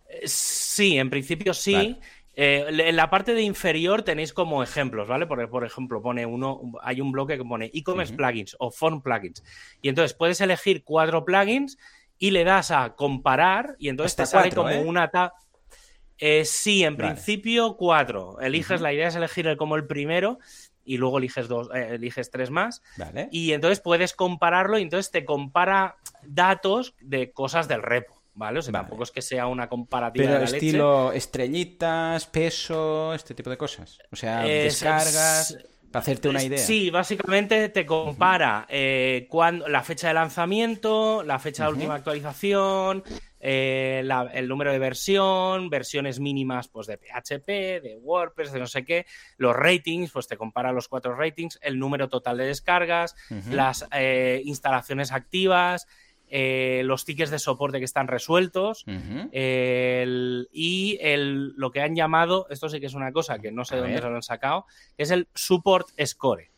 eh, 0.07 0.21
sí, 0.25 0.97
en 0.97 1.09
principio 1.09 1.53
sí. 1.53 1.97
Eh, 2.41 2.65
en 2.69 2.95
la 2.95 3.09
parte 3.09 3.33
de 3.33 3.41
inferior 3.41 4.03
tenéis 4.03 4.31
como 4.31 4.63
ejemplos, 4.63 5.09
¿vale? 5.09 5.27
Por, 5.27 5.49
por 5.49 5.65
ejemplo, 5.65 6.01
pone 6.01 6.25
uno, 6.25 6.61
hay 6.81 7.01
un 7.01 7.11
bloque 7.11 7.37
que 7.37 7.43
pone 7.43 7.69
e-commerce 7.73 8.13
plugins 8.13 8.55
o 8.59 8.71
form 8.71 9.01
plugins. 9.01 9.43
Y 9.81 9.89
entonces 9.89 10.13
puedes 10.13 10.39
elegir 10.39 10.85
cuatro 10.85 11.25
plugins 11.25 11.77
y 12.17 12.31
le 12.31 12.45
das 12.45 12.71
a 12.71 12.95
comparar 12.95 13.75
y 13.77 13.89
entonces 13.89 14.15
te 14.15 14.25
sale 14.25 14.51
como 14.51 14.69
¿eh? 14.69 14.83
una 14.85 15.09
tab. 15.09 15.31
Eh, 16.19 16.45
sí, 16.45 16.83
en 16.83 16.97
principio 16.97 17.75
cuatro. 17.77 18.39
Eliges, 18.41 18.81
la 18.81 18.93
idea 18.93 19.07
es 19.07 19.15
elegir 19.15 19.47
el, 19.47 19.57
como 19.57 19.75
el 19.75 19.87
primero 19.87 20.39
y 20.83 20.97
luego 20.97 21.19
eliges 21.19 21.47
dos, 21.47 21.69
eliges 21.73 22.29
tres 22.31 22.49
más. 22.49 22.81
Y 23.31 23.53
entonces 23.53 23.79
puedes 23.79 24.13
compararlo 24.13 24.79
y 24.79 24.81
entonces 24.81 25.11
te 25.11 25.23
compara 25.23 25.97
datos 26.23 26.95
de 26.99 27.31
cosas 27.31 27.67
del 27.67 27.81
repo. 27.81 28.19
¿vale? 28.33 28.59
O 28.59 28.61
sea, 28.61 28.71
tampoco 28.71 29.03
es 29.03 29.11
que 29.11 29.21
sea 29.21 29.47
una 29.47 29.67
comparativa 29.67 30.25
Pero 30.25 30.39
de 30.39 30.45
estilo 30.45 31.11
estrellitas, 31.11 32.25
peso, 32.25 33.13
este 33.13 33.35
tipo 33.35 33.49
de 33.49 33.57
cosas. 33.57 33.99
O 34.11 34.15
sea, 34.15 34.43
descargas... 34.43 35.57
Para 35.91 36.01
hacerte 36.01 36.29
una 36.29 36.43
idea. 36.43 36.59
Sí, 36.59 36.89
básicamente 36.89 37.69
te 37.69 37.85
compara 37.85 38.65
eh, 38.69 39.27
la 39.67 39.83
fecha 39.83 40.09
de 40.09 40.13
lanzamiento, 40.13 41.23
la 41.23 41.39
fecha 41.39 41.65
de 41.65 41.71
última 41.71 41.95
actualización, 41.95 43.03
eh, 43.39 44.03
el 44.33 44.47
número 44.47 44.71
de 44.71 44.79
versión, 44.79 45.69
versiones 45.69 46.19
mínimas 46.19 46.67
pues, 46.67 46.87
de 46.87 46.97
PHP, 46.97 47.81
de 47.81 47.97
WordPress, 48.01 48.51
de 48.51 48.59
no 48.59 48.67
sé 48.67 48.83
qué, 48.83 49.05
los 49.37 49.55
ratings, 49.55 50.11
pues 50.11 50.27
te 50.27 50.37
compara 50.37 50.71
los 50.71 50.87
cuatro 50.87 51.15
ratings, 51.15 51.57
el 51.61 51.79
número 51.79 52.09
total 52.09 52.37
de 52.37 52.45
descargas, 52.45 53.15
las 53.49 53.87
eh, 53.91 54.41
instalaciones 54.45 55.11
activas, 55.11 55.87
eh, 56.29 56.81
los 56.85 57.05
tickets 57.05 57.31
de 57.31 57.39
soporte 57.39 57.79
que 57.79 57.85
están 57.85 58.07
resueltos 58.07 58.85
y 58.87 60.97
el, 61.01 61.53
lo 61.55 61.71
que 61.71 61.81
han 61.81 61.95
llamado, 61.95 62.47
esto 62.49 62.69
sí 62.69 62.79
que 62.79 62.85
es 62.85 62.93
una 62.93 63.11
cosa 63.11 63.39
que 63.39 63.51
no 63.51 63.65
sé 63.65 63.75
de 63.75 63.81
dónde 63.81 64.01
se 64.01 64.09
lo 64.09 64.15
han 64.15 64.23
sacado, 64.23 64.65
que 64.95 65.03
es 65.03 65.11
el 65.11 65.27
support 65.33 65.89
score. 66.05 66.49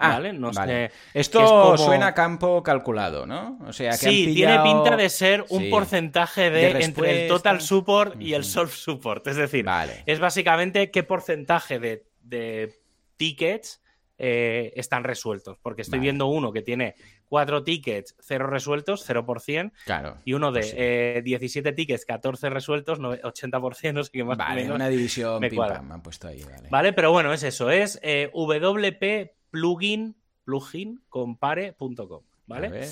Ah, 0.00 0.14
¿vale? 0.14 0.32
No 0.32 0.52
Sé, 0.52 0.90
Esto 1.12 1.76
suena 1.76 2.08
a 2.08 2.14
campo 2.14 2.62
calculado, 2.62 3.26
¿no? 3.26 3.58
O 3.66 3.72
sea, 3.72 3.90
que 3.90 3.98
sí, 3.98 4.32
tiene 4.34 4.58
pinta 4.62 4.96
de 4.96 5.10
ser 5.10 5.44
un 5.50 5.68
porcentaje 5.68 6.50
de, 6.50 6.82
entre 6.82 7.24
el 7.24 7.28
total 7.28 7.60
support 7.60 8.18
y 8.18 8.32
el 8.32 8.44
soft 8.44 8.74
support. 8.74 9.26
Es 9.26 9.36
decir, 9.36 9.66
es 10.06 10.18
básicamente 10.18 10.90
qué 10.90 11.02
porcentaje 11.02 11.78
de, 11.78 12.80
tickets 13.18 13.79
eh, 14.22 14.72
están 14.76 15.04
resueltos. 15.04 15.58
Porque 15.62 15.82
estoy 15.82 15.98
viendo 15.98 16.26
uno 16.26 16.52
que 16.52 16.62
tiene 16.62 16.94
cuatro 17.26 17.64
tickets, 17.64 18.14
cero 18.20 18.46
resueltos, 18.46 19.08
0%. 19.08 19.72
Claro. 19.84 20.18
Y 20.24 20.34
uno 20.34 20.52
de 20.52 21.22
17 21.24 21.62
pues 21.62 21.72
eh, 21.72 21.76
tickets, 21.76 22.04
14 22.04 22.50
resueltos, 22.50 23.00
80%, 23.00 23.92
no 23.94 24.04
sé 24.04 24.10
qué 24.12 24.24
más 24.24 24.36
vale, 24.36 24.70
una 24.70 24.88
división 24.88 25.40
me, 25.40 25.48
me 25.50 25.94
han 25.94 26.02
puesto 26.02 26.28
ahí, 26.28 26.42
vale. 26.42 26.68
Vale, 26.70 26.92
pero 26.92 27.12
bueno, 27.12 27.32
es 27.32 27.42
eso, 27.42 27.70
es 27.70 27.98
eh, 28.02 28.30
WP 28.34 29.32
plugin, 29.50 30.16
plugincompare.com, 30.44 32.22
¿vale? 32.46 32.86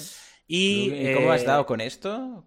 Y, 0.51 1.12
cómo 1.12 1.30
has 1.30 1.42
eh, 1.42 1.44
dado 1.44 1.66
con 1.66 1.82
esto? 1.82 2.42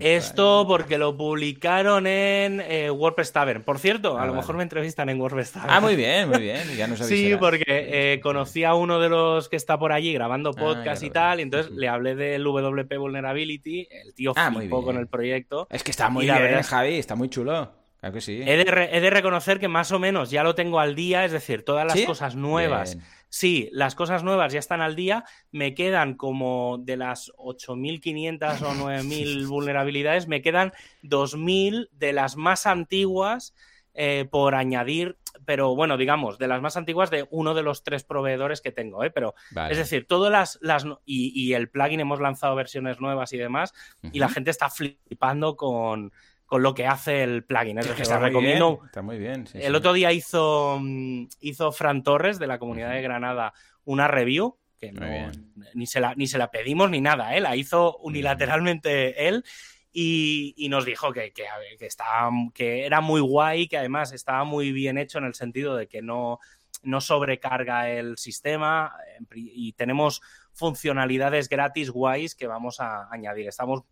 Esto 0.00 0.64
porque 0.66 0.96
lo 0.96 1.14
publicaron 1.18 2.06
en 2.06 2.62
eh, 2.62 2.90
WordPress 2.90 3.30
Tavern. 3.32 3.62
Por 3.62 3.78
cierto, 3.78 4.16
a 4.16 4.22
ah, 4.22 4.26
lo 4.26 4.32
mejor 4.32 4.56
me 4.56 4.62
entrevistan 4.62 5.10
en 5.10 5.20
WordPress 5.20 5.52
Tavern. 5.52 5.70
Ah, 5.70 5.80
muy 5.80 5.94
bien, 5.94 6.30
muy 6.30 6.40
bien. 6.40 6.62
Ya 6.78 6.86
nos 6.86 6.98
sí, 7.06 7.36
porque 7.38 7.64
eh, 7.66 8.20
conocí 8.22 8.64
a 8.64 8.72
uno 8.72 8.98
de 8.98 9.10
los 9.10 9.50
que 9.50 9.56
está 9.56 9.78
por 9.78 9.92
allí 9.92 10.14
grabando 10.14 10.52
ah, 10.56 10.58
podcast 10.58 11.02
y 11.02 11.10
tal, 11.10 11.40
y 11.40 11.42
entonces 11.42 11.70
le 11.72 11.88
hablé 11.88 12.14
del 12.14 12.42
WP 12.42 12.96
Vulnerability. 12.96 13.86
El 13.90 14.14
tío 14.14 14.32
ah, 14.34 14.50
flipó 14.50 14.82
con 14.82 14.96
el 14.96 15.06
proyecto. 15.06 15.66
Es 15.68 15.84
que 15.84 15.90
está 15.90 16.08
muy 16.08 16.24
bien, 16.24 16.62
Javi, 16.62 16.96
está 16.96 17.16
muy 17.16 17.28
chulo. 17.28 17.81
Claro 18.02 18.14
que 18.14 18.20
sí. 18.20 18.42
He 18.44 18.56
de, 18.56 19.10
reconocer 19.10 19.60
que 19.60 19.68
más 19.68 19.92
o 19.92 20.00
menos 20.00 20.28
ya 20.28 20.42
lo 20.42 20.56
tengo 20.56 20.80
al 20.80 20.96
día, 20.96 21.24
es 21.24 21.30
decir, 21.30 21.64
todas 21.64 21.86
las 21.86 22.04
cosas 22.04 22.34
nuevas. 22.34 22.98
Sí, 23.28 23.68
las 23.70 23.94
cosas 23.94 24.24
nuevas 24.24 24.52
ya 24.52 24.58
están 24.58 24.80
al 24.80 24.96
día. 24.96 25.24
Me 25.52 25.72
quedan 25.72 26.14
como 26.14 26.78
de 26.80 26.96
las 26.96 27.30
8.500 27.36 28.60
o 28.62 28.72
9.000 28.72 29.46
vulnerabilidades, 29.46 30.26
me 30.26 30.42
quedan 30.42 30.72
2.000 31.04 31.90
de 31.92 32.12
las 32.12 32.34
más 32.34 32.66
antiguas 32.66 33.54
eh, 33.94 34.26
por 34.28 34.56
añadir, 34.56 35.16
pero 35.44 35.76
bueno, 35.76 35.96
digamos, 35.96 36.38
de 36.38 36.48
las 36.48 36.60
más 36.60 36.76
antiguas 36.76 37.08
de 37.08 37.28
uno 37.30 37.54
de 37.54 37.62
los 37.62 37.84
tres 37.84 38.02
proveedores 38.02 38.60
que 38.60 38.72
tengo, 38.72 39.04
¿eh? 39.04 39.10
Pero, 39.10 39.36
es 39.70 39.76
decir, 39.76 40.08
todas 40.08 40.32
las... 40.32 40.58
las 40.60 40.84
y, 41.04 41.52
el 41.52 41.68
plugin 41.68 42.00
hemos 42.00 42.18
lanzado 42.18 42.56
versiones 42.56 43.00
nuevas 43.00 43.32
y 43.32 43.38
demás, 43.38 43.72
y 44.10 44.18
la 44.18 44.28
gente 44.28 44.50
está 44.50 44.70
flipando 44.70 45.56
con 45.56 46.12
con 46.52 46.62
lo 46.62 46.74
que 46.74 46.86
hace 46.86 47.22
el 47.22 47.44
plugin. 47.44 47.78
Es 47.78 47.88
decir, 47.88 48.14
recomiendo. 48.14 48.82
está 48.84 49.00
muy 49.00 49.16
bien. 49.16 49.46
el 49.54 49.74
otro 49.74 49.94
día 49.94 50.12
hizo, 50.12 50.78
mm, 50.78 51.28
hizo 51.40 51.72
Fran 51.72 52.02
Torres 52.02 52.38
de 52.38 52.46
la 52.46 52.58
comunidad 52.58 52.92
de 52.92 53.00
Granada 53.00 53.54
una 53.86 54.06
review 54.06 54.58
que 54.78 54.92
ni, 55.72 55.86
se 55.86 55.98
la, 55.98 56.14
ni 56.14 56.26
se 56.26 56.36
la 56.36 56.50
pedimos 56.50 56.90
ni 56.90 57.00
nada, 57.00 57.34
¿eh? 57.34 57.40
la 57.40 57.56
hizo 57.56 57.96
unilateralmente 58.00 59.28
él. 59.28 59.46
Y, 59.94 60.66
nos 60.68 60.84
dijo 60.84 61.10
que, 61.14 61.32
que, 61.32 61.46
estaba, 61.86 62.30
que 62.52 62.84
era 62.84 63.00
muy 63.00 63.22
guay, 63.22 63.66
que 63.66 63.78
además 63.78 64.12
estaba 64.12 64.44
muy 64.44 64.72
bien 64.72 64.98
hecho 64.98 65.16
en 65.16 65.24
el 65.24 65.32
sentido 65.32 65.74
de 65.74 65.86
que 65.86 66.02
no, 66.02 66.38
no 66.82 67.00
sobrecarga 67.00 67.88
el 67.88 68.18
sistema 68.18 68.94
y 69.34 69.72
tenemos 69.72 70.20
funcionalidades 70.52 71.48
gratis 71.48 71.88
guays 71.88 72.34
que 72.34 72.46
vamos 72.46 72.78
a 72.78 73.08
añadir. 73.10 73.48
Estamos 73.48 73.84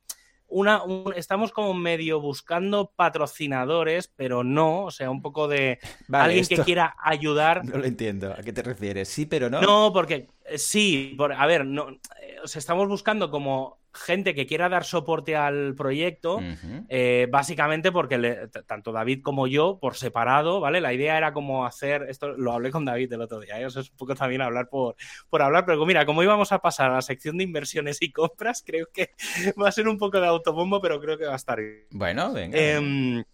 una, 0.51 0.83
estamos 1.17 1.53
como 1.53 1.75
medio 1.75 2.21
buscando 2.21 2.93
patrocinadores, 2.95 4.09
pero 4.09 4.45
no, 4.45 4.85
o 4.85 4.91
sea, 4.91 5.11
un 5.11 5.23
poco 5.23 5.49
de 5.49 5.79
alguien 6.13 6.47
que 6.47 6.59
quiera 6.59 6.95
ayudar. 7.03 7.63
No 7.71 7.79
lo 7.79 7.85
entiendo, 7.85 8.35
¿a 8.37 8.43
qué 8.43 8.53
te 8.53 8.63
refieres? 8.63 9.09
Sí, 9.09 9.27
pero 9.27 9.49
no. 9.49 9.61
No, 9.61 9.93
porque 9.93 10.29
Sí, 10.57 11.17
a 11.37 11.47
ver, 11.47 11.65
no, 11.65 11.99
estamos 12.43 12.89
buscando 12.89 13.31
como 13.31 13.80
gente 13.93 14.35
que 14.35 14.47
quiera 14.47 14.69
dar 14.69 14.85
soporte 14.85 15.35
al 15.35 15.75
proyecto, 15.75 16.41
eh, 16.89 17.27
básicamente 17.31 17.91
porque 17.91 18.49
tanto 18.67 18.93
David 18.93 19.23
como 19.23 19.47
yo, 19.47 19.79
por 19.81 19.97
separado, 19.97 20.61
¿vale? 20.61 20.81
La 20.81 20.93
idea 20.93 21.17
era 21.17 21.33
como 21.33 21.67
hacer, 21.67 22.07
esto 22.09 22.29
lo 22.37 22.53
hablé 22.53 22.71
con 22.71 22.85
David 22.85 23.13
el 23.13 23.23
otro 23.23 23.41
día, 23.41 23.61
¿eh? 23.61 23.67
eso 23.67 23.81
es 23.81 23.91
un 23.91 23.97
poco 23.97 24.15
también 24.15 24.43
hablar 24.43 24.69
por, 24.69 24.95
por 25.29 25.43
hablar, 25.43 25.65
pero 25.67 25.85
mira, 25.85 26.07
como 26.07 26.23
íbamos 26.23 26.53
a 26.53 26.61
pasar 26.61 26.91
a 26.91 26.95
la 26.95 27.03
sección 27.03 27.37
de 27.37 27.45
inversiones 27.45 28.01
y 28.01 28.13
compras, 28.13 28.63
creo 28.67 28.87
que 28.93 29.11
va 29.61 29.69
a 29.69 29.73
ser 29.73 29.89
un 29.89 29.99
poco 29.99 30.21
de 30.21 30.27
autobombo, 30.27 30.81
pero 30.81 31.01
creo 31.01 31.19
que 31.19 31.27
va 31.27 31.33
a 31.33 31.37
estar 31.37 31.59
bien. 31.59 31.87
Bueno, 31.91 32.33
venga. 32.33 32.59
Em, 32.59 33.25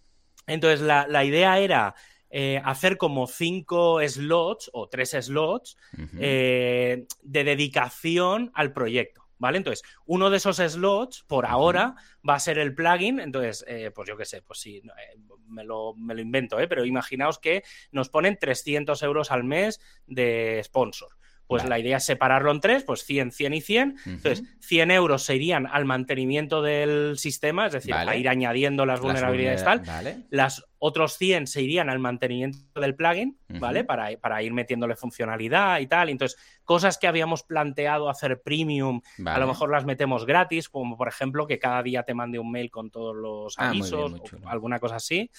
entonces, 0.46 0.80
la, 0.80 1.24
idea 1.24 1.58
era... 1.58 1.94
Eh, 2.28 2.60
hacer 2.64 2.96
como 2.96 3.28
cinco 3.28 4.00
slots 4.06 4.68
o 4.72 4.88
tres 4.88 5.10
slots 5.12 5.78
de 5.92 7.06
dedicación 7.22 8.50
al 8.52 8.72
proyecto. 8.72 9.25
¿Vale? 9.38 9.58
Entonces, 9.58 9.86
uno 10.06 10.30
de 10.30 10.38
esos 10.38 10.56
slots, 10.56 11.24
por 11.24 11.46
ahora, 11.46 11.94
va 12.28 12.34
a 12.34 12.40
ser 12.40 12.58
el 12.58 12.74
plugin. 12.74 13.20
Entonces, 13.20 13.64
eh, 13.68 13.90
pues 13.94 14.08
yo 14.08 14.16
qué 14.16 14.24
sé, 14.24 14.42
pues 14.42 14.60
sí, 14.60 14.78
eh, 14.78 15.18
me, 15.48 15.64
lo, 15.64 15.94
me, 15.94 16.14
lo, 16.14 16.20
invento, 16.20 16.58
¿eh? 16.60 16.68
Pero 16.68 16.84
imaginaos 16.84 17.38
que 17.38 17.62
nos 17.90 18.08
ponen 18.08 18.38
300 18.38 19.02
euros 19.02 19.30
al 19.30 19.44
mes 19.44 19.80
de 20.06 20.60
sponsor. 20.64 21.16
Pues 21.46 21.64
la 21.64 21.78
idea 21.78 21.98
es 21.98 22.04
separarlo 22.04 22.50
en 22.50 22.60
tres, 22.60 22.82
pues 22.82 23.04
100, 23.04 23.30
100 23.30 23.54
y 23.54 23.60
100. 23.60 23.96
Entonces, 24.04 24.42
100 24.60 24.90
euros 24.90 25.22
se 25.22 25.36
irían 25.36 25.66
al 25.66 25.84
mantenimiento 25.84 26.60
del 26.60 27.18
sistema, 27.18 27.66
es 27.66 27.72
decir, 27.72 27.94
a 27.94 28.16
ir 28.16 28.28
añadiendo 28.28 28.84
las 28.84 29.00
vulnerabilidades 29.00 29.62
tal. 29.62 29.82
Las 30.30 30.65
otros 30.86 31.18
100 31.18 31.48
se 31.48 31.62
irían 31.62 31.90
al 31.90 31.98
mantenimiento 31.98 32.80
del 32.80 32.94
plugin, 32.94 33.36
¿vale? 33.48 33.82
Para, 33.82 34.16
para, 34.18 34.42
ir 34.42 34.52
metiéndole 34.52 34.94
funcionalidad 34.94 35.80
y 35.80 35.88
tal. 35.88 36.08
Entonces, 36.08 36.38
cosas 36.64 36.96
que 36.96 37.08
habíamos 37.08 37.42
planteado 37.42 38.08
hacer 38.08 38.40
premium, 38.40 39.00
a 39.24 39.38
lo 39.38 39.48
mejor 39.48 39.70
las 39.70 39.84
metemos 39.84 40.24
gratis, 40.24 40.68
como 40.68 40.96
por 40.96 41.08
ejemplo 41.08 41.46
que 41.46 41.58
cada 41.58 41.82
día 41.82 42.04
te 42.04 42.14
mande 42.14 42.38
un 42.38 42.50
mail 42.50 42.70
con 42.70 42.90
todos 42.90 43.16
los 43.16 43.58
ah, 43.58 43.70
avisos, 43.70 44.14
o 44.14 44.48
alguna 44.48 44.78
cosa 44.78 44.96
así. 44.96 45.30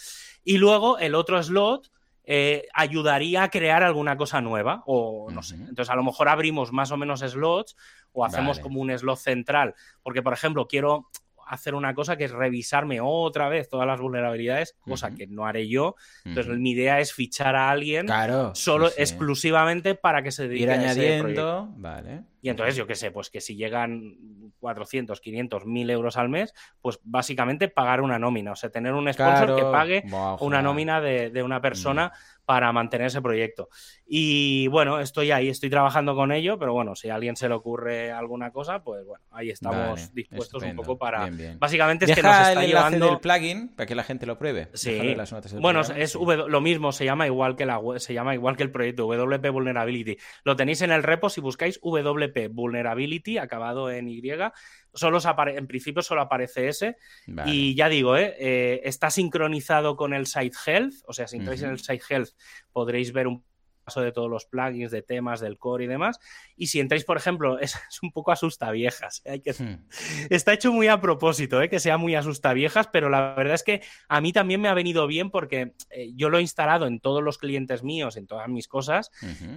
Y 0.44 0.58
luego 0.58 1.00
el 1.00 1.16
otro 1.16 1.42
slot 1.42 1.90
eh, 2.30 2.68
ayudaría 2.74 3.44
a 3.44 3.50
crear 3.50 3.84
alguna 3.84 4.18
cosa 4.18 4.42
nueva 4.42 4.84
o 4.86 5.32
no 5.32 5.42
sé. 5.42 5.56
Entonces 5.56 5.90
a 5.90 5.96
lo 5.96 6.04
mejor 6.04 6.28
abrimos 6.28 6.74
más 6.74 6.92
o 6.92 6.98
menos 6.98 7.22
slots 7.22 7.78
o 8.12 8.26
hacemos 8.26 8.60
como 8.60 8.82
un 8.82 8.90
slot 8.98 9.18
central, 9.18 9.76
porque 10.04 10.22
por 10.22 10.34
ejemplo 10.34 10.68
quiero 10.68 11.08
hacer 11.50 11.76
una 11.76 11.94
cosa 11.94 12.18
que 12.18 12.26
es 12.26 12.32
revisarme 12.32 13.00
otra 13.02 13.50
vez 13.50 13.70
todas 13.70 13.88
las 13.88 14.00
vulnerabilidades, 14.00 14.76
cosa 14.80 15.14
que 15.14 15.28
no 15.28 15.46
haré 15.46 15.68
yo. 15.68 15.96
Entonces, 16.26 16.58
mi 16.58 16.72
idea 16.72 17.00
es 17.00 17.14
fichar 17.14 17.56
a 17.56 17.70
alguien 17.70 18.08
solo 18.54 18.90
exclusivamente 18.98 19.96
para 19.96 20.24
que 20.24 20.32
se 20.32 20.48
dedique 20.48 20.64
Ir 20.64 20.72
añadiendo, 20.72 21.70
vale. 21.78 22.24
Y 22.42 22.50
entonces, 22.50 22.76
yo 22.76 22.86
qué 22.88 22.96
sé, 22.96 23.12
pues 23.12 23.30
que 23.30 23.42
si 23.42 23.56
llegan 23.56 24.52
400, 24.60 25.20
500, 25.20 25.66
1000 25.66 25.90
euros 25.90 26.18
al 26.18 26.30
mes, 26.30 26.54
pues 26.82 27.00
básicamente 27.04 27.68
pagar 27.68 28.02
una 28.02 28.20
nómina, 28.20 28.52
o 28.52 28.56
sea, 28.56 28.70
tener 28.70 28.94
un 28.94 29.12
sponsor 29.12 29.56
que 29.56 29.64
pague 29.64 30.04
una 30.40 30.62
nómina 30.62 31.02
de, 31.02 31.44
una 31.44 31.62
persona 31.62 32.12
para 32.46 32.72
mantener 32.72 33.08
ese 33.08 33.22
proyecto. 33.22 33.68
Y 34.06 34.68
bueno, 34.68 35.00
estoy 35.00 35.32
ahí, 35.32 35.50
estoy 35.50 35.70
trabajando 35.70 36.16
con 36.16 36.32
ello, 36.32 36.58
pero 36.58 36.74
bueno, 36.74 36.96
si 36.96 37.10
a 37.10 37.16
alguien 37.16 37.36
se 37.36 37.50
le 37.50 37.56
ocurre 37.56 38.12
alguna 38.12 38.52
cosa, 38.52 38.84
pues 38.84 39.06
bueno, 39.06 39.24
ahí 39.32 39.50
estamos 39.50 40.14
dispuestos 40.14 40.64
un 40.64 40.76
poco 40.76 40.98
para... 40.98 41.30
Básicamente 41.60 42.06
es 42.06 42.16
que 42.16 42.24
nos 42.24 42.32
está 42.32 42.64
el 42.64 42.68
llevando... 42.68 43.10
del 43.10 43.20
plugin 43.20 43.70
para 43.76 43.86
que 43.86 43.96
la 43.96 44.04
gente 44.04 44.26
lo 44.26 44.38
pruebe. 44.38 44.70
Sí. 44.74 45.16
bueno, 45.60 45.82
es 45.82 46.16
lo 46.16 46.62
mismo, 46.62 46.92
se 46.92 47.06
llama 47.06 47.26
igual 47.26 47.56
que 47.56 47.66
la 47.66 47.82
se 47.98 48.14
llama 48.14 48.34
igual 48.34 48.56
que 48.56 48.64
el 48.64 48.72
proyecto 48.72 49.08
WP 49.08 49.50
Vulnerability. 49.52 50.18
Lo 50.44 50.56
tenéis 50.56 50.82
en 50.82 50.92
el 50.92 51.04
repo 51.04 51.30
si 51.30 51.42
buscáis 51.42 51.80
WP 51.82 52.27
Vulnerability 52.50 53.38
acabado 53.38 53.92
en 53.92 54.08
Y 54.08 54.54
solo 54.94 55.20
en 55.48 55.68
principio 55.68 56.02
solo 56.02 56.22
aparece 56.22 56.68
ese. 56.68 56.98
Y 57.46 57.76
ya 57.76 57.90
digo, 57.90 58.18
¿eh? 58.18 58.36
¿eh? 58.40 58.82
está 58.84 59.10
sincronizado 59.10 59.96
con 59.96 60.14
el 60.14 60.28
Site 60.28 60.58
Health. 60.66 60.96
O 61.06 61.14
sea, 61.14 61.28
si 61.28 61.38
entráis 61.38 61.62
en 61.62 61.70
el 61.70 61.80
Site 61.80 62.04
Health 62.10 62.30
podréis 62.72 63.14
ver 63.14 63.28
un 63.28 63.44
paso 63.88 64.02
de 64.02 64.12
todos 64.12 64.30
los 64.30 64.46
plugins, 64.46 64.92
de 64.92 65.02
temas, 65.02 65.40
del 65.40 65.58
core 65.58 65.86
y 65.86 65.88
demás. 65.88 66.20
Y 66.58 66.68
si 66.68 66.82
entráis, 66.82 67.06
por 67.06 67.16
ejemplo, 67.16 67.58
es, 67.60 67.78
un 68.02 68.12
poco 68.12 68.34
asusta 68.34 68.70
viejas. 68.72 69.22
¿eh? 69.24 69.32
Hay 69.32 69.40
que... 69.40 69.54
Hmm. 69.54 69.88
Está 70.30 70.54
hecho 70.54 70.74
muy 70.74 70.90
a 70.90 71.00
propósito, 71.00 71.62
¿eh? 71.62 71.70
que 71.70 71.80
sea 71.80 71.98
muy 71.98 72.14
asusta 72.14 72.52
viejas, 72.52 72.90
pero 72.92 73.10
la 73.10 73.34
verdad 73.34 73.56
es 73.56 73.64
que 73.64 73.82
a 74.10 74.20
mí 74.20 74.34
también 74.34 74.60
me 74.60 74.68
ha 74.68 74.74
venido 74.74 75.08
bien 75.08 75.32
porque 75.32 75.74
eh, 75.90 76.12
yo 76.16 76.30
lo 76.30 76.38
he 76.38 76.42
instalado 76.42 76.86
en 76.86 77.00
todos 77.00 77.24
los 77.24 77.38
clientes 77.38 77.82
míos, 77.82 78.18
en 78.18 78.28
todas 78.28 78.50
mis 78.50 78.68
cosas, 78.68 79.12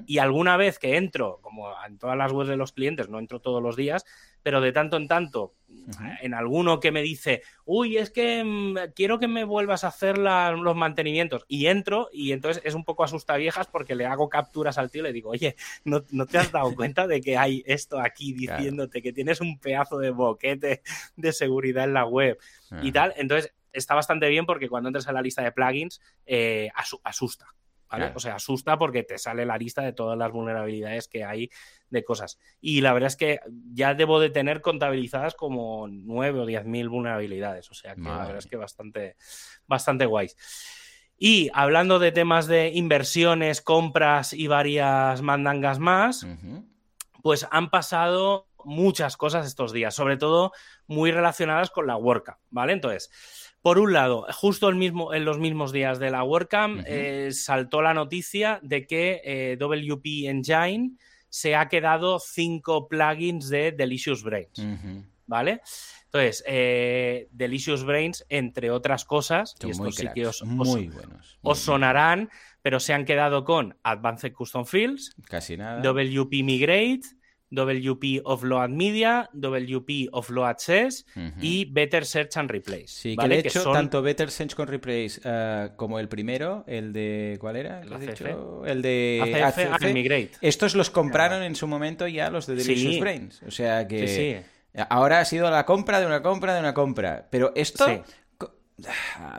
y 0.06 0.18
alguna 0.18 0.56
vez 0.56 0.78
que 0.78 0.96
entro, 0.96 1.40
como 1.42 1.72
en 1.84 1.98
todas 1.98 2.16
las 2.16 2.30
webs 2.30 2.48
de 2.48 2.56
los 2.56 2.72
clientes, 2.72 3.08
no 3.08 3.18
entro 3.18 3.40
todos 3.40 3.62
los 3.62 3.74
días, 3.74 4.04
pero 4.42 4.60
de 4.60 4.72
tanto 4.72 4.96
en 4.96 5.08
tanto, 5.08 5.54
en 6.22 6.34
alguno 6.34 6.80
que 6.80 6.92
me 6.92 7.02
dice, 7.02 7.42
uy, 7.64 7.96
es 7.96 8.10
que 8.10 8.42
mm, 8.44 8.92
quiero 8.94 9.18
que 9.18 9.28
me 9.28 9.44
vuelvas 9.44 9.84
a 9.84 9.88
hacer 9.88 10.18
los 10.18 10.76
mantenimientos, 10.76 11.44
y 11.48 11.66
entro, 11.66 12.08
y 12.12 12.32
entonces 12.32 12.62
es 12.64 12.74
un 12.74 12.84
poco 12.84 13.04
asusta 13.04 13.36
viejas 13.36 13.66
porque 13.66 13.94
le 13.94 14.06
hago 14.06 14.28
capturas 14.28 14.78
al 14.78 14.90
tío 14.90 15.02
y 15.02 15.04
le 15.04 15.12
digo, 15.12 15.30
oye, 15.30 15.56
¿no, 15.84 16.02
te 16.02 16.38
has 16.38 16.52
dado 16.52 16.74
cuenta 16.74 17.06
de 17.06 17.20
que 17.20 17.36
hay 17.36 17.62
esto 17.66 18.00
aquí 18.00 18.32
diciéndote 18.34 19.02
que 19.02 19.12
tienes 19.12 19.40
un 19.40 19.58
pedazo 19.58 19.98
de 19.98 20.10
boquete 20.10 20.82
de 21.16 21.32
seguridad 21.32 21.84
en 21.84 21.94
la 21.94 22.06
web 22.06 22.38
y 22.82 22.92
tal? 22.92 23.14
Entonces 23.16 23.52
está 23.72 23.94
bastante 23.94 24.28
bien 24.28 24.46
porque 24.46 24.68
cuando 24.68 24.88
entras 24.88 25.08
a 25.08 25.12
la 25.12 25.22
lista 25.22 25.42
de 25.42 25.52
plugins, 25.52 26.00
eh, 26.26 26.70
asusta. 27.04 27.46
O 28.14 28.20
sea, 28.20 28.36
asusta 28.36 28.78
porque 28.78 29.02
te 29.02 29.18
sale 29.18 29.44
la 29.44 29.58
lista 29.58 29.82
de 29.82 29.92
todas 29.92 30.16
las 30.16 30.30
vulnerabilidades 30.30 31.08
que 31.08 31.24
hay 31.24 31.50
de 31.88 32.04
cosas. 32.04 32.38
Y 32.60 32.80
la 32.80 32.92
verdad 32.92 33.08
es 33.08 33.16
que 33.16 33.40
ya 33.72 33.94
debo 33.94 34.20
de 34.20 34.30
tener 34.30 34.60
contabilizadas 34.60 35.34
como 35.34 35.88
9 35.88 36.40
o 36.40 36.46
10 36.46 36.64
mil 36.66 36.88
vulnerabilidades. 36.88 37.70
O 37.70 37.74
sea 37.74 37.94
que 37.94 38.02
la 38.02 38.18
verdad 38.18 38.38
es 38.38 38.46
que 38.46 38.56
bastante, 38.56 39.16
bastante 39.66 40.06
guays. 40.06 40.36
Y 41.18 41.50
hablando 41.52 41.98
de 41.98 42.12
temas 42.12 42.46
de 42.46 42.68
inversiones, 42.68 43.60
compras 43.60 44.32
y 44.32 44.46
varias 44.46 45.20
mandangas 45.20 45.78
más, 45.78 46.26
pues 47.22 47.46
han 47.50 47.70
pasado 47.70 48.46
muchas 48.64 49.16
cosas 49.16 49.46
estos 49.46 49.72
días, 49.72 49.94
sobre 49.94 50.16
todo 50.16 50.52
muy 50.86 51.10
relacionadas 51.12 51.70
con 51.70 51.86
la 51.86 51.96
WordCamp, 51.96 52.38
¿vale? 52.50 52.72
Entonces, 52.72 53.10
por 53.62 53.78
un 53.78 53.92
lado, 53.92 54.26
justo 54.32 54.68
el 54.68 54.76
mismo, 54.76 55.12
en 55.12 55.24
los 55.24 55.38
mismos 55.38 55.72
días 55.72 55.98
de 55.98 56.10
la 56.10 56.24
WordCamp, 56.24 56.82
eh, 56.86 57.30
saltó 57.32 57.82
la 57.82 57.92
noticia 57.92 58.58
de 58.62 58.86
que 58.86 59.20
eh, 59.24 59.56
WP 59.58 60.28
Engine 60.28 60.92
se 61.28 61.54
ha 61.54 61.68
quedado 61.68 62.18
cinco 62.18 62.88
plugins 62.88 63.48
de 63.48 63.72
Delicious 63.72 64.22
Brains. 64.22 64.66
¿Vale? 65.26 65.60
Entonces, 66.06 66.42
eh, 66.46 67.28
Delicious 67.30 67.84
Brains, 67.84 68.26
entre 68.28 68.70
otras 68.72 69.04
cosas, 69.04 69.54
y 69.64 69.70
estos 69.70 69.94
sí 69.94 70.08
que 70.12 70.26
os, 70.26 70.42
muy 70.42 70.88
buenos, 70.88 71.38
os 71.42 71.58
sonarán, 71.60 72.30
pero 72.62 72.80
se 72.80 72.94
han 72.94 73.04
quedado 73.04 73.44
con 73.44 73.78
Advanced 73.84 74.32
Custom 74.32 74.64
Fields, 74.64 75.14
casi 75.28 75.56
nada, 75.56 75.80
WP 75.82 76.42
Migrate, 76.42 77.02
WP 77.50 78.22
Offload 78.24 78.70
Media, 78.70 79.28
WP 79.32 80.08
Offload 80.12 80.48
Access 80.48 81.06
y 81.40 81.64
Better 81.66 82.04
Search 82.04 82.36
and 82.36 82.50
Replace. 82.50 82.88
Sí, 82.88 83.16
que 83.16 83.28
de 83.28 83.38
hecho, 83.40 83.70
tanto 83.72 84.02
Better 84.02 84.30
Search 84.30 84.58
and 84.58 84.70
Replace 84.70 85.20
uh, 85.24 85.76
como 85.76 85.98
el 85.98 86.08
primero, 86.08 86.64
el 86.66 86.92
de. 86.92 87.36
¿Cuál 87.40 87.56
era? 87.56 87.82
El, 87.82 88.00
dicho? 88.00 88.64
el 88.64 88.82
de 88.82 89.42
ACF, 89.44 89.92
Migrate. 89.92 90.32
Estos 90.40 90.74
los 90.74 90.90
compraron 90.90 91.42
en 91.42 91.54
su 91.54 91.66
momento 91.66 92.06
ya 92.06 92.30
los 92.30 92.46
de 92.46 92.54
Delicious 92.56 93.00
Brains. 93.00 93.42
O 93.46 93.50
sea 93.50 93.86
que. 93.86 94.44
Ahora 94.88 95.18
ha 95.18 95.24
sido 95.24 95.50
la 95.50 95.66
compra 95.66 95.98
de 95.98 96.06
una 96.06 96.22
compra 96.22 96.54
de 96.54 96.60
una 96.60 96.74
compra. 96.74 97.26
Pero 97.30 97.52
esto 97.56 98.04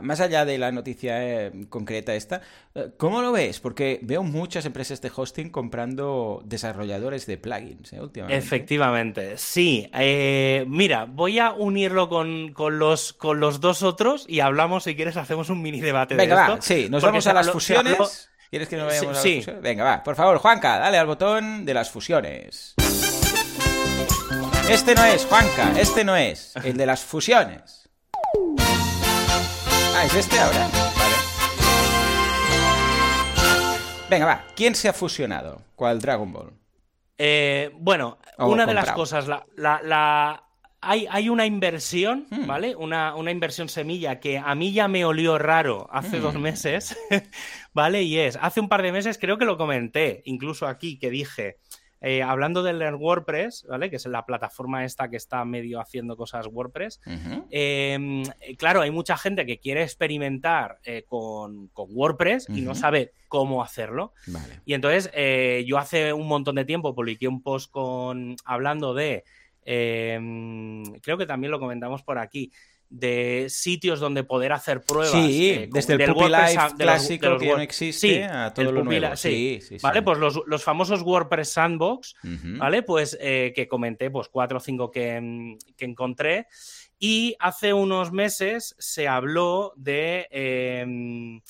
más 0.02 0.20
allá 0.20 0.44
de 0.44 0.58
la 0.58 0.72
noticia 0.72 1.22
eh, 1.22 1.52
concreta 1.68 2.14
esta, 2.14 2.42
eh, 2.74 2.90
¿cómo 2.96 3.22
lo 3.22 3.32
ves? 3.32 3.60
Porque 3.60 3.98
veo 4.02 4.22
muchas 4.22 4.64
empresas 4.64 5.00
de 5.00 5.10
hosting 5.14 5.50
comprando 5.50 6.42
desarrolladores 6.44 7.26
de 7.26 7.38
plugins 7.38 7.92
eh, 7.92 8.00
últimamente. 8.00 8.38
Efectivamente, 8.38 9.36
sí. 9.36 9.90
mira, 10.66 11.06
voy 11.06 11.38
a 11.38 11.52
unirlo 11.52 12.08
con, 12.08 12.54
los, 12.78 13.12
con 13.12 13.40
los 13.40 13.60
dos 13.60 13.82
otros 13.82 14.24
y 14.28 14.40
hablamos, 14.40 14.84
si 14.84 14.96
quieres, 14.96 15.16
hacemos 15.16 15.50
un 15.50 15.62
mini 15.62 15.80
debate 15.80 16.14
Venga, 16.14 16.34
de 16.36 16.42
esto. 16.42 16.54
va, 16.54 16.62
sí, 16.62 16.88
nos 16.90 17.02
vamos 17.02 17.26
a 17.26 17.32
las 17.32 17.50
fusiones. 17.50 18.28
¿Quieres 18.50 18.68
que 18.68 18.76
nos 18.76 18.86
vayamos 18.86 19.10
a 19.10 19.12
las 19.12 19.22
fusiones? 19.22 19.62
Venga, 19.62 19.84
va, 19.84 20.02
por 20.02 20.14
favor, 20.14 20.38
Juanca, 20.38 20.78
dale 20.78 20.98
al 20.98 21.06
botón 21.06 21.64
de 21.64 21.74
las 21.74 21.90
fusiones. 21.90 22.74
Este 24.68 24.94
no 24.94 25.04
es, 25.04 25.26
Juanca, 25.26 25.72
este 25.78 26.04
no 26.04 26.16
es, 26.16 26.54
el 26.64 26.76
de 26.76 26.86
las 26.86 27.02
fusiones. 27.02 27.90
Ah, 29.94 30.06
es 30.06 30.14
este 30.14 30.38
ahora. 30.38 30.68
Vale. 30.68 31.14
Venga, 34.08 34.26
va. 34.26 34.44
¿Quién 34.56 34.74
se 34.74 34.88
ha 34.88 34.92
fusionado? 34.92 35.62
¿Cuál 35.76 36.00
Dragon 36.00 36.32
Ball? 36.32 36.52
Eh, 37.18 37.70
bueno, 37.74 38.18
una 38.38 38.66
de 38.66 38.74
las 38.74 38.92
cosas, 38.92 39.26
la, 39.28 40.44
Hay, 40.80 41.28
una 41.28 41.46
inversión, 41.46 42.26
hmm. 42.30 42.46
¿vale? 42.46 42.74
Una, 42.74 43.14
una, 43.14 43.30
inversión 43.30 43.68
semilla 43.68 44.18
que 44.18 44.38
a 44.38 44.54
mí 44.54 44.72
ya 44.72 44.88
me 44.88 45.04
olió 45.04 45.38
raro 45.38 45.88
hace 45.92 46.20
dos 46.20 46.34
hmm. 46.34 46.40
meses, 46.40 46.96
¿vale? 47.72 48.02
Y 48.02 48.18
es, 48.18 48.38
hace 48.40 48.60
un 48.60 48.68
par 48.68 48.82
de 48.82 48.92
meses 48.92 49.18
creo 49.18 49.38
que 49.38 49.44
lo 49.44 49.56
comenté, 49.56 50.22
incluso 50.24 50.66
aquí, 50.66 50.98
que 50.98 51.10
dije, 51.10 51.58
eh, 52.04 52.20
hablando 52.20 52.64
del 52.64 52.94
WordPress, 52.96 53.64
¿vale? 53.68 53.88
Que 53.88 53.94
es 53.94 54.06
la 54.06 54.26
plataforma 54.26 54.84
esta 54.84 55.08
que 55.08 55.16
está 55.16 55.44
medio 55.44 55.80
haciendo 55.80 56.16
cosas 56.16 56.48
WordPress. 56.50 57.00
Em, 57.50 58.24
claro, 58.58 58.80
hay 58.80 58.90
mucha 58.90 59.16
gente 59.16 59.46
que 59.46 59.60
quiere 59.60 59.84
experimentar 59.84 60.80
eh, 60.84 61.04
con, 61.06 61.70
WordPress 61.74 62.48
y 62.48 62.62
no 62.62 62.74
sabe 62.74 63.12
cómo 63.28 63.62
hacerlo. 63.62 64.12
Y 64.64 64.74
entonces, 64.74 65.12
eh, 65.14 65.64
yo 65.64 65.78
hace 65.78 66.12
un 66.12 66.26
montón 66.26 66.56
de 66.56 66.64
tiempo 66.64 66.92
publiqué 66.92 67.28
un 67.28 67.40
post 67.40 67.70
con 67.70 68.34
hablando 68.44 68.94
de. 68.94 69.22
Em, 69.64 70.82
creo 71.02 71.16
que 71.16 71.26
también 71.26 71.52
lo 71.52 71.60
comentamos 71.60 72.02
por 72.02 72.18
aquí 72.18 72.50
de 72.92 73.46
sitios 73.48 74.00
donde 74.00 74.22
poder 74.22 74.52
hacer 74.52 74.82
pruebas. 74.82 75.12
Sí, 75.12 75.50
eh, 75.50 75.68
desde 75.72 75.94
el 75.94 76.12
Puppy 76.12 76.28
Life 76.28 76.74
clásico 76.76 77.38
que 77.38 77.46
no 77.46 77.58
existe 77.60 78.24
a 78.24 78.52
todo 78.52 78.70
lo 78.70 78.84
nuevo. 78.84 79.16
Sí, 79.16 79.60
sí, 79.62 79.78
¿Vale? 79.82 80.02
Pues 80.02 80.18
los, 80.18 80.62
famosos 80.62 81.00
WordPress 81.02 81.48
Sandbox, 81.48 82.14
¿vale? 82.22 82.82
Pues 82.82 83.16
eh, 83.20 83.52
que 83.56 83.66
comenté, 83.66 84.10
pues 84.10 84.28
cuatro 84.28 84.58
o 84.58 84.60
cinco 84.60 84.90
que, 84.90 85.56
encontré. 85.78 86.46
Y 86.98 87.34
hace 87.40 87.72
unos 87.72 88.12
meses 88.12 88.76
se 88.78 89.08
habló 89.08 89.72
de... 89.76 90.28
Em, 90.30 91.40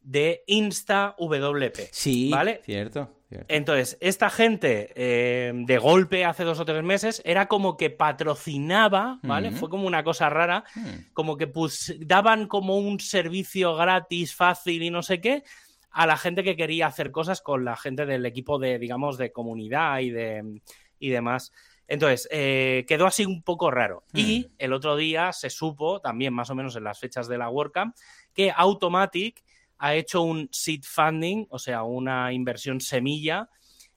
de 0.00 0.42
InstaWP. 0.46 1.76
Sí, 1.92 2.28
¿vale? 2.30 2.60
Cierto. 2.64 3.21
Entonces, 3.48 3.98
esta 4.00 4.30
gente 4.30 4.92
eh, 4.94 5.52
de 5.54 5.78
golpe 5.78 6.24
hace 6.24 6.44
dos 6.44 6.60
o 6.60 6.64
tres 6.64 6.82
meses 6.82 7.22
era 7.24 7.48
como 7.48 7.76
que 7.76 7.90
patrocinaba, 7.90 9.18
¿vale? 9.22 9.50
Fue 9.52 9.68
como 9.68 9.86
una 9.86 10.04
cosa 10.04 10.30
rara, 10.30 10.64
mm. 10.74 11.12
como 11.12 11.36
que 11.36 11.46
pues, 11.46 11.96
daban 12.00 12.46
como 12.46 12.78
un 12.78 13.00
servicio 13.00 13.74
gratis, 13.76 14.34
fácil 14.34 14.82
y 14.82 14.90
no 14.90 15.02
sé 15.02 15.20
qué 15.20 15.44
a 15.92 16.06
la 16.06 16.16
gente 16.16 16.42
que 16.42 16.56
quería 16.56 16.86
hacer 16.86 17.10
cosas 17.10 17.42
con 17.42 17.64
la 17.64 17.76
gente 17.76 18.06
del 18.06 18.24
equipo 18.24 18.58
de, 18.58 18.78
digamos, 18.78 19.18
de 19.18 19.30
comunidad 19.30 20.00
y, 20.00 20.10
de, 20.10 20.62
y 20.98 21.10
demás. 21.10 21.52
Entonces, 21.86 22.26
eh, 22.30 22.86
quedó 22.88 23.06
así 23.06 23.26
un 23.26 23.42
poco 23.42 23.70
raro. 23.70 24.04
Y 24.14 24.46
mm. 24.48 24.54
el 24.58 24.72
otro 24.72 24.96
día 24.96 25.32
se 25.32 25.50
supo, 25.50 26.00
también 26.00 26.32
más 26.32 26.48
o 26.48 26.54
menos 26.54 26.74
en 26.76 26.84
las 26.84 26.98
fechas 26.98 27.28
de 27.28 27.36
la 27.36 27.50
WordCamp, 27.50 27.94
que 28.32 28.50
Automatic 28.50 29.44
ha 29.82 29.96
hecho 29.96 30.22
un 30.22 30.48
seed 30.52 30.84
funding, 30.84 31.46
o 31.50 31.58
sea, 31.58 31.82
una 31.82 32.32
inversión 32.32 32.80
semilla 32.80 33.50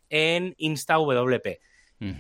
en 0.09 0.55
InstaWP. 0.57 1.59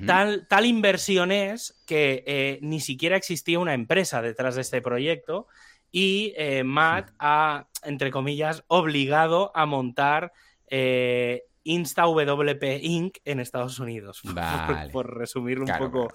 tal, 0.05 0.47
tal, 0.47 0.65
inversión 0.67 1.31
es 1.31 1.81
que 1.87 2.23
eh, 2.27 2.59
ni 2.61 2.79
siquiera 2.79 3.17
existía 3.17 3.57
una 3.57 3.73
empresa 3.73 4.21
detrás 4.21 4.53
de 4.53 4.61
este 4.61 4.83
proyecto 4.83 5.47
y 5.91 6.33
eh, 6.37 6.63
Matt 6.63 7.09
ha, 7.17 7.67
entre 7.81 8.11
comillas, 8.11 8.63
obligado 8.67 9.51
a 9.55 9.65
montar 9.65 10.31
eh, 10.67 11.45
InstaWP 11.63 12.63
Inc. 12.83 13.17
en 13.25 13.39
Estados 13.39 13.79
Unidos. 13.79 14.21
por, 14.91 15.17
resumir 15.17 15.59
un 15.59 15.71
poco 15.79 16.13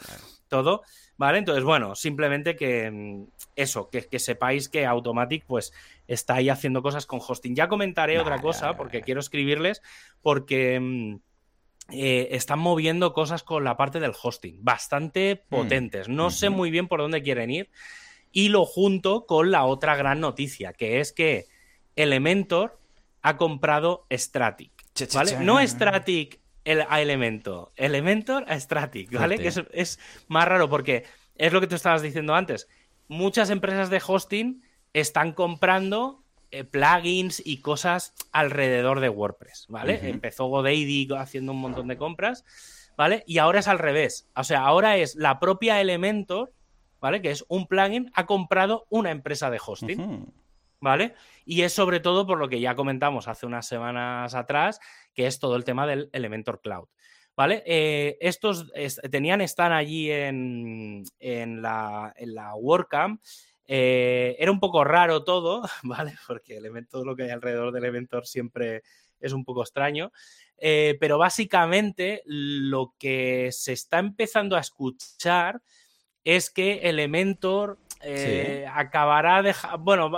todo. 0.50 0.82
¿Vale? 1.16 1.38
Entonces, 1.38 1.64
bueno, 1.64 1.94
simplemente 1.94 2.56
que 2.56 2.90
mm, 2.90 3.24
eso, 3.56 3.88
que, 3.88 4.18
sepáis 4.18 4.68
que 4.68 4.84
Automatic 4.84 5.44
pues 5.46 5.72
está 6.06 6.34
ahí 6.34 6.50
haciendo 6.50 6.82
cosas 6.82 7.06
con 7.06 7.20
hosting. 7.26 7.54
Ya 7.54 7.68
comentaré 7.68 8.18
otra 8.18 8.40
cosa 8.40 8.76
porque 8.76 9.00
quiero 9.00 9.20
escribirles 9.20 9.80
porque 10.20 10.78
mm, 10.78 11.16
eh, 11.92 12.28
están 12.32 12.58
moviendo 12.58 13.12
cosas 13.12 13.42
con 13.42 13.64
la 13.64 13.76
parte 13.76 14.00
del 14.00 14.12
hosting, 14.22 14.62
bastante 14.62 15.44
mm. 15.46 15.54
potentes. 15.54 16.08
No 16.08 16.30
sé 16.30 16.50
muy 16.50 16.70
bien 16.70 16.88
por 16.88 17.00
dónde 17.00 17.22
quieren 17.22 17.50
ir 17.50 17.70
y 18.32 18.48
lo 18.48 18.64
junto 18.64 19.26
con 19.26 19.50
la 19.50 19.64
otra 19.64 19.96
gran 19.96 20.20
noticia, 20.20 20.72
que 20.72 21.00
es 21.00 21.12
que 21.12 21.46
Elementor 21.96 22.78
ha 23.22 23.36
comprado 23.36 24.06
Stratic. 24.10 24.72
¿vale? 25.14 25.38
No 25.40 25.66
Stratic 25.66 26.40
el, 26.64 26.84
a 26.88 27.00
Elementor, 27.00 27.72
Elementor 27.76 28.44
a 28.48 28.58
Stratic, 28.58 29.12
¿vale? 29.12 29.38
Que 29.38 29.48
es, 29.48 29.98
más 30.28 30.46
raro 30.46 30.68
porque 30.68 31.04
es 31.36 31.52
lo 31.52 31.60
que 31.60 31.66
tú 31.66 31.74
estabas 31.74 32.02
diciendo 32.02 32.34
antes. 32.34 32.68
Muchas 33.08 33.50
empresas 33.50 33.90
de 33.90 34.02
hosting 34.06 34.62
están 34.92 35.32
comprando 35.32 36.22
eh, 36.50 36.64
plugins 36.64 37.42
y 37.44 37.58
cosas 37.58 38.14
alrededor 38.32 39.00
de 39.00 39.08
WordPress, 39.08 39.66
¿vale? 39.68 40.08
Empezó 40.08 40.46
GoDaddy 40.46 41.08
haciendo 41.16 41.52
un 41.52 41.60
montón 41.60 41.88
de 41.88 41.96
compras, 41.96 42.44
¿vale? 42.96 43.24
Y 43.26 43.38
ahora 43.38 43.60
es 43.60 43.68
al 43.68 43.78
revés. 43.78 44.28
O 44.36 44.44
sea, 44.44 44.60
ahora 44.60 44.96
es 44.96 45.16
la 45.16 45.40
propia 45.40 45.80
Elementor, 45.80 46.52
¿vale? 47.00 47.22
Que 47.22 47.30
es 47.30 47.44
un 47.48 47.66
plugin, 47.66 48.10
ha 48.14 48.26
comprado 48.26 48.86
una 48.90 49.10
empresa 49.10 49.50
de 49.50 49.60
hosting. 49.64 50.32
¿Vale? 50.80 51.14
Y 51.44 51.62
es 51.62 51.72
sobre 51.72 52.00
todo 52.00 52.26
por 52.26 52.38
lo 52.38 52.48
que 52.48 52.60
ya 52.60 52.74
comentamos 52.74 53.28
hace 53.28 53.46
unas 53.46 53.66
semanas 53.66 54.34
atrás, 54.34 54.80
que 55.14 55.26
es 55.26 55.38
todo 55.38 55.56
el 55.56 55.64
tema 55.64 55.86
del 55.86 56.10
Elementor 56.12 56.60
Cloud. 56.60 56.88
¿Vale? 57.36 57.62
Eh, 57.64 58.18
estos 58.20 58.70
tenían, 59.10 59.40
están 59.40 59.72
allí 59.72 60.10
en, 60.10 61.04
en, 61.18 61.62
la, 61.62 62.12
en 62.16 62.34
la 62.34 62.54
WordCamp. 62.54 63.22
Eh, 63.66 64.36
era 64.38 64.50
un 64.50 64.60
poco 64.60 64.84
raro 64.84 65.24
todo, 65.24 65.62
¿vale? 65.84 66.14
Porque 66.26 66.60
todo 66.90 67.04
lo 67.04 67.16
que 67.16 67.22
hay 67.22 67.30
alrededor 67.30 67.72
del 67.72 67.84
Elementor 67.84 68.26
siempre 68.26 68.82
es 69.20 69.32
un 69.32 69.44
poco 69.44 69.62
extraño. 69.62 70.12
Eh, 70.58 70.98
pero 71.00 71.16
básicamente 71.16 72.22
lo 72.26 72.94
que 72.98 73.50
se 73.52 73.72
está 73.72 73.98
empezando 73.98 74.56
a 74.56 74.60
escuchar 74.60 75.62
es 76.24 76.50
que 76.50 76.80
Elementor 76.88 77.78
eh, 78.02 78.66
acabará 78.72 79.42
de 79.42 79.54
bueno, 79.80 80.10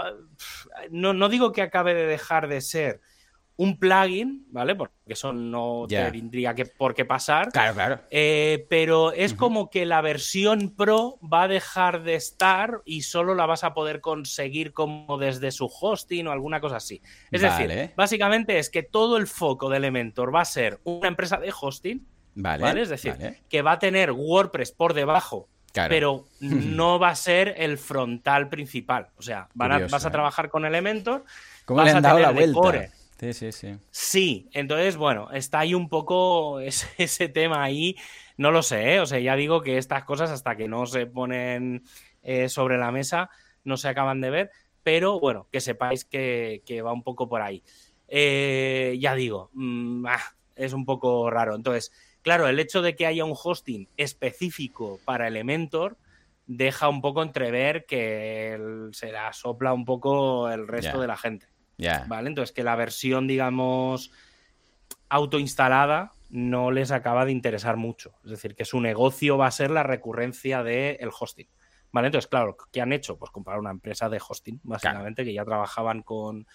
no, 0.90 1.12
no, 1.12 1.28
digo 1.28 1.52
que 1.52 1.62
acabe 1.62 1.94
de 1.94 2.06
dejar 2.06 2.48
de 2.48 2.60
ser 2.60 3.00
un 3.56 3.78
plugin, 3.78 4.46
¿vale? 4.50 4.74
Porque 4.74 4.94
eso 5.06 5.32
no 5.32 5.84
tendría 5.88 6.54
que, 6.54 6.66
por 6.66 6.94
qué 6.94 7.04
pasar. 7.04 7.50
Claro, 7.52 7.74
claro. 7.74 8.00
Eh, 8.10 8.66
pero 8.68 9.12
es 9.12 9.34
como 9.34 9.68
que 9.68 9.84
la 9.84 10.00
versión 10.00 10.74
Pro 10.74 11.18
va 11.20 11.44
a 11.44 11.48
dejar 11.48 12.02
de 12.02 12.14
estar 12.14 12.80
y 12.84 13.02
solo 13.02 13.34
la 13.34 13.46
vas 13.46 13.62
a 13.62 13.74
poder 13.74 14.00
conseguir 14.00 14.72
como 14.72 15.18
desde 15.18 15.50
su 15.52 15.66
hosting 15.66 16.26
o 16.26 16.32
alguna 16.32 16.60
cosa 16.60 16.76
así. 16.76 17.02
Es 17.30 17.42
decir, 17.42 17.92
básicamente 17.94 18.58
es 18.58 18.70
que 18.70 18.82
todo 18.82 19.16
el 19.16 19.26
foco 19.26 19.68
de 19.68 19.76
Elementor 19.76 20.34
va 20.34 20.40
a 20.40 20.46
ser 20.46 20.80
una 20.84 21.08
empresa 21.08 21.36
de 21.36 21.52
hosting, 21.58 22.06
¿vale? 22.34 22.80
Es 22.80 22.88
decir, 22.88 23.14
que 23.48 23.62
va 23.62 23.72
a 23.72 23.78
tener 23.78 24.12
WordPress 24.12 24.72
por 24.72 24.94
debajo 24.94 25.48
pero 25.72 26.26
no 26.40 26.98
va 26.98 27.10
a 27.10 27.16
ser 27.16 27.54
el 27.56 27.78
frontal 27.78 28.48
principal. 28.48 29.08
O 29.16 29.22
sea, 29.22 29.48
vas 29.54 30.04
a 30.04 30.08
¿eh? 30.08 30.10
trabajar 30.10 30.48
con 30.48 30.64
Elementor. 30.64 31.24
¿Cómo 31.64 31.82
le 31.82 31.90
han 31.90 32.02
dado 32.02 32.18
la 32.18 32.30
vuelta? 32.30 32.90
Sí, 33.18 33.32
sí, 33.32 33.52
sí. 33.52 33.76
Sí, 33.92 34.48
entonces, 34.52 34.96
bueno, 34.96 35.30
está 35.30 35.60
ahí 35.60 35.74
un 35.74 35.88
poco 35.88 36.58
ese, 36.60 37.28
tema 37.28 37.62
ahí. 37.62 37.96
No 38.36 38.50
lo 38.50 38.62
sé, 38.62 38.94
¿eh? 38.94 39.00
o 39.00 39.06
sea, 39.06 39.20
ya 39.20 39.36
digo 39.36 39.62
que 39.62 39.78
estas 39.78 40.04
cosas 40.04 40.30
hasta 40.30 40.56
que 40.56 40.66
no 40.66 40.86
se 40.86 41.06
ponen 41.06 41.84
eh, 42.22 42.48
sobre 42.48 42.78
la 42.78 42.90
mesa 42.90 43.30
no 43.62 43.76
se 43.76 43.88
acaban 43.88 44.20
de 44.20 44.30
ver, 44.30 44.50
pero 44.82 45.20
bueno, 45.20 45.46
que 45.52 45.60
sepáis 45.60 46.04
que, 46.04 46.82
va 46.84 46.92
un 46.92 47.04
poco 47.04 47.28
por 47.28 47.42
ahí. 47.42 47.62
ya 48.08 49.14
digo, 49.14 49.50
mm, 49.52 50.06
ah, 50.06 50.34
es 50.56 50.72
un 50.72 50.84
poco 50.84 51.30
raro. 51.30 51.54
Entonces, 51.54 51.92
Claro, 52.22 52.48
el 52.48 52.60
hecho 52.60 52.82
de 52.82 52.94
que 52.94 53.06
haya 53.06 53.24
un 53.24 53.34
hosting 53.36 53.88
específico 53.96 55.00
para 55.04 55.28
Elementor 55.28 55.96
deja 56.46 56.88
un 56.88 57.00
poco 57.00 57.22
entrever 57.22 57.84
que 57.86 58.88
se 58.92 59.12
la 59.12 59.32
sopla 59.32 59.72
un 59.72 59.84
poco 59.84 60.48
el 60.50 60.68
resto 60.68 61.00
de 61.00 61.06
la 61.06 61.16
gente. 61.16 61.46
¿Vale? 62.06 62.28
Entonces, 62.28 62.54
que 62.54 62.62
la 62.62 62.76
versión, 62.76 63.26
digamos, 63.26 64.12
autoinstalada 65.08 66.12
no 66.30 66.70
les 66.70 66.90
acaba 66.90 67.24
de 67.24 67.32
interesar 67.32 67.76
mucho. 67.76 68.14
Es 68.24 68.30
decir, 68.30 68.54
que 68.54 68.64
su 68.64 68.80
negocio 68.80 69.36
va 69.36 69.46
a 69.46 69.50
ser 69.50 69.70
la 69.70 69.82
recurrencia 69.82 70.62
del 70.62 71.10
hosting. 71.18 71.48
¿Vale? 71.90 72.06
Entonces, 72.06 72.28
claro, 72.28 72.56
¿qué 72.72 72.80
han 72.80 72.92
hecho? 72.92 73.18
Pues 73.18 73.30
comprar 73.30 73.58
una 73.58 73.70
empresa 73.70 74.08
de 74.08 74.20
hosting, 74.26 74.60
básicamente, 74.62 75.24
que 75.24 75.34
ya 75.34 75.44
trabajaban 75.44 76.02
con, 76.02 76.46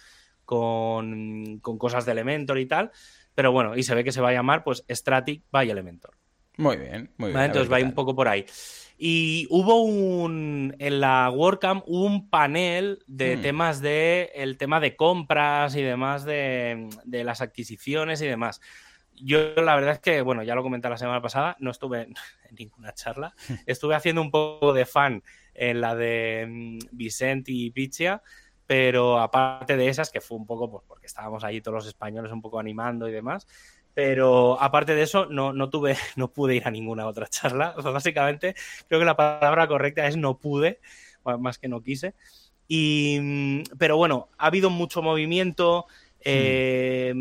con, 0.44 1.60
con, 1.60 1.78
cosas 1.78 2.04
de 2.06 2.12
Elementor 2.12 2.58
y 2.58 2.66
tal. 2.66 2.90
Pero 3.38 3.52
bueno, 3.52 3.76
y 3.76 3.84
se 3.84 3.94
ve 3.94 4.02
que 4.02 4.10
se 4.10 4.20
va 4.20 4.30
a 4.30 4.32
llamar 4.32 4.64
pues 4.64 4.84
Stratic 4.90 5.44
by 5.52 5.70
Elementor. 5.70 6.16
Muy 6.56 6.76
bien, 6.76 7.12
muy 7.18 7.30
bien. 7.30 7.44
Entonces 7.44 7.72
va 7.72 7.78
un 7.78 7.92
poco 7.92 8.16
por 8.16 8.26
ahí. 8.26 8.44
Y 8.98 9.46
hubo 9.48 9.80
un. 9.84 10.74
En 10.80 10.98
la 10.98 11.30
WordCamp 11.30 11.84
hubo 11.86 12.04
un 12.04 12.30
panel 12.30 12.98
de 13.06 13.36
hmm. 13.36 13.42
temas 13.42 13.80
de. 13.80 14.32
El 14.34 14.58
tema 14.58 14.80
de 14.80 14.96
compras 14.96 15.76
y 15.76 15.82
demás, 15.82 16.24
de, 16.24 16.88
de, 17.04 17.22
las 17.22 17.40
adquisiciones 17.40 18.20
y 18.22 18.26
demás. 18.26 18.60
Yo 19.14 19.54
la 19.54 19.76
verdad 19.76 19.92
es 19.92 20.00
que, 20.00 20.20
bueno, 20.20 20.42
ya 20.42 20.56
lo 20.56 20.64
comenté 20.64 20.88
la 20.88 20.98
semana 20.98 21.22
pasada, 21.22 21.56
no 21.60 21.70
estuve 21.70 22.02
en 22.50 22.56
ninguna 22.58 22.92
charla. 22.92 23.36
Estuve 23.66 23.94
haciendo 23.94 24.20
un 24.20 24.32
poco 24.32 24.72
de 24.72 24.84
fan 24.84 25.22
en 25.54 25.80
la 25.80 25.94
de 25.94 26.44
mm, 26.48 26.78
Vicente 26.90 27.52
y 27.52 27.70
Pichia 27.70 28.20
pero 28.68 29.18
aparte 29.18 29.78
de 29.78 29.88
esas, 29.88 30.10
que 30.10 30.20
fue 30.20 30.36
un 30.36 30.46
poco 30.46 30.70
pues, 30.70 30.84
porque 30.86 31.06
estábamos 31.06 31.42
allí 31.42 31.62
todos 31.62 31.76
los 31.76 31.86
españoles 31.86 32.30
un 32.30 32.42
poco 32.42 32.60
animando 32.60 33.08
y 33.08 33.12
demás, 33.12 33.48
pero 33.94 34.60
aparte 34.60 34.94
de 34.94 35.02
eso, 35.02 35.24
no, 35.24 35.54
no 35.54 35.70
tuve, 35.70 35.96
no 36.16 36.28
pude 36.28 36.54
ir 36.54 36.68
a 36.68 36.70
ninguna 36.70 37.06
otra 37.06 37.26
charla. 37.26 37.74
básicamente, 37.82 38.54
creo 38.86 39.00
que 39.00 39.06
la 39.06 39.16
palabra 39.16 39.66
correcta 39.66 40.06
es 40.06 40.18
no 40.18 40.38
pude, 40.38 40.80
más 41.24 41.58
que 41.58 41.68
no 41.68 41.82
quise. 41.82 42.14
Y, 42.68 43.64
pero 43.78 43.96
bueno, 43.96 44.28
ha 44.36 44.48
habido 44.48 44.68
mucho 44.68 45.00
movimiento. 45.00 45.86
Eh, 46.20 47.14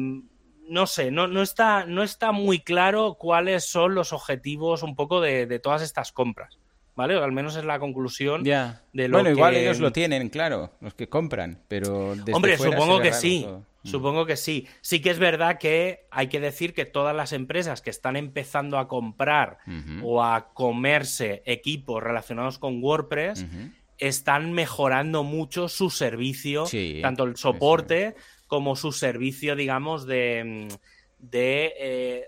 no 0.68 0.86
sé, 0.86 1.12
no, 1.12 1.28
no, 1.28 1.42
está, 1.42 1.86
no 1.86 2.04
está 2.04 2.34
muy 2.34 2.60
claro 2.60 3.14
cuáles 3.14 3.64
son 3.66 3.96
los 3.96 4.12
objetivos 4.12 4.84
un 4.84 4.98
poco 4.98 5.22
de, 5.22 5.60
todas 5.60 5.82
estas 5.82 6.12
compras. 6.12 6.60
¿Vale? 6.98 7.16
O 7.16 7.24
al 7.24 7.32
menos 7.32 7.56
es 7.56 7.64
la 7.64 7.78
conclusión 7.78 8.44
de 8.44 8.74
lo 8.94 9.18
Bueno, 9.18 9.30
igual 9.30 9.56
ellos 9.56 9.80
lo 9.80 9.92
tienen, 9.92 10.30
claro, 10.30 10.72
los 10.82 10.96
que 10.96 11.08
compran, 11.08 11.62
pero 11.68 12.16
Hombre, 12.34 12.58
supongo 12.58 13.00
que 13.00 13.14
sí. 13.14 13.48
Mm. 13.48 13.88
Supongo 13.88 14.26
que 14.26 14.36
sí. 14.36 14.68
Sí 14.82 15.00
que 15.00 15.12
es 15.12 15.20
verdad 15.20 15.60
que 15.60 16.08
hay 16.10 16.28
que 16.28 16.40
decir 16.40 16.74
que 16.74 16.86
todas 16.86 17.16
las 17.16 17.34
empresas 17.34 17.82
que 17.82 17.92
están 17.92 18.16
empezando 18.16 18.80
a 18.80 18.88
comprar 18.88 19.60
o 20.04 20.24
a 20.24 20.50
comerse 20.54 21.44
equipos 21.46 22.02
relacionados 22.02 22.58
con 22.58 22.84
WordPress 22.84 23.46
están 24.00 24.52
mejorando 24.54 25.24
mucho 25.24 25.70
su 25.70 25.92
servicio, 25.92 26.66
tanto 27.04 27.26
el 27.26 27.38
soporte 27.38 28.16
como 28.48 28.76
su 28.76 28.92
servicio, 28.92 29.56
digamos, 29.56 30.08
de, 30.08 30.68
de 31.20 31.74
eh, 31.80 32.26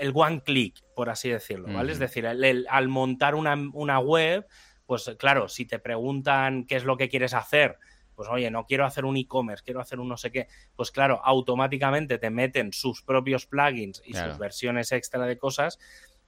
el 0.00 0.12
one 0.14 0.40
click, 0.40 0.82
por 0.96 1.10
así 1.10 1.28
decirlo, 1.28 1.68
¿vale? 1.70 1.92
Es 1.92 1.98
decir, 1.98 2.26
al 2.26 2.88
montar 2.88 3.34
una, 3.34 3.54
una, 3.74 3.98
web, 3.98 4.46
pues 4.86 5.14
claro, 5.18 5.46
si 5.46 5.66
te 5.66 5.78
preguntan 5.78 6.64
qué 6.64 6.76
es 6.76 6.84
lo 6.84 6.96
que 6.96 7.10
quieres 7.10 7.34
hacer, 7.34 7.76
pues 8.14 8.30
oye, 8.30 8.50
no 8.50 8.64
quiero 8.64 8.86
hacer 8.86 9.04
un 9.04 9.18
e-commerce, 9.18 9.62
quiero 9.62 9.82
hacer 9.82 10.00
un 10.00 10.08
no 10.08 10.16
sé 10.16 10.32
qué, 10.32 10.48
pues 10.74 10.90
claro, 10.90 11.20
automáticamente 11.22 12.16
te 12.16 12.30
meten 12.30 12.72
sus 12.72 13.02
propios 13.02 13.44
plugins 13.44 14.02
y 14.06 14.14
sus 14.14 14.38
versiones 14.38 14.90
extra 14.90 15.26
de 15.26 15.36
cosas. 15.36 15.78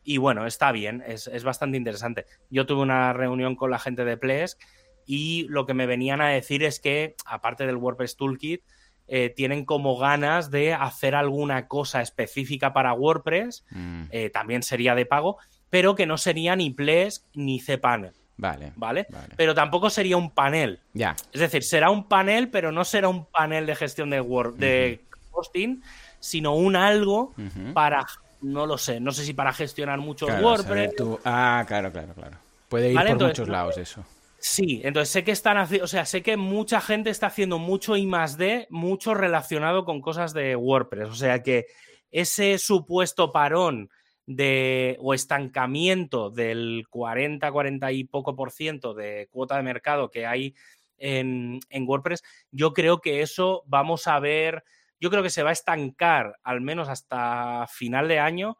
Y 0.04 0.18
bueno, 0.18 0.46
está 0.46 0.70
bien, 0.70 1.02
es, 1.06 1.28
es, 1.28 1.44
bastante 1.44 1.78
interesante. 1.78 2.26
Yo 2.50 2.66
tuve 2.66 2.82
una 2.82 3.14
reunión 3.14 3.56
con 3.56 3.70
la 3.70 3.78
gente 3.78 4.04
de 4.04 4.18
Plesk 4.18 4.60
y 5.06 5.46
lo 5.48 5.64
que 5.64 5.72
me 5.72 5.86
venían 5.86 6.20
a 6.20 6.28
decir 6.28 6.62
es 6.62 6.78
que, 6.78 7.16
aparte 7.24 7.66
del 7.66 7.76
WordPress 7.76 8.16
Toolkit, 8.16 8.62
eh, 9.08 9.30
tienen 9.34 9.64
como 9.64 9.96
ganas 9.96 10.50
de 10.50 10.74
hacer 10.74 11.14
alguna 11.14 11.66
cosa 11.66 12.02
específica 12.02 12.72
para 12.72 12.92
WordPress, 12.92 13.64
mm. 13.70 14.02
eh, 14.10 14.30
también 14.30 14.62
sería 14.62 14.94
de 14.94 15.06
pago, 15.06 15.38
pero 15.70 15.94
que 15.94 16.06
no 16.06 16.18
sería 16.18 16.54
ni 16.56 16.70
Plesk 16.70 17.24
ni 17.34 17.58
cPanel. 17.58 18.12
Vale, 18.36 18.72
vale. 18.76 19.06
Pero 19.36 19.54
tampoco 19.54 19.90
sería 19.90 20.16
un 20.16 20.30
panel. 20.30 20.78
Ya. 20.92 21.16
Es 21.32 21.40
decir, 21.40 21.64
será 21.64 21.90
un 21.90 22.04
panel, 22.04 22.50
pero 22.50 22.70
no 22.70 22.84
será 22.84 23.08
un 23.08 23.24
panel 23.24 23.66
de 23.66 23.74
gestión 23.74 24.10
de, 24.10 24.20
Word, 24.20 24.54
de 24.56 25.00
hosting, 25.32 25.82
sino 26.20 26.54
un 26.54 26.76
algo 26.76 27.34
para, 27.74 28.06
no 28.42 28.66
lo 28.66 28.78
sé, 28.78 29.00
no 29.00 29.10
sé 29.10 29.24
si 29.24 29.34
para 29.34 29.52
gestionar 29.52 29.98
muchos 29.98 30.30
WordPress. 30.40 30.92
Ah, 31.24 31.64
claro, 31.66 31.90
claro, 31.90 32.14
claro. 32.14 32.36
Puede 32.68 32.92
ir 32.92 32.98
por 32.98 33.26
muchos 33.26 33.48
lados 33.48 33.78
eso. 33.78 34.04
Sí, 34.40 34.80
entonces 34.84 35.10
sé 35.12 35.24
que 35.24 35.32
están 35.32 35.56
haciendo, 35.58 35.84
o 35.84 35.88
sea, 35.88 36.04
sé 36.06 36.22
que 36.22 36.36
mucha 36.36 36.80
gente 36.80 37.10
está 37.10 37.26
haciendo 37.26 37.58
mucho 37.58 37.96
I 37.96 38.06
más 38.06 38.36
D, 38.38 38.68
mucho 38.70 39.14
relacionado 39.14 39.84
con 39.84 40.00
cosas 40.00 40.32
de 40.32 40.54
WordPress. 40.54 41.08
O 41.08 41.14
sea 41.14 41.42
que 41.42 41.66
ese 42.12 42.58
supuesto 42.58 43.32
parón 43.32 43.90
de 44.26 44.96
o 45.00 45.12
estancamiento 45.14 46.30
del 46.30 46.84
40, 46.88 47.50
40 47.50 47.90
y 47.92 48.04
poco 48.04 48.36
por 48.36 48.52
ciento 48.52 48.94
de 48.94 49.28
cuota 49.32 49.56
de 49.56 49.62
mercado 49.64 50.10
que 50.10 50.26
hay 50.26 50.54
en, 50.98 51.58
en 51.70 51.88
WordPress, 51.88 52.22
yo 52.52 52.72
creo 52.74 53.00
que 53.00 53.22
eso 53.22 53.62
vamos 53.66 54.06
a 54.06 54.20
ver, 54.20 54.62
yo 55.00 55.10
creo 55.10 55.22
que 55.22 55.30
se 55.30 55.42
va 55.42 55.50
a 55.50 55.52
estancar 55.52 56.38
al 56.44 56.60
menos 56.60 56.88
hasta 56.88 57.66
final 57.68 58.06
de 58.08 58.18
año 58.20 58.56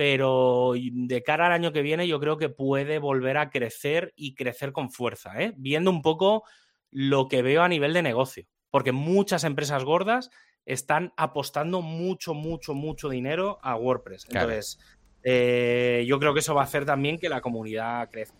pero 0.00 0.72
de 0.80 1.22
cara 1.22 1.44
al 1.44 1.52
año 1.52 1.72
que 1.72 1.82
viene 1.82 2.08
yo 2.08 2.18
creo 2.20 2.38
que 2.38 2.48
puede 2.48 2.98
volver 2.98 3.36
a 3.36 3.50
crecer 3.50 4.14
y 4.16 4.34
crecer 4.34 4.72
con 4.72 4.90
fuerza, 4.90 5.38
¿eh? 5.42 5.52
viendo 5.58 5.90
un 5.90 6.00
poco 6.00 6.42
lo 6.90 7.28
que 7.28 7.42
veo 7.42 7.62
a 7.62 7.68
nivel 7.68 7.92
de 7.92 8.00
negocio, 8.00 8.46
porque 8.70 8.92
muchas 8.92 9.44
empresas 9.44 9.84
gordas 9.84 10.30
están 10.64 11.12
apostando 11.18 11.82
mucho, 11.82 12.32
mucho, 12.32 12.72
mucho 12.72 13.10
dinero 13.10 13.58
a 13.60 13.76
WordPress. 13.76 14.24
Entonces, 14.30 14.78
eh, 15.22 16.02
yo 16.08 16.18
creo 16.18 16.32
que 16.32 16.40
eso 16.40 16.54
va 16.54 16.62
a 16.62 16.64
hacer 16.64 16.86
también 16.86 17.18
que 17.18 17.28
la 17.28 17.42
comunidad 17.42 18.08
crezca. 18.08 18.38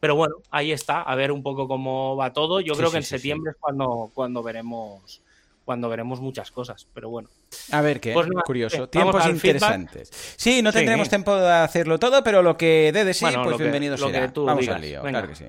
Pero 0.00 0.16
bueno, 0.16 0.34
ahí 0.50 0.72
está, 0.72 1.02
a 1.02 1.14
ver 1.14 1.30
un 1.30 1.44
poco 1.44 1.68
cómo 1.68 2.16
va 2.16 2.32
todo. 2.32 2.60
Yo 2.60 2.74
creo 2.74 2.90
que 2.90 2.96
en 2.96 3.04
septiembre 3.04 3.52
es 3.52 3.56
cuando, 3.60 4.10
cuando 4.12 4.42
veremos 4.42 5.22
cuando 5.64 5.88
veremos 5.88 6.20
muchas 6.20 6.50
cosas, 6.50 6.86
pero 6.92 7.08
bueno. 7.08 7.28
A 7.70 7.80
ver, 7.80 8.00
qué 8.00 8.12
pues 8.12 8.28
curioso. 8.44 8.88
Tiempos 8.88 9.26
interesantes. 9.26 10.10
Sí, 10.36 10.62
no 10.62 10.72
tendremos 10.72 11.08
tiempo 11.08 11.34
de 11.36 11.52
hacerlo 11.52 11.98
todo, 11.98 12.22
pero 12.22 12.42
lo 12.42 12.56
que 12.56 12.90
dé 12.92 13.04
de 13.04 13.14
sí, 13.14 13.26
pues 13.44 13.58
bienvenido 13.58 13.96
será. 13.96 14.32
Vamos 14.34 14.68
al 14.68 14.80
lío, 14.80 15.02
claro 15.02 15.28
que 15.28 15.34
sí. 15.34 15.44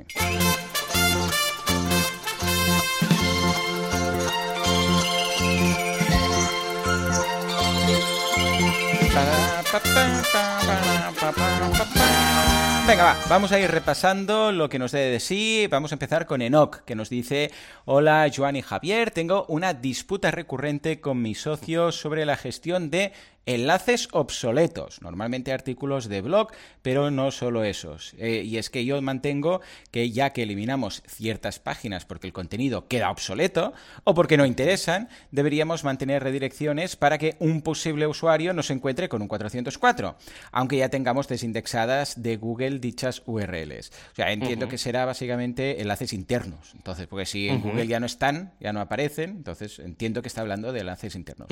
Venga, 12.85 13.05
va, 13.05 13.17
vamos 13.29 13.53
a 13.53 13.59
ir 13.61 13.71
repasando 13.71 14.51
lo 14.51 14.67
que 14.67 14.77
nos 14.77 14.91
dé 14.91 15.09
de 15.09 15.21
sí. 15.21 15.67
Vamos 15.71 15.93
a 15.93 15.95
empezar 15.95 16.25
con 16.25 16.41
Enoch, 16.41 16.83
que 16.83 16.95
nos 16.95 17.09
dice: 17.09 17.49
Hola, 17.85 18.29
Joan 18.35 18.57
y 18.57 18.61
Javier. 18.61 19.09
Tengo 19.11 19.45
una 19.47 19.73
disputa 19.73 20.31
recurrente 20.31 20.99
con 20.99 21.21
mi 21.21 21.33
socio 21.33 21.93
sobre 21.93 22.25
la 22.25 22.35
gestión 22.35 22.91
de 22.91 23.13
enlaces 23.45 24.07
obsoletos, 24.11 25.01
normalmente 25.01 25.51
artículos 25.51 26.07
de 26.07 26.21
blog, 26.21 26.51
pero 26.81 27.11
no 27.11 27.31
solo 27.31 27.63
esos. 27.63 28.13
Eh, 28.17 28.43
y 28.45 28.57
es 28.57 28.69
que 28.69 28.85
yo 28.85 29.01
mantengo 29.01 29.61
que 29.91 30.11
ya 30.11 30.31
que 30.31 30.43
eliminamos 30.43 31.03
ciertas 31.07 31.59
páginas 31.59 32.05
porque 32.05 32.27
el 32.27 32.33
contenido 32.33 32.87
queda 32.87 33.11
obsoleto 33.11 33.73
o 34.03 34.13
porque 34.13 34.37
no 34.37 34.45
interesan, 34.45 35.09
deberíamos 35.31 35.83
mantener 35.83 36.23
redirecciones 36.23 36.95
para 36.95 37.17
que 37.17 37.35
un 37.39 37.61
posible 37.61 38.07
usuario 38.07 38.53
no 38.53 38.63
se 38.63 38.73
encuentre 38.73 39.09
con 39.09 39.21
un 39.21 39.27
404, 39.27 40.15
aunque 40.51 40.77
ya 40.77 40.89
tengamos 40.89 41.27
desindexadas 41.27 42.21
de 42.21 42.37
Google 42.37 42.79
dichas 42.79 43.23
URLs. 43.25 43.91
O 44.11 44.15
sea, 44.15 44.31
entiendo 44.31 44.67
que 44.67 44.77
será 44.77 45.05
básicamente 45.05 45.81
enlaces 45.81 46.13
internos. 46.13 46.71
Entonces, 46.75 47.07
porque 47.07 47.25
si 47.25 47.49
en 47.49 47.61
Google 47.61 47.87
ya 47.87 47.99
no 47.99 48.05
están, 48.05 48.53
ya 48.59 48.73
no 48.73 48.81
aparecen, 48.81 49.31
entonces 49.31 49.79
entiendo 49.79 50.21
que 50.21 50.27
está 50.27 50.41
hablando 50.41 50.71
de 50.71 50.81
enlaces 50.81 51.15
internos. 51.15 51.47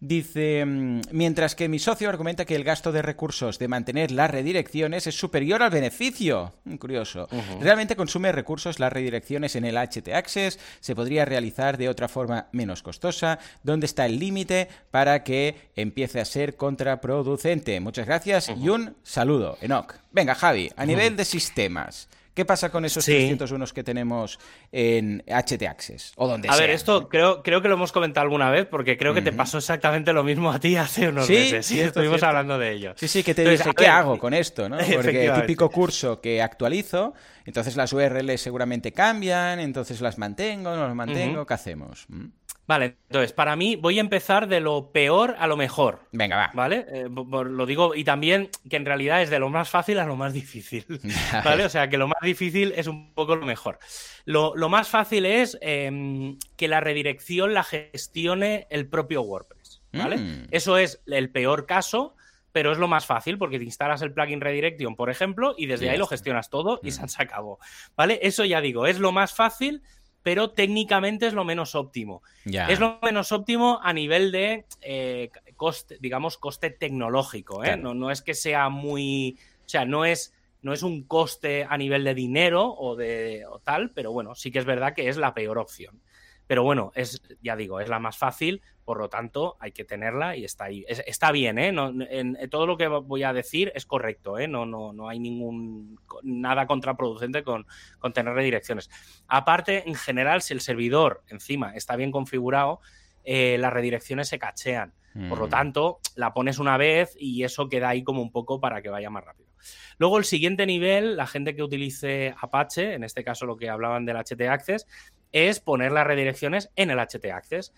Dice, 0.00 0.64
mm, 0.64 1.00
mientras 1.28 1.54
que 1.54 1.68
mi 1.68 1.78
socio 1.78 2.08
argumenta 2.08 2.46
que 2.46 2.56
el 2.56 2.64
gasto 2.64 2.90
de 2.90 3.02
recursos 3.02 3.58
de 3.58 3.68
mantener 3.68 4.10
las 4.10 4.30
redirecciones 4.30 5.06
es 5.06 5.14
superior 5.14 5.62
al 5.62 5.68
beneficio. 5.68 6.54
Mm, 6.64 6.76
curioso. 6.76 7.28
Realmente 7.60 7.96
consume 7.96 8.32
recursos 8.32 8.78
las 8.78 8.90
redirecciones 8.90 9.54
en 9.54 9.66
el 9.66 9.76
HT 9.76 10.08
Access, 10.14 10.58
se 10.80 10.94
podría 10.94 11.26
realizar 11.26 11.76
de 11.76 11.90
otra 11.90 12.08
forma 12.08 12.46
menos 12.52 12.82
costosa. 12.82 13.38
¿Dónde 13.62 13.84
está 13.84 14.06
el 14.06 14.18
límite 14.18 14.68
para 14.90 15.22
que 15.22 15.68
empiece 15.76 16.18
a 16.18 16.24
ser 16.24 16.56
contraproducente? 16.56 17.78
Muchas 17.78 18.06
gracias 18.06 18.48
y 18.48 18.70
un 18.70 18.96
saludo. 19.02 19.58
Enoch. 19.60 19.96
Venga, 20.10 20.34
Javi, 20.34 20.72
a 20.76 20.86
nivel 20.86 21.14
de 21.14 21.26
sistemas. 21.26 22.08
¿Qué 22.38 22.44
pasa 22.44 22.70
con 22.70 22.84
esos 22.84 23.04
301 23.04 23.66
que 23.74 23.82
tenemos 23.82 24.38
en 24.70 25.24
HT 25.26 25.60
Access? 25.66 26.12
O 26.14 26.28
donde 26.28 26.48
a 26.48 26.54
ver, 26.54 26.70
esto 26.70 27.08
creo, 27.08 27.42
creo 27.42 27.60
que 27.60 27.66
lo 27.66 27.74
hemos 27.74 27.90
comentado 27.90 28.22
alguna 28.22 28.48
vez 28.48 28.64
porque 28.64 28.96
creo 28.96 29.12
que 29.12 29.22
te 29.22 29.32
pasó 29.32 29.58
exactamente 29.58 30.12
lo 30.12 30.22
mismo 30.22 30.52
a 30.52 30.60
ti 30.60 30.76
hace 30.76 31.08
unos 31.08 31.28
meses. 31.28 31.66
Sí, 31.66 31.80
estuvimos 31.80 32.22
hablando 32.22 32.56
de 32.56 32.70
ello. 32.70 32.92
Sí, 32.94 33.08
sí, 33.08 33.24
que 33.24 33.34
te 33.34 33.44
dice, 33.50 33.72
¿qué 33.76 33.88
hago 33.88 34.18
con 34.20 34.34
esto? 34.34 34.68
¿no? 34.68 34.78
Porque 34.78 35.26
el 35.26 35.34
típico 35.40 35.68
curso 35.68 36.20
que 36.20 36.40
actualizo, 36.40 37.12
entonces 37.44 37.74
las 37.74 37.92
URLs 37.92 38.40
seguramente 38.40 38.92
cambian, 38.92 39.58
entonces 39.58 40.00
las 40.00 40.16
mantengo, 40.16 40.76
no 40.76 40.86
las 40.86 40.94
mantengo, 40.94 41.44
¿qué 41.44 41.54
hacemos? 41.54 42.04
¿Mm? 42.06 42.26
Vale, 42.68 42.98
entonces, 43.08 43.32
para 43.32 43.56
mí 43.56 43.76
voy 43.76 43.96
a 43.96 44.02
empezar 44.02 44.46
de 44.46 44.60
lo 44.60 44.92
peor 44.92 45.36
a 45.38 45.46
lo 45.46 45.56
mejor. 45.56 46.00
Venga, 46.12 46.36
va. 46.36 46.50
¿Vale? 46.52 46.84
Eh, 46.90 47.08
lo 47.08 47.64
digo, 47.64 47.94
y 47.94 48.04
también 48.04 48.50
que 48.68 48.76
en 48.76 48.84
realidad 48.84 49.22
es 49.22 49.30
de 49.30 49.38
lo 49.38 49.48
más 49.48 49.70
fácil 49.70 49.98
a 49.98 50.04
lo 50.04 50.16
más 50.16 50.34
difícil. 50.34 50.84
¿Vale? 51.44 51.64
O 51.64 51.70
sea, 51.70 51.88
que 51.88 51.96
lo 51.96 52.08
más 52.08 52.20
difícil 52.20 52.74
es 52.76 52.86
un 52.86 53.14
poco 53.14 53.36
lo 53.36 53.46
mejor. 53.46 53.78
Lo, 54.26 54.52
más 54.68 54.88
fácil 54.88 55.24
es 55.24 55.56
em, 55.62 56.38
que 56.58 56.68
la 56.68 56.80
redirección 56.80 57.54
la 57.54 57.64
gestione 57.64 58.66
el 58.68 58.86
propio 58.86 59.22
WordPress. 59.22 59.80
¿Vale? 59.90 60.18
Mm. 60.18 60.48
Eso 60.50 60.76
es 60.76 61.00
el 61.06 61.30
peor 61.30 61.64
caso 61.64 62.16
pero 62.50 62.72
es 62.72 62.78
lo 62.78 62.88
más 62.88 63.06
fácil 63.06 63.38
porque 63.38 63.58
te 63.58 63.64
instalas 63.64 64.02
el 64.02 64.12
plugin 64.12 64.40
Redirection, 64.40 64.96
por 64.96 65.10
ejemplo, 65.10 65.54
y 65.56 65.66
desde 65.66 65.90
ahí 65.90 65.98
lo 65.98 66.06
gestionas 66.06 66.50
todo 66.50 66.80
y 66.82 66.88
mm. 66.88 67.08
se 67.08 67.22
acabó. 67.22 67.60
¿Vale? 67.96 68.18
Eso 68.22 68.44
ya 68.44 68.60
digo, 68.60 68.86
es 68.86 68.98
lo 68.98 69.12
más 69.12 69.32
fácil, 69.32 69.82
pero 70.28 70.50
técnicamente 70.50 71.26
es 71.26 71.32
lo 71.32 71.42
menos 71.42 71.74
óptimo. 71.74 72.22
Es 72.44 72.80
lo 72.80 72.98
menos 73.00 73.32
óptimo 73.32 73.80
a 73.82 73.94
nivel 73.94 74.30
de 74.30 74.66
eh, 74.82 75.30
coste, 75.56 75.96
digamos, 76.02 76.36
coste 76.36 76.68
tecnológico. 76.68 77.64
¿eh? 77.64 77.78
No, 77.78 77.94
no, 77.94 78.10
es 78.10 78.20
que 78.20 78.34
sea 78.34 78.68
muy. 78.68 79.38
O 79.64 79.68
sea, 79.70 79.86
no 79.86 80.04
es, 80.04 80.34
no 80.60 80.74
es 80.74 80.82
un 80.82 81.04
coste 81.04 81.66
a 81.66 81.78
nivel 81.78 82.04
de 82.04 82.12
dinero 82.12 82.74
o 82.76 82.94
de 82.94 83.46
o 83.48 83.58
tal, 83.60 83.90
pero 83.92 84.12
bueno, 84.12 84.34
sí 84.34 84.50
que 84.50 84.58
es 84.58 84.66
verdad 84.66 84.92
que 84.92 85.08
es 85.08 85.16
la 85.16 85.32
peor 85.32 85.56
opción. 85.56 85.98
Pero 86.46 86.62
bueno, 86.62 86.92
es, 86.94 87.22
ya 87.40 87.56
digo, 87.56 87.80
es 87.80 87.88
la 87.88 87.98
más 87.98 88.18
fácil, 88.18 88.60
por 88.88 89.00
lo 89.00 89.10
tanto, 89.10 89.58
hay 89.60 89.72
que 89.72 89.84
tenerla 89.84 90.34
y 90.34 90.46
está 90.46 90.64
ahí. 90.64 90.82
está 90.88 91.30
bien, 91.30 91.58
¿eh? 91.58 91.74
en, 92.08 92.38
todo 92.48 92.66
lo 92.66 92.78
que 92.78 92.88
voy 92.88 93.22
a 93.22 93.34
decir 93.34 93.70
es 93.74 93.84
correcto, 93.84 94.38
¿eh? 94.38 94.48
No, 94.48 94.64
no, 94.64 94.94
no 94.94 95.10
hay 95.10 95.18
ningún 95.18 96.00
nada 96.22 96.66
contraproducente 96.66 97.42
con, 97.42 97.66
tener 98.14 98.32
redirecciones. 98.32 98.88
Aparte, 99.26 99.86
en 99.86 99.94
general, 99.94 100.40
si 100.40 100.54
el 100.54 100.62
servidor 100.62 101.22
encima 101.28 101.74
está 101.74 101.96
bien 101.96 102.10
configurado, 102.10 102.80
eh, 103.24 103.58
las 103.58 103.74
redirecciones 103.74 104.28
se 104.28 104.38
cachean. 104.38 104.94
Por 105.28 105.38
lo 105.38 105.48
mm. 105.48 105.50
tanto, 105.50 106.00
la 106.14 106.32
pones 106.32 106.58
una 106.58 106.78
vez 106.78 107.14
y 107.18 107.44
eso 107.44 107.68
queda 107.68 107.90
ahí 107.90 108.02
como 108.02 108.22
un 108.22 108.32
poco 108.32 108.58
para 108.58 108.80
que 108.80 108.88
vaya 108.88 109.10
más 109.10 109.22
rápido. 109.22 109.50
Luego, 109.98 110.16
el 110.16 110.24
siguiente 110.24 110.64
nivel, 110.64 111.14
la 111.18 111.26
gente 111.26 111.54
que 111.54 111.62
utilice 111.62 112.34
Apache, 112.40 112.94
en 112.94 113.04
este 113.04 113.22
caso 113.22 113.44
lo 113.44 113.58
que 113.58 113.68
hablaban 113.68 114.06
del 114.06 114.16
HT 114.16 114.40
Access, 114.48 114.86
es 115.32 115.60
poner 115.60 115.92
las 115.92 116.06
redirecciones 116.06 116.70
en 116.74 116.90
el 116.90 116.98
HT 116.98 117.26
Access. 117.26 117.74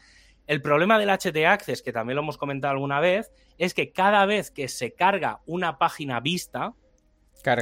El 0.50 0.62
problema 0.62 0.98
del 0.98 1.10
HT 1.10 1.46
Access, 1.46 1.80
que 1.80 1.92
también 1.92 2.16
lo 2.16 2.22
hemos 2.22 2.36
comentado 2.36 2.72
alguna 2.72 2.98
vez, 2.98 3.30
es 3.56 3.72
que 3.72 3.92
cada 3.92 4.26
vez 4.26 4.50
que 4.50 4.66
se 4.66 4.94
carga 4.94 5.42
una 5.46 5.78
página 5.78 6.18
vista, 6.18 6.74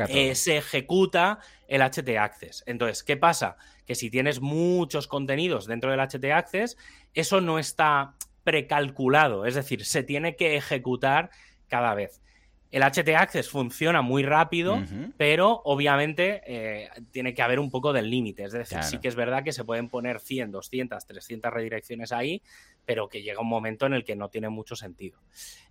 eh, 0.09 0.35
se 0.35 0.57
ejecuta 0.57 1.39
el 1.67 1.83
HT 1.83 2.17
Access. 2.17 2.65
Entonces, 2.65 3.03
¿qué 3.03 3.19
pasa? 3.19 3.59
Que 3.85 3.95
si 3.95 4.09
tienes 4.09 4.41
muchos 4.41 5.07
contenidos 5.07 5.67
dentro 5.67 5.91
del 5.91 6.01
HT 6.01 6.33
Access, 6.33 6.79
eso 7.13 7.43
no 7.43 7.59
está 7.59 8.15
precalculado, 8.43 9.45
es 9.45 9.55
decir, 9.55 9.85
se 9.85 10.03
tiene 10.03 10.35
que 10.35 10.57
ejecutar 10.57 11.29
cada 11.69 11.95
vez. 11.95 12.23
El 12.71 12.83
HT 12.83 13.09
Access 13.17 13.49
funciona 13.49 14.03
muy 14.03 14.23
rápido, 14.23 14.79
pero 15.17 15.63
obviamente 15.65 16.43
eh, 16.47 16.91
tiene 17.13 17.33
que 17.33 17.41
haber 17.41 17.61
un 17.61 17.71
poco 17.71 17.95
del 17.95 18.11
límite. 18.11 18.45
Es 18.45 18.53
decir, 18.53 18.83
sí 18.83 18.99
que 18.99 19.09
es 19.09 19.15
verdad 19.15 19.43
que 19.43 19.53
se 19.53 19.65
pueden 19.65 19.89
poner 19.89 20.21
100, 20.21 20.51
200, 20.51 21.07
300 21.07 21.51
redirecciones 21.51 22.13
ahí, 22.13 22.43
pero 22.89 23.11
que 23.11 23.21
llega 23.21 23.43
un 23.43 23.49
momento 23.49 23.85
en 23.85 23.93
el 23.93 24.03
que 24.03 24.17
no 24.17 24.31
tiene 24.31 24.49
mucho 24.49 24.75
sentido. 24.75 25.21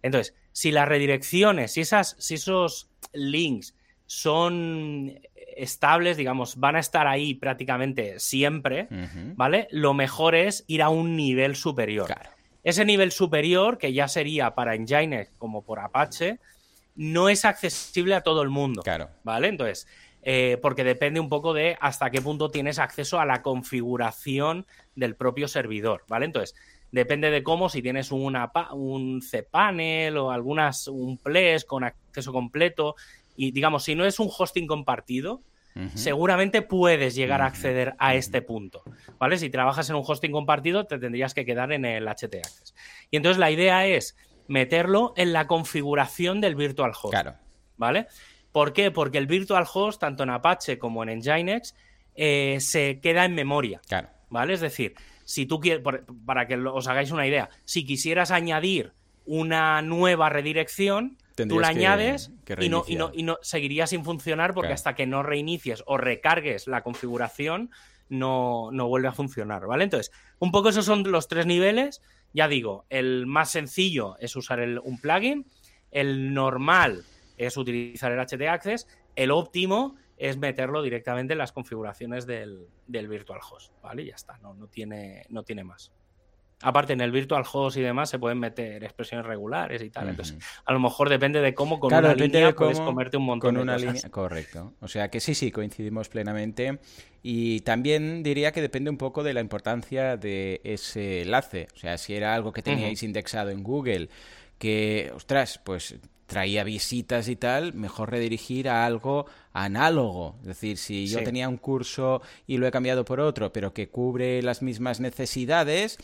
Entonces, 0.03 0.35
si 0.51 0.69
las 0.69 0.87
redirecciones, 0.87 1.71
si, 1.71 1.81
esas, 1.81 2.15
si 2.19 2.35
esos 2.35 2.91
links 3.11 3.75
son 4.05 5.19
estables, 5.33 6.15
digamos, 6.15 6.57
van 6.57 6.75
a 6.75 6.79
estar 6.79 7.07
ahí 7.07 7.33
prácticamente 7.33 8.19
siempre, 8.19 8.87
¿vale? 9.35 9.67
Lo 9.71 9.95
mejor 9.95 10.35
es 10.35 10.63
ir 10.67 10.83
a 10.83 10.89
un 10.89 11.15
nivel 11.15 11.55
superior. 11.55 12.13
Ese 12.63 12.85
nivel 12.85 13.11
superior, 13.11 13.79
que 13.79 13.93
ya 13.93 14.07
sería 14.07 14.53
para 14.53 14.75
Nginx 14.75 15.31
como 15.39 15.63
por 15.63 15.79
Apache, 15.79 16.37
no 16.95 17.29
es 17.29 17.45
accesible 17.45 18.13
a 18.13 18.21
todo 18.21 18.43
el 18.43 18.49
mundo. 18.49 18.83
Claro. 18.83 19.09
¿Vale? 19.23 19.47
Entonces, 19.47 19.87
eh, 20.21 20.59
porque 20.61 20.83
depende 20.83 21.19
un 21.19 21.29
poco 21.29 21.53
de 21.53 21.77
hasta 21.79 22.09
qué 22.09 22.21
punto 22.21 22.51
tienes 22.51 22.77
acceso 22.79 23.19
a 23.19 23.25
la 23.25 23.41
configuración 23.41 24.67
del 24.93 25.15
propio 25.15 25.47
servidor, 25.47 26.03
¿vale? 26.09 26.25
Entonces, 26.25 26.53
depende 26.91 27.31
de 27.31 27.43
cómo, 27.43 27.69
si 27.69 27.81
tienes 27.81 28.11
una, 28.11 28.51
un 28.73 29.21
cPanel 29.21 30.17
o 30.17 30.31
algunas, 30.31 30.87
un 30.87 31.17
Ples 31.17 31.65
con 31.65 31.83
acceso 31.83 32.31
completo, 32.31 32.95
y 33.35 33.51
digamos, 33.51 33.83
si 33.83 33.95
no 33.95 34.05
es 34.05 34.19
un 34.19 34.29
hosting 34.35 34.67
compartido, 34.67 35.41
seguramente 35.93 36.63
puedes 36.63 37.13
llegar 37.13 37.43
a 37.43 37.45
acceder 37.45 37.93
a 37.99 38.15
este 38.15 38.41
punto, 38.41 38.81
¿vale? 39.19 39.37
Si 39.37 39.51
trabajas 39.51 39.87
en 39.91 39.95
un 39.95 40.03
hosting 40.05 40.31
compartido, 40.31 40.85
te 40.85 40.97
tendrías 40.97 41.35
que 41.35 41.45
quedar 41.45 41.71
en 41.71 41.85
el 41.85 42.07
HT 42.07 42.33
Access. 42.35 42.73
Y 43.11 43.17
entonces 43.17 43.37
la 43.37 43.51
idea 43.51 43.85
es 43.85 44.17
meterlo 44.47 45.13
en 45.17 45.33
la 45.33 45.45
configuración 45.45 46.41
del 46.41 46.55
virtual 46.55 46.91
host. 46.91 47.11
Claro. 47.11 47.35
¿Vale? 47.77 48.07
¿Por 48.51 48.73
qué? 48.73 48.89
Porque 48.89 49.19
el 49.19 49.27
virtual 49.27 49.67
host, 49.71 50.01
tanto 50.01 50.23
en 50.23 50.31
Apache 50.31 50.79
como 50.79 51.03
en 51.03 51.19
Nginx, 51.19 51.75
eh, 52.15 52.57
se 52.59 52.99
queda 52.99 53.25
en 53.25 53.35
memoria. 53.35 53.79
Claro. 53.87 54.09
¿Vale? 54.29 54.53
Es 54.53 54.61
decir, 54.61 54.95
si 55.27 55.45
tú 55.45 55.59
quieres, 55.59 55.83
para 56.25 56.47
que 56.47 56.55
os 56.55 56.87
hagáis 56.87 57.11
una 57.11 57.27
idea, 57.27 57.49
si 57.65 57.85
quisieras 57.85 58.31
añadir 58.31 58.93
una 59.25 59.81
nueva 59.81 60.29
redirección, 60.29 61.17
tú 61.35 61.59
la 61.59 61.67
añades 61.67 62.31
y, 62.61 62.69
no, 62.69 62.85
y, 62.87 62.95
no, 62.95 63.11
y, 63.13 63.23
no, 63.23 63.37
seguiría 63.41 63.87
sin 63.87 64.05
funcionar 64.05 64.53
porque 64.53 64.71
hasta 64.71 64.95
que 64.95 65.05
no 65.05 65.23
reinicies 65.23 65.83
o 65.85 65.97
recargues 65.97 66.67
la 66.67 66.81
configuración 66.81 67.71
no, 68.07 68.69
no 68.71 68.87
vuelve 68.87 69.09
a 69.09 69.11
funcionar, 69.11 69.67
¿vale? 69.67 69.83
Entonces, 69.83 70.13
un 70.39 70.51
poco 70.51 70.69
esos 70.69 70.85
son 70.85 71.03
los 71.11 71.27
tres 71.27 71.45
niveles. 71.45 72.01
Ya 72.31 72.47
digo, 72.47 72.85
el 72.89 73.25
más 73.25 73.51
sencillo 73.51 74.15
es 74.19 74.33
usar 74.37 74.61
un 74.81 74.97
plugin, 74.97 75.45
el 75.91 76.33
normal 76.33 77.03
es 77.35 77.57
utilizar 77.57 78.13
el 78.13 78.19
HT 78.19 78.47
Access, 78.47 78.87
el 79.17 79.31
óptimo 79.31 79.97
es 80.17 80.37
meterlo 80.37 80.81
directamente 80.81 81.33
en 81.33 81.39
las 81.39 81.51
configuraciones 81.51 82.25
del, 82.25 82.67
del 82.87 83.07
virtual 83.07 83.39
host, 83.49 83.71
¿vale? 83.81 84.03
Y 84.03 84.07
ya 84.07 84.15
está, 84.15 84.37
no, 84.39 84.53
no, 84.53 84.67
tiene, 84.67 85.25
no 85.29 85.43
tiene 85.43 85.63
más. 85.63 85.91
Aparte, 86.61 86.93
en 86.93 87.01
el 87.01 87.11
virtual 87.11 87.43
host 87.51 87.77
y 87.77 87.81
demás 87.81 88.09
se 88.09 88.17
pueden 88.17 88.39
meter 88.39 88.83
expresiones 88.83 89.27
regulares 89.27 89.79
y 89.83 89.91
tal. 89.91 90.09
Entonces, 90.09 90.39
a 90.65 90.73
lo 90.73 90.79
mejor 90.79 91.07
depende 91.07 91.39
de 91.39 91.53
cómo 91.53 91.79
con 91.79 91.93
una 91.93 92.15
línea 92.15 92.51
puedes 92.55 92.79
comerte 92.79 93.17
un 93.17 93.25
montón 93.25 93.53
con 93.53 93.61
una 93.61 93.77
de 93.77 93.85
Línea, 93.85 94.09
correcto. 94.09 94.73
O 94.79 94.87
sea 94.87 95.09
que 95.11 95.19
sí, 95.19 95.35
sí, 95.35 95.51
coincidimos 95.51 96.09
plenamente. 96.09 96.79
Y 97.21 97.59
también 97.61 98.23
diría 98.23 98.53
que 98.53 98.61
depende 98.61 98.89
un 98.89 98.97
poco 98.97 99.21
de 99.21 99.35
la 99.35 99.41
importancia 99.41 100.17
de 100.17 100.59
ese 100.63 101.21
enlace. 101.21 101.67
O 101.75 101.77
sea, 101.77 101.99
si 101.99 102.15
era 102.15 102.33
algo 102.33 102.51
que 102.51 102.63
teníais 102.63 103.03
indexado 103.03 103.51
en 103.51 103.61
Google, 103.61 104.09
que, 104.57 105.11
ostras, 105.13 105.61
pues 105.63 105.99
traía 106.25 106.63
visitas 106.63 107.29
y 107.29 107.35
tal, 107.35 107.73
mejor 107.73 108.11
redirigir 108.11 108.67
a 108.67 108.85
algo 108.85 109.27
análogo. 109.57 110.35
Es 110.41 110.47
decir, 110.47 110.77
si 110.77 111.07
yo 111.07 111.23
tenía 111.23 111.49
un 111.49 111.57
curso 111.57 112.21
y 112.45 112.57
lo 112.57 112.67
he 112.67 112.71
cambiado 112.71 113.03
por 113.03 113.19
otro, 113.19 113.51
pero 113.51 113.73
que 113.73 113.89
cubre 113.89 114.41
las 114.43 114.61
mismas 114.61 114.99
necesidades, 114.99 115.97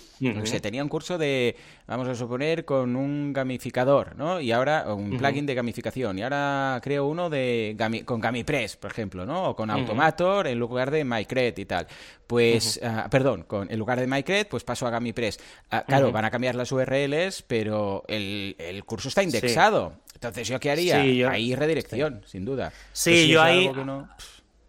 se 0.43 0.59
tenía 0.59 0.81
un 0.81 0.89
curso 0.89 1.19
de, 1.19 1.55
vamos 1.85 2.07
a 2.07 2.15
suponer, 2.15 2.65
con 2.65 2.95
un 2.95 3.31
gamificador, 3.31 4.15
¿no? 4.15 4.39
Y 4.39 4.51
ahora, 4.51 4.91
un 4.93 5.17
plugin 5.17 5.45
de 5.45 5.53
gamificación, 5.53 6.17
y 6.17 6.23
ahora 6.23 6.79
creo 6.81 7.05
uno 7.05 7.29
de 7.29 7.75
con 8.05 8.19
GamiPress, 8.19 8.77
por 8.77 8.89
ejemplo, 8.89 9.25
¿no? 9.25 9.49
O 9.49 9.55
con 9.55 9.69
Automator 9.69 10.47
en 10.47 10.57
lugar 10.57 10.89
de 10.89 11.03
MyCred 11.03 11.55
y 11.57 11.65
tal. 11.65 11.87
Pues, 12.25 12.79
ah, 12.83 13.07
perdón, 13.11 13.43
con, 13.43 13.71
en 13.71 13.77
lugar 13.77 13.99
de 13.99 14.07
MyCred, 14.07 14.47
pues 14.47 14.63
paso 14.63 14.87
a 14.87 14.89
GamiPress. 14.89 15.39
Ah, 15.69 15.83
claro, 15.85 16.11
van 16.11 16.25
a 16.25 16.31
cambiar 16.31 16.55
las 16.55 16.71
URLs, 16.71 17.43
pero 17.43 18.03
el, 18.07 18.55
el 18.57 18.83
curso 18.83 19.09
está 19.09 19.21
indexado. 19.21 19.93
Entonces, 20.27 20.47
¿yo 20.47 20.59
qué 20.59 20.71
haría? 20.71 21.29
Ahí 21.29 21.55
redirección, 21.55 22.23
sin 22.25 22.45
duda. 22.45 22.71
Sí, 22.91 23.27
yo 23.27 23.41
ahí... 23.41 23.69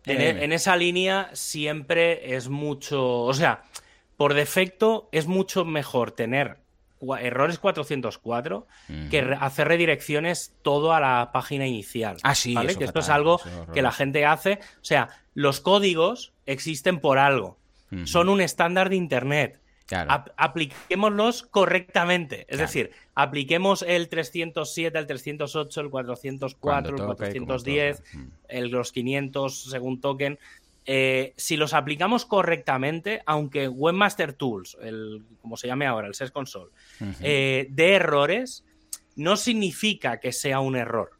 E, 0.06 0.44
en, 0.44 0.52
esa 0.52 0.76
línea 0.76 1.30
siempre 1.32 2.36
es 2.36 2.48
mucho... 2.48 3.22
O 3.22 3.32
sea, 3.32 3.62
por 4.16 4.34
defecto 4.34 5.08
es 5.12 5.26
mucho 5.26 5.64
mejor 5.64 6.10
tener 6.10 6.58
errores 7.20 7.58
404 7.58 8.66
que 9.10 9.36
hacer 9.40 9.68
redirecciones 9.68 10.54
todo 10.62 10.92
a 10.92 11.00
la 11.00 11.30
página 11.32 11.66
inicial. 11.66 12.16
Ah, 12.22 12.34
sí, 12.34 12.54
¿vale? 12.54 12.76
que 12.76 12.84
esto 12.84 13.00
es 13.00 13.08
algo 13.08 13.40
que 13.72 13.82
la 13.82 13.92
gente 13.92 14.24
hace. 14.24 14.60
O 14.76 14.84
sea, 14.84 15.08
los 15.34 15.60
códigos 15.60 16.32
existen 16.46 17.00
por 17.00 17.18
algo. 17.18 17.58
Son 18.04 18.28
un 18.28 18.40
estándar 18.40 18.88
de 18.88 18.96
Internet 18.96 19.60
apliquémoslos 20.36 21.42
correctamente. 21.42 22.46
Es 22.48 22.58
decir, 22.58 22.90
apliquemos 23.14 23.82
el 23.82 24.08
307, 24.08 24.98
el 24.98 25.06
308, 25.06 25.80
el 25.80 25.90
404, 25.90 26.96
el 26.96 27.02
410, 27.04 28.02
el, 28.48 28.68
los 28.68 28.92
500 28.92 29.70
según 29.70 30.00
token. 30.00 30.38
Eh, 30.86 31.32
si 31.36 31.56
los 31.56 31.72
aplicamos 31.72 32.26
correctamente, 32.26 33.22
aunque 33.26 33.68
Webmaster 33.68 34.34
Tools, 34.34 34.76
el, 34.82 35.22
como 35.40 35.56
se 35.56 35.66
llame 35.66 35.86
ahora, 35.86 36.08
el 36.08 36.14
Search 36.14 36.32
Console, 36.32 36.70
eh, 37.20 37.66
de 37.70 37.94
errores, 37.94 38.64
no 39.16 39.36
significa 39.36 40.20
que 40.20 40.32
sea 40.32 40.60
un 40.60 40.76
error. 40.76 41.12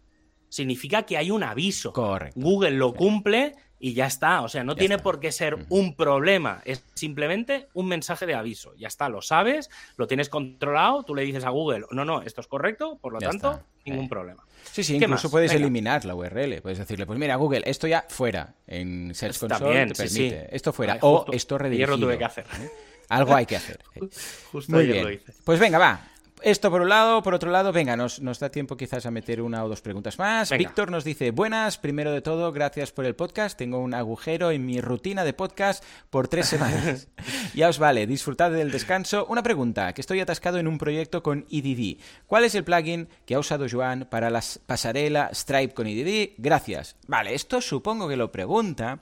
Significa 0.49 1.05
que 1.05 1.17
hay 1.17 1.31
un 1.31 1.43
aviso. 1.43 1.93
Correcto. 1.93 2.39
Google 2.39 2.73
lo 2.73 2.95
cumple 2.95 3.55
y 3.85 3.93
ya 3.93 4.07
está. 4.07 4.41
O 4.41 4.49
sea, 4.49 4.65
no 4.65 4.77
tiene 4.77 4.97
por 4.97 5.21
qué 5.21 5.31
ser 5.31 5.59
un 5.69 5.95
problema, 5.95 6.63
es 6.65 6.83
simplemente 6.95 7.69
un 7.75 7.87
mensaje 7.87 8.25
de 8.25 8.35
aviso. 8.35 8.75
Ya 8.77 8.89
está, 8.89 9.11
lo 9.11 9.21
sabes, 9.21 9.69
lo 9.99 10.07
tienes 10.07 10.31
controlado, 10.31 11.03
tú 11.03 11.15
le 11.15 11.21
dices 11.21 11.45
a 11.45 11.51
Google, 11.51 11.85
no, 11.91 12.07
no, 12.07 12.23
esto 12.23 12.41
es 12.41 12.47
correcto, 12.47 12.97
por 13.03 13.13
lo 13.13 13.19
tanto, 13.19 13.61
ningún 13.85 14.09
problema. 14.09 14.43
Sí, 14.73 14.83
sí, 14.83 14.97
incluso 14.97 15.31
puedes 15.31 15.53
eliminar 15.53 16.07
la 16.07 16.15
URL. 16.15 16.63
Puedes 16.63 16.79
decirle, 16.79 17.05
pues 17.05 17.19
mira, 17.19 17.37
Google, 17.37 17.63
esto 17.67 17.87
ya 17.87 18.07
fuera. 18.09 18.55
En 18.67 19.15
Search 19.15 19.39
Console 19.39 19.89
te 19.89 19.95
permite. 19.95 20.57
Esto 20.57 20.73
fuera. 20.73 20.97
o 21.03 21.27
esto 21.31 21.59
redirigido. 21.59 21.89
Ayer 21.93 22.01
lo 22.01 22.07
tuve 22.07 22.17
que 22.17 22.25
hacer. 22.25 22.47
¿eh? 22.63 22.71
Algo 23.11 23.35
hay 23.35 23.45
que 23.45 23.57
hacer. 23.57 23.81
Justo 24.51 24.73
Muy 24.73 24.87
bien. 24.87 25.05
Lo 25.05 25.11
hice. 25.11 25.31
Pues 25.45 25.61
venga, 25.61 25.77
va. 25.77 26.01
Esto 26.45 26.71
por 26.71 26.83
un 26.83 26.91
lado, 26.91 27.23
por 27.23 27.33
otro 27.33 27.51
lado, 27.51 27.73
venga, 27.73 27.97
nos, 27.97 28.21
nos 28.21 28.39
da 28.39 28.51
tiempo 28.51 28.77
quizás 28.77 29.07
a 29.07 29.11
meter 29.11 29.41
una 29.41 29.65
o 29.65 29.69
dos 29.71 29.81
preguntas 29.81 30.19
más. 30.19 30.51
Víctor 30.51 30.91
nos 30.91 31.03
dice, 31.03 31.31
buenas, 31.31 31.79
primero 31.79 32.13
de 32.13 32.21
todo, 32.21 32.53
gracias 32.53 32.93
por 32.93 33.07
el 33.07 33.17
podcast. 33.17 33.57
Tengo 33.57 33.79
un 33.79 33.95
agujero 33.95 34.51
en 34.51 34.67
mi 34.67 34.83
rutina 34.83 35.25
de 35.25 35.33
podcast 35.33 35.83
por 36.11 36.29
tres 36.29 36.47
semanas. 36.47 37.09
ya 37.55 37.71
os 37.71 37.79
vale, 37.79 38.07
disfrutad 38.07 38.51
del 38.51 38.71
descanso. 38.71 39.25
Una 39.31 39.43
pregunta, 39.43 39.95
que 39.95 40.03
estoy 40.03 40.21
atascado 40.21 40.59
en 40.59 40.69
un 40.69 40.77
proyecto 40.77 41.23
con 41.23 41.47
EDD. 41.51 41.99
¿Cuál 42.27 42.45
es 42.45 42.55
el 42.55 42.65
plugin 42.65 43.09
que 43.25 43.37
ha 43.37 43.39
usado 43.39 43.65
Joan 43.67 44.07
para 44.11 44.29
la 44.29 44.43
pasarela 44.67 45.31
Stripe 45.33 45.73
con 45.73 45.87
EDD? 45.87 46.33
Gracias. 46.37 46.97
Vale, 47.07 47.35
esto 47.35 47.63
supongo 47.63 48.07
que 48.07 48.17
lo 48.17 48.31
pregunta 48.31 48.99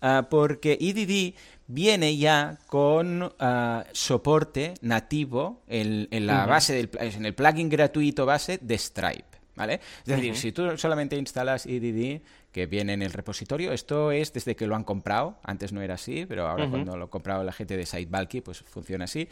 ah, 0.00 0.28
porque 0.30 0.78
EDD 0.80 1.34
viene 1.66 2.16
ya 2.16 2.58
con 2.66 3.32
ah, 3.38 3.84
soporte 3.92 4.74
nativo 4.82 5.62
en, 5.66 6.08
la 6.26 6.46
base 6.46 6.74
del 6.74 6.90
en 6.98 7.24
el 7.24 7.34
plugin 7.34 7.68
gratuito 7.68 8.26
base 8.26 8.58
de 8.60 8.78
Stripe. 8.78 9.34
¿Vale? 9.56 9.74
Es 9.74 10.16
decir, 10.16 10.36
si 10.36 10.50
tú 10.50 10.76
solamente 10.76 11.16
instalas 11.16 11.64
EDD, 11.64 12.22
que 12.50 12.66
viene 12.66 12.92
en 12.92 13.02
el 13.02 13.12
repositorio, 13.12 13.72
esto 13.72 14.10
es 14.10 14.32
desde 14.32 14.56
que 14.56 14.66
lo 14.66 14.74
han 14.74 14.82
comprado, 14.82 15.38
antes 15.44 15.72
no 15.72 15.80
era 15.80 15.94
así, 15.94 16.26
pero 16.26 16.48
ahora 16.48 16.68
cuando 16.68 16.96
lo 16.96 17.04
ha 17.04 17.10
comprado 17.10 17.44
la 17.44 17.52
gente 17.52 17.76
de 17.76 17.86
SiteBulky, 17.86 18.40
pues 18.40 18.60
funciona 18.60 19.04
así. 19.04 19.28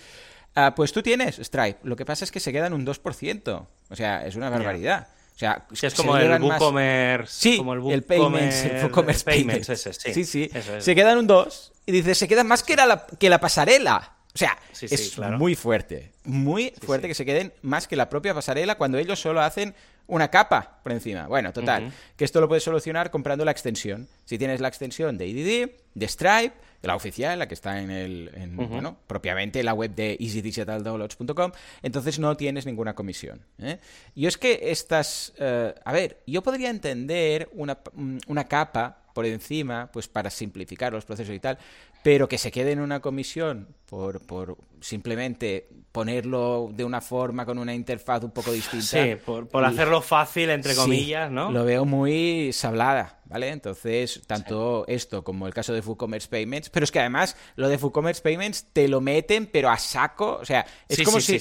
Ah, 0.55 0.75
pues 0.75 0.93
tú 0.93 1.03
tienes 1.03 1.39
Stripe. 1.39 1.79
Lo 1.83 1.97
que 1.97 2.05
pasa 2.05 2.25
es 2.25 2.31
que 2.31 2.41
se 2.41 2.53
quedan 2.53 2.73
un 2.73 2.87
2%. 2.87 3.67
O 3.91 3.97
sea, 3.97 4.27
es 4.27 4.37
una 4.37 4.51
barbaridad. 4.51 5.09
Sea, 5.43 5.67
es 5.89 5.95
como 5.95 6.17
el 6.17 6.43
WooCommerce. 6.43 7.33
Sí, 7.33 7.57
como 7.59 7.75
el, 7.93 8.03
Payments, 8.03 8.65
el 8.65 8.85
WooCommerce 8.85 9.25
Payments. 9.25 9.69
Ese, 9.69 9.93
sí, 9.93 10.13
sí, 10.13 10.25
sí. 10.25 10.51
Se 10.79 10.95
quedan 10.95 11.19
un 11.19 11.27
2 11.27 11.73
y 11.87 11.93
dice, 11.93 12.15
se 12.15 12.29
quedan 12.29 12.47
más 12.47 12.63
que 12.63 12.77
la, 12.77 13.07
que 13.19 13.29
la 13.29 13.41
pasarela. 13.41 14.13
O 14.35 14.39
sea, 14.39 14.57
es 14.81 15.19
muy 15.19 15.55
fuerte. 15.55 16.13
Muy 16.25 16.73
fuerte 16.85 17.09
que 17.09 17.15
se 17.15 17.25
queden 17.25 17.53
más 17.61 17.87
que 17.87 17.97
la 17.97 18.09
propia 18.09 18.33
pasarela 18.33 18.77
cuando 18.77 18.99
ellos 18.99 19.21
solo 19.21 19.43
hacen 19.43 19.75
una 20.07 20.29
capa 20.29 20.81
por 20.83 20.93
encima. 20.93 21.27
Bueno, 21.27 21.53
total, 21.53 21.93
que 22.17 22.25
esto 22.25 22.41
lo 22.41 22.49
puedes 22.49 22.65
solucionar 22.65 23.11
comprando 23.11 23.45
la 23.45 23.51
extensión. 23.51 24.09
Si 24.25 24.39
tienes 24.39 24.61
la 24.61 24.69
extensión 24.69 25.19
de 25.19 25.27
IDD, 25.27 25.71
de 25.95 26.09
Stripe, 26.09 26.55
la 26.83 26.97
oficial, 26.97 27.39
la 27.39 27.47
que 27.47 27.55
está 27.55 27.81
en 27.81 27.91
el, 27.91 28.31
bueno, 28.55 28.97
propiamente 29.07 29.63
la 29.63 29.73
web 29.73 29.95
de 29.95 30.17
easydigitaldownloads.com, 30.19 31.53
entonces 31.83 32.19
no 32.19 32.37
tienes 32.37 32.67
ninguna 32.67 32.95
comisión. 32.95 33.41
¿eh? 33.59 33.79
Y 34.15 34.27
es 34.27 34.37
que 34.37 34.59
estas, 34.65 35.33
eh, 35.39 35.75
a 35.85 35.93
ver, 35.93 36.23
yo 36.27 36.43
podría 36.43 36.71
entender 36.71 37.49
una, 37.53 37.79
una 38.27 38.45
capa 38.45 39.02
por 39.13 39.27
encima, 39.27 39.91
pues 39.93 40.09
para 40.09 40.31
simplificar 40.31 40.93
los 40.93 41.05
procesos 41.05 41.35
y 41.35 41.41
tal, 41.41 41.59
pero 42.03 42.29
que 42.29 42.39
se 42.39 42.51
quede 42.51 42.73
en 42.73 42.81
una 42.81 43.01
comisión 43.01 43.69
por, 43.87 44.21
por 44.21 44.57
simplemente 44.81 45.69
ponerlo 45.93 46.71
de 46.73 46.85
una 46.85 47.01
forma 47.01 47.45
con 47.45 47.59
una 47.59 47.75
interfaz 47.75 48.25
un 48.25 48.31
poco 48.31 48.51
distinta. 48.51 48.87
Sí, 48.87 49.15
por, 49.25 49.65
hacerlo 49.65 50.01
fácil, 50.01 50.51
entre 50.51 50.75
comillas, 50.75 51.31
¿no? 51.31 51.53
Lo 51.53 51.65
veo 51.65 51.85
muy 51.85 52.53
sablada, 52.53 53.21
¿vale? 53.27 53.51
Entonces, 53.51 54.23
tanto 54.27 54.85
esto 54.89 55.23
como 55.23 55.47
el 55.47 55.55
caso 55.55 55.73
de 55.75 55.81
WooCommerce 55.81 56.29
Payments, 56.29 56.71
pero 56.71 56.85
es 56.85 56.91
que 56.91 56.99
además 56.99 57.37
lo 57.57 57.69
de 57.69 57.77
WooCommerce 57.77 58.23
Payments 58.23 58.67
te 58.73 58.89
lo 58.89 59.01
meten, 59.01 59.47
pero 59.47 59.71
a 59.71 59.77
saco, 59.77 60.39
o 60.41 60.45
sea, 60.45 60.67
es 60.89 61.03
como 61.03 61.21
si 61.21 61.39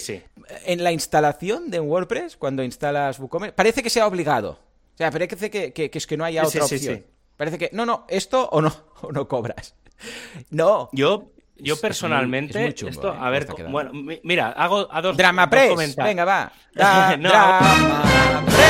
en 0.65 0.83
la 0.83 0.91
instalación 0.91 1.71
de 1.71 1.79
WordPress, 1.79 2.37
cuando 2.37 2.63
instalas 2.63 3.19
WooCommerce, 3.19 3.53
parece 3.53 3.81
que 3.81 3.89
sea 3.89 4.05
obligado. 4.05 4.59
O 4.93 4.97
sea, 4.97 5.09
parece 5.09 5.49
que, 5.49 5.73
que, 5.73 5.89
que 5.89 5.97
es 5.97 6.05
que 6.05 6.17
no 6.17 6.25
haya 6.25 6.45
otra 6.45 6.65
opción. 6.65 7.05
Parece 7.41 7.57
que, 7.57 7.71
no, 7.73 7.87
no, 7.87 8.05
esto 8.07 8.47
o 8.51 8.61
no, 8.61 8.71
o 9.01 9.11
no 9.11 9.27
cobras. 9.27 9.75
No. 10.51 10.89
Yo, 10.91 11.31
yo 11.57 11.75
personalmente, 11.81 12.67
esto, 12.67 13.11
¿eh? 13.15 13.17
a 13.19 13.31
ver, 13.31 13.47
bueno, 13.67 13.89
mira, 14.21 14.51
hago 14.51 14.87
a 14.91 15.01
dos, 15.01 15.17
Drama 15.17 15.49
Press, 15.49 15.95
venga, 15.95 16.23
va. 16.23 16.51
Drama 16.75 18.43
Press. 18.45 18.61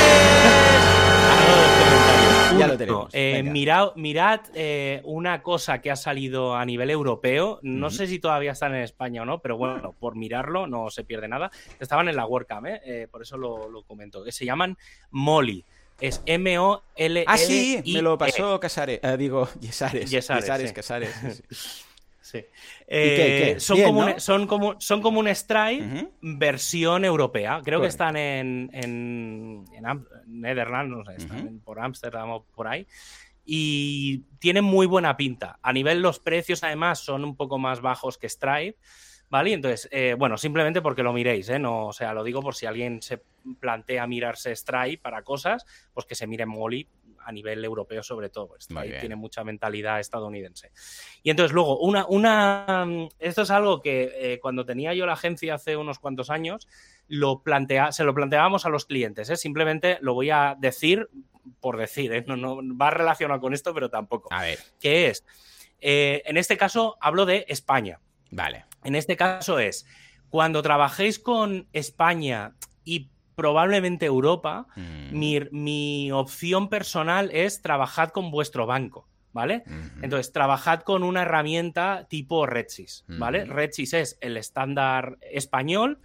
Ya 2.57 2.67
lo 2.67 2.77
tenemos. 2.77 3.09
Eh, 3.11 3.43
mirad, 3.43 3.89
mirad 3.97 4.39
eh, 4.53 5.01
una 5.03 5.43
cosa 5.43 5.81
que 5.81 5.91
ha 5.91 5.97
salido 5.97 6.55
a 6.55 6.63
nivel 6.63 6.91
europeo. 6.91 7.59
No 7.63 7.89
sé 7.89 8.07
si 8.07 8.19
todavía 8.19 8.53
están 8.53 8.73
en 8.73 8.83
España 8.83 9.23
o 9.23 9.25
no, 9.25 9.39
pero 9.39 9.57
bueno, 9.57 9.93
por 9.99 10.15
mirarlo 10.15 10.65
no 10.65 10.89
se 10.91 11.03
pierde 11.03 11.27
nada. 11.27 11.51
Estaban 11.77 12.07
en 12.07 12.15
la 12.15 12.25
WordCamp, 12.25 12.67
¿eh? 12.67 13.09
por 13.11 13.21
eso 13.21 13.35
lo, 13.37 13.69
lo 13.69 13.83
comento. 13.83 14.23
Se 14.31 14.45
llaman 14.45 14.77
Molly. 15.09 15.65
Es 16.01 16.21
M-O-L-L. 16.25 17.25
Ah, 17.27 17.37
sí, 17.37 17.81
me 17.85 18.01
lo 18.01 18.17
pasó 18.17 18.59
Casares. 18.59 18.99
Eh, 19.03 19.17
digo, 19.17 19.47
Yesares. 19.59 20.09
Yesares, 20.09 20.73
Casares. 20.73 21.43
Sí. 22.21 22.45
Eh, 22.93 23.55
son, 23.59 23.81
como 23.81 23.99
un, 24.01 24.19
son, 24.19 24.47
como, 24.47 24.79
son, 24.79 25.01
como, 25.01 25.19
un 25.19 25.27
Stripe 25.27 26.09
versión 26.21 27.03
europea. 27.03 27.61
Creo 27.63 27.81
que 27.81 27.87
están 27.87 28.15
en, 28.15 28.69
en, 28.73 29.65
en 29.73 30.07
Netherlands, 30.27 30.97
no 30.97 31.05
sé, 31.05 31.15
están 31.17 31.59
por 31.59 31.79
Ámsterdam 31.79 32.29
o 32.29 32.43
por 32.43 32.67
ahí. 32.67 32.87
Y 33.45 34.19
tienen 34.39 34.63
muy 34.63 34.87
buena 34.87 35.17
pinta. 35.17 35.59
A 35.61 35.73
nivel 35.73 36.01
los 36.01 36.19
precios, 36.19 36.63
además, 36.63 36.99
son 36.99 37.25
un 37.25 37.35
poco 37.35 37.57
más 37.57 37.81
bajos 37.81 38.17
que 38.17 38.29
Stripe. 38.29 38.77
¿Vale? 39.31 39.53
Entonces, 39.53 39.87
eh, 39.93 40.13
bueno, 40.19 40.37
simplemente 40.37 40.81
porque 40.81 41.03
lo 41.03 41.13
miréis, 41.13 41.47
¿eh? 41.47 41.57
No, 41.57 41.87
o 41.87 41.93
sea, 41.93 42.13
lo 42.13 42.21
digo 42.21 42.41
por 42.41 42.53
si 42.53 42.65
alguien 42.65 43.01
se 43.01 43.23
plantea 43.61 44.05
mirarse 44.05 44.53
Stripe 44.53 45.01
para 45.01 45.23
cosas, 45.23 45.65
pues 45.93 46.05
que 46.05 46.15
se 46.15 46.27
mire 46.27 46.45
Molly 46.45 46.85
a 47.23 47.31
nivel 47.31 47.63
europeo 47.63 48.03
sobre 48.03 48.27
todo. 48.27 48.57
Stripe 48.59 48.99
tiene 48.99 49.15
mucha 49.15 49.45
mentalidad 49.45 50.01
estadounidense. 50.01 50.73
Y 51.23 51.29
entonces 51.29 51.53
luego, 51.53 51.79
una, 51.79 52.05
una 52.07 52.85
esto 53.19 53.43
es 53.43 53.51
algo 53.51 53.81
que 53.81 54.11
eh, 54.13 54.39
cuando 54.41 54.65
tenía 54.65 54.93
yo 54.93 55.05
la 55.05 55.13
agencia 55.13 55.55
hace 55.55 55.77
unos 55.77 55.99
cuantos 55.99 56.29
años, 56.29 56.67
lo 57.07 57.41
plantea, 57.41 57.93
se 57.93 58.03
lo 58.03 58.13
planteábamos 58.13 58.65
a 58.65 58.69
los 58.69 58.85
clientes, 58.85 59.29
¿eh? 59.29 59.37
simplemente 59.37 59.97
lo 60.01 60.13
voy 60.13 60.29
a 60.29 60.57
decir 60.59 61.09
por 61.61 61.77
decir, 61.77 62.11
¿eh? 62.11 62.25
no, 62.27 62.35
no 62.35 62.77
va 62.77 62.89
relacionado 62.89 63.39
con 63.39 63.53
esto, 63.53 63.73
pero 63.73 63.89
tampoco. 63.89 64.27
A 64.33 64.41
ver. 64.41 64.59
¿Qué 64.77 65.07
es? 65.07 65.23
en 65.83 66.37
este 66.37 66.57
caso 66.57 66.97
hablo 66.99 67.25
de 67.25 67.45
España. 67.47 67.99
Vale. 68.29 68.65
En 68.83 68.95
este 68.95 69.15
caso 69.15 69.59
es, 69.59 69.85
cuando 70.29 70.61
trabajéis 70.61 71.19
con 71.19 71.67
España 71.73 72.53
y 72.83 73.09
probablemente 73.35 74.05
Europa, 74.05 74.67
mm. 74.75 75.17
mi, 75.51 76.11
opción 76.11 76.69
personal 76.69 77.29
es 77.31 77.61
trabajar 77.61 78.11
con 78.11 78.31
vuestro 78.31 78.65
banco. 78.65 79.07
¿Vale? 79.33 79.63
Entonces, 80.01 80.33
trabajad 80.33 80.81
con 80.81 81.03
una 81.03 81.21
herramienta 81.21 82.05
tipo 82.09 82.45
Redsys, 82.45 83.05
¿vale? 83.07 83.45
Redsys 83.45 83.93
es 83.93 84.17
el 84.19 84.35
estándar 84.35 85.19
español 85.21 85.99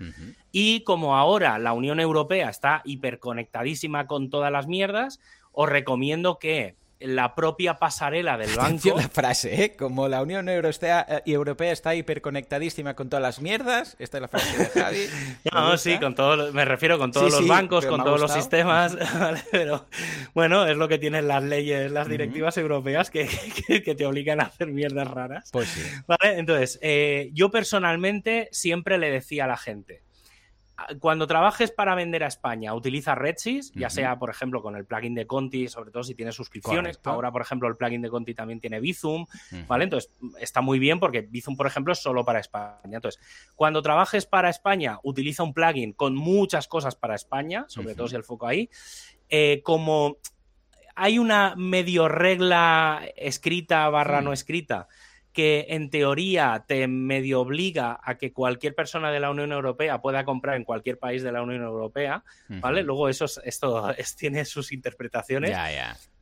y 0.53 0.85
como 0.85 1.17
ahora 1.17 1.59
la 1.59 1.73
Unión 1.73 1.99
Europea 1.99 2.49
está 2.49 2.83
hiperconectadísima 2.85 4.07
con 4.07 4.31
todas 4.31 4.53
las 4.53 4.69
mierdas, 4.69 5.19
os 5.51 5.69
recomiendo 5.69 6.39
que 6.39 6.77
la 7.01 7.35
propia 7.35 7.79
pasarela 7.79 8.39
del 8.39 8.55
banco. 8.57 8.97
la 8.97 9.09
frase, 9.09 9.65
¿eh? 9.65 9.77
Como 9.77 10.09
la 10.09 10.23
Unión 10.23 10.49
Europea, 10.49 11.07
eh, 11.09 11.23
Europea 11.27 11.73
está 11.73 11.95
hiperconectadísima 11.95 12.95
con 12.95 13.09
todas 13.09 13.23
las 13.23 13.41
mierdas. 13.41 13.97
Esta 13.99 14.19
es 14.19 14.23
la 14.23 14.29
frase 14.29 14.57
de 14.57 14.67
Javi. 14.67 15.07
no, 15.53 15.77
sí, 15.77 15.99
con 15.99 16.15
todo, 16.15 16.53
me 16.53 16.65
refiero 16.65 16.99
con 16.99 17.13
todos 17.13 17.33
los 17.33 17.47
bancos, 17.47 17.85
con 17.87 18.03
todos 18.03 18.21
los 18.21 18.33
sistemas. 18.33 18.97
Pero 19.51 19.87
bueno, 20.35 20.67
es 20.67 20.77
lo 20.77 20.89
que 20.89 20.99
tienen 20.99 21.29
las 21.29 21.43
leyes, 21.43 21.91
las 21.93 22.09
directivas 22.09 22.57
europeas 22.57 23.11
que, 23.11 23.29
que, 23.67 23.95
te 23.95 24.07
obligan 24.07 24.41
a 24.41 24.45
hacer 24.45 24.69
mierdas 24.69 25.09
raras. 25.09 25.51
Pues 25.53 25.69
sí. 25.69 25.83
¿Vale? 26.07 26.39
Entonces, 26.39 26.79
eh, 26.83 27.31
yo 27.33 27.51
personalmente 27.51 28.49
siempre 28.53 28.99
le 28.99 29.11
decía 29.11 29.45
a 29.45 29.49
la 29.49 29.57
gente 29.57 30.06
cuando 31.01 31.27
trabajes 31.27 31.71
para 31.71 31.95
vender 31.95 32.23
a 32.23 32.27
España, 32.27 32.75
utiliza 32.75 33.15
Redsys, 33.15 33.73
ya 33.75 33.89
sea, 33.89 34.19
por 34.19 34.31
ejemplo, 34.31 34.63
con 34.63 34.77
el 34.77 34.85
plugin 34.85 35.15
de 35.15 35.27
Conti, 35.27 35.69
sobre 35.69 35.91
todo 35.91 36.05
si 36.05 36.15
tienes 36.15 36.35
suscripciones. 36.35 37.01
Ahora, 37.05 37.33
por 37.33 37.41
ejemplo, 37.43 37.69
el 37.69 37.77
plugin 37.77 38.03
de 38.03 38.11
Conti 38.11 38.35
también 38.35 38.61
tiene 38.61 38.81
Bizum, 38.81 39.27
¿vale? 39.67 39.85
Entonces, 39.85 40.11
está 40.39 40.61
muy 40.61 40.79
bien 40.79 41.01
porque 41.01 41.23
Bizum, 41.23 41.57
por 41.57 41.67
ejemplo, 41.67 41.93
es 41.93 41.99
solo 42.01 42.25
para 42.25 42.41
España. 42.41 42.97
Entonces, 42.97 43.21
cuando 43.55 43.81
trabajes 43.81 44.27
para 44.27 44.51
España, 44.51 44.99
utiliza 45.03 45.43
un 45.43 45.55
plugin 45.55 45.93
con 45.93 46.15
muchas 46.15 46.69
cosas 46.69 46.95
para 46.95 47.15
España, 47.15 47.65
sobre 47.69 47.95
todo 47.95 48.09
si 48.09 48.17
el 48.17 48.25
foco 48.25 48.47
ahí. 48.47 48.69
Eh, 49.29 49.63
como 49.65 50.19
hay 50.95 51.19
una 51.19 51.55
medio 51.57 52.09
regla 52.09 53.03
escrita 53.17 53.89
barra 53.89 54.21
no 54.23 54.33
escrita 54.33 54.89
que 55.37 55.67
en 55.69 55.91
teoría 55.91 56.65
te 56.67 56.89
medio 56.89 57.43
obliga 57.43 58.01
a 58.03 58.17
que 58.17 58.33
cualquier 58.33 58.75
persona 58.75 59.13
de 59.13 59.21
la 59.21 59.29
Unión 59.29 59.53
Europea 59.53 60.01
pueda 60.01 60.25
comprar 60.25 60.57
en 60.57 60.65
cualquier 60.65 60.99
país 60.99 61.23
de 61.23 61.31
la 61.31 61.43
Unión 61.43 61.61
Europea, 61.61 62.25
¿vale? 62.49 62.83
Luego 62.83 63.11
eso 63.11 63.27
esto 63.45 63.95
tiene 64.19 64.47
sus 64.47 64.73
interpretaciones. 64.73 65.55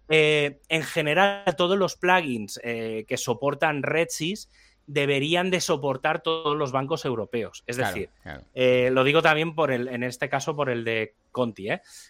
Eh, 0.09 0.59
en 0.69 0.83
general, 0.83 1.45
todos 1.57 1.79
los 1.79 1.95
plugins 1.95 2.59
eh, 2.65 3.05
que 3.07 3.17
soportan 3.17 3.85
Redsys 3.85 4.51
deberían 4.89 5.49
de 5.53 5.61
soportar 5.61 6.21
todos 6.21 6.57
los 6.57 6.73
bancos 6.73 7.05
europeos. 7.05 7.63
Es 7.69 7.77
decir, 7.77 8.11
eh, 8.53 8.91
lo 8.93 9.05
digo 9.05 9.23
también 9.23 9.55
por 9.55 9.71
el, 9.71 9.87
en 9.87 10.03
este 10.03 10.29
caso 10.29 10.57
por 10.57 10.71
el 10.71 10.83
de 10.83 11.15
Conti, 11.31 11.69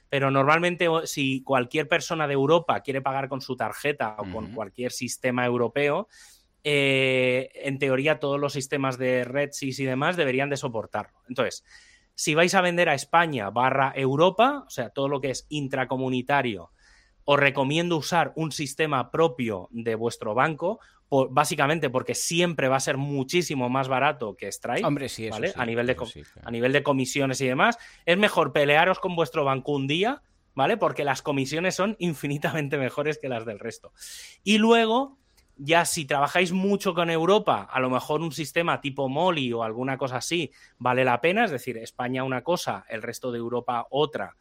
pero 0.08 0.30
normalmente 0.30 0.88
si 1.04 1.42
cualquier 1.42 1.86
persona 1.86 2.26
de 2.26 2.32
Europa 2.32 2.80
quiere 2.80 3.02
pagar 3.02 3.28
con 3.28 3.42
su 3.42 3.56
tarjeta 3.56 4.16
o 4.18 4.24
con 4.32 4.52
cualquier 4.52 4.90
sistema 4.90 5.44
europeo, 5.44 6.08
eh, 6.64 7.50
en 7.54 7.78
teoría 7.78 8.18
todos 8.18 8.40
los 8.40 8.54
sistemas 8.54 8.98
de 8.98 9.24
RedSys 9.24 9.78
y 9.80 9.84
demás 9.84 10.16
deberían 10.16 10.50
de 10.50 10.56
soportarlo. 10.56 11.18
Entonces, 11.28 11.62
si 12.14 12.34
vais 12.34 12.54
a 12.54 12.62
vender 12.62 12.88
a 12.88 12.94
España 12.94 13.50
barra 13.50 13.92
Europa, 13.94 14.64
o 14.66 14.70
sea, 14.70 14.88
todo 14.88 15.08
lo 15.08 15.20
que 15.20 15.30
es 15.30 15.46
intracomunitario, 15.50 16.70
os 17.24 17.38
recomiendo 17.38 17.96
usar 17.96 18.32
un 18.36 18.50
sistema 18.50 19.10
propio 19.10 19.68
de 19.72 19.94
vuestro 19.94 20.34
banco, 20.34 20.80
básicamente 21.30 21.90
porque 21.90 22.14
siempre 22.14 22.68
va 22.68 22.76
a 22.76 22.80
ser 22.80 22.96
muchísimo 22.96 23.68
más 23.68 23.88
barato 23.88 24.36
que 24.36 24.50
Stripe. 24.50 24.84
Hombre, 24.84 25.08
sí, 25.08 25.28
¿vale? 25.28 25.52
a, 25.54 25.66
nivel 25.66 25.86
de, 25.86 25.96
a 26.42 26.50
nivel 26.50 26.72
de 26.72 26.82
comisiones 26.82 27.40
y 27.40 27.46
demás. 27.46 27.78
Es 28.04 28.18
mejor 28.18 28.52
pelearos 28.52 28.98
con 28.98 29.14
vuestro 29.16 29.44
banco 29.44 29.72
un 29.72 29.86
día, 29.86 30.22
¿vale? 30.54 30.76
Porque 30.76 31.04
las 31.04 31.22
comisiones 31.22 31.74
son 31.74 31.96
infinitamente 31.98 32.78
mejores 32.78 33.18
que 33.18 33.28
las 33.28 33.44
del 33.44 33.58
resto. 33.58 33.92
Y 34.42 34.58
luego 34.58 35.18
ya 35.56 35.84
si 35.84 36.04
trabajáis 36.04 36.52
mucho 36.52 36.94
con 36.94 37.10
Europa, 37.10 37.68
a 37.70 37.80
lo 37.80 37.90
mejor 37.90 38.20
un 38.20 38.32
sistema 38.32 38.80
tipo 38.80 39.08
Molly 39.08 39.52
o 39.52 39.62
alguna 39.62 39.96
cosa 39.96 40.16
así 40.16 40.50
vale 40.78 41.04
la 41.04 41.20
pena, 41.20 41.44
es 41.44 41.50
decir, 41.50 41.76
España 41.78 42.24
una 42.24 42.42
cosa, 42.42 42.84
el 42.88 43.02
resto 43.02 43.30
de 43.32 43.38
Europa 43.38 43.86
otra. 43.90 44.36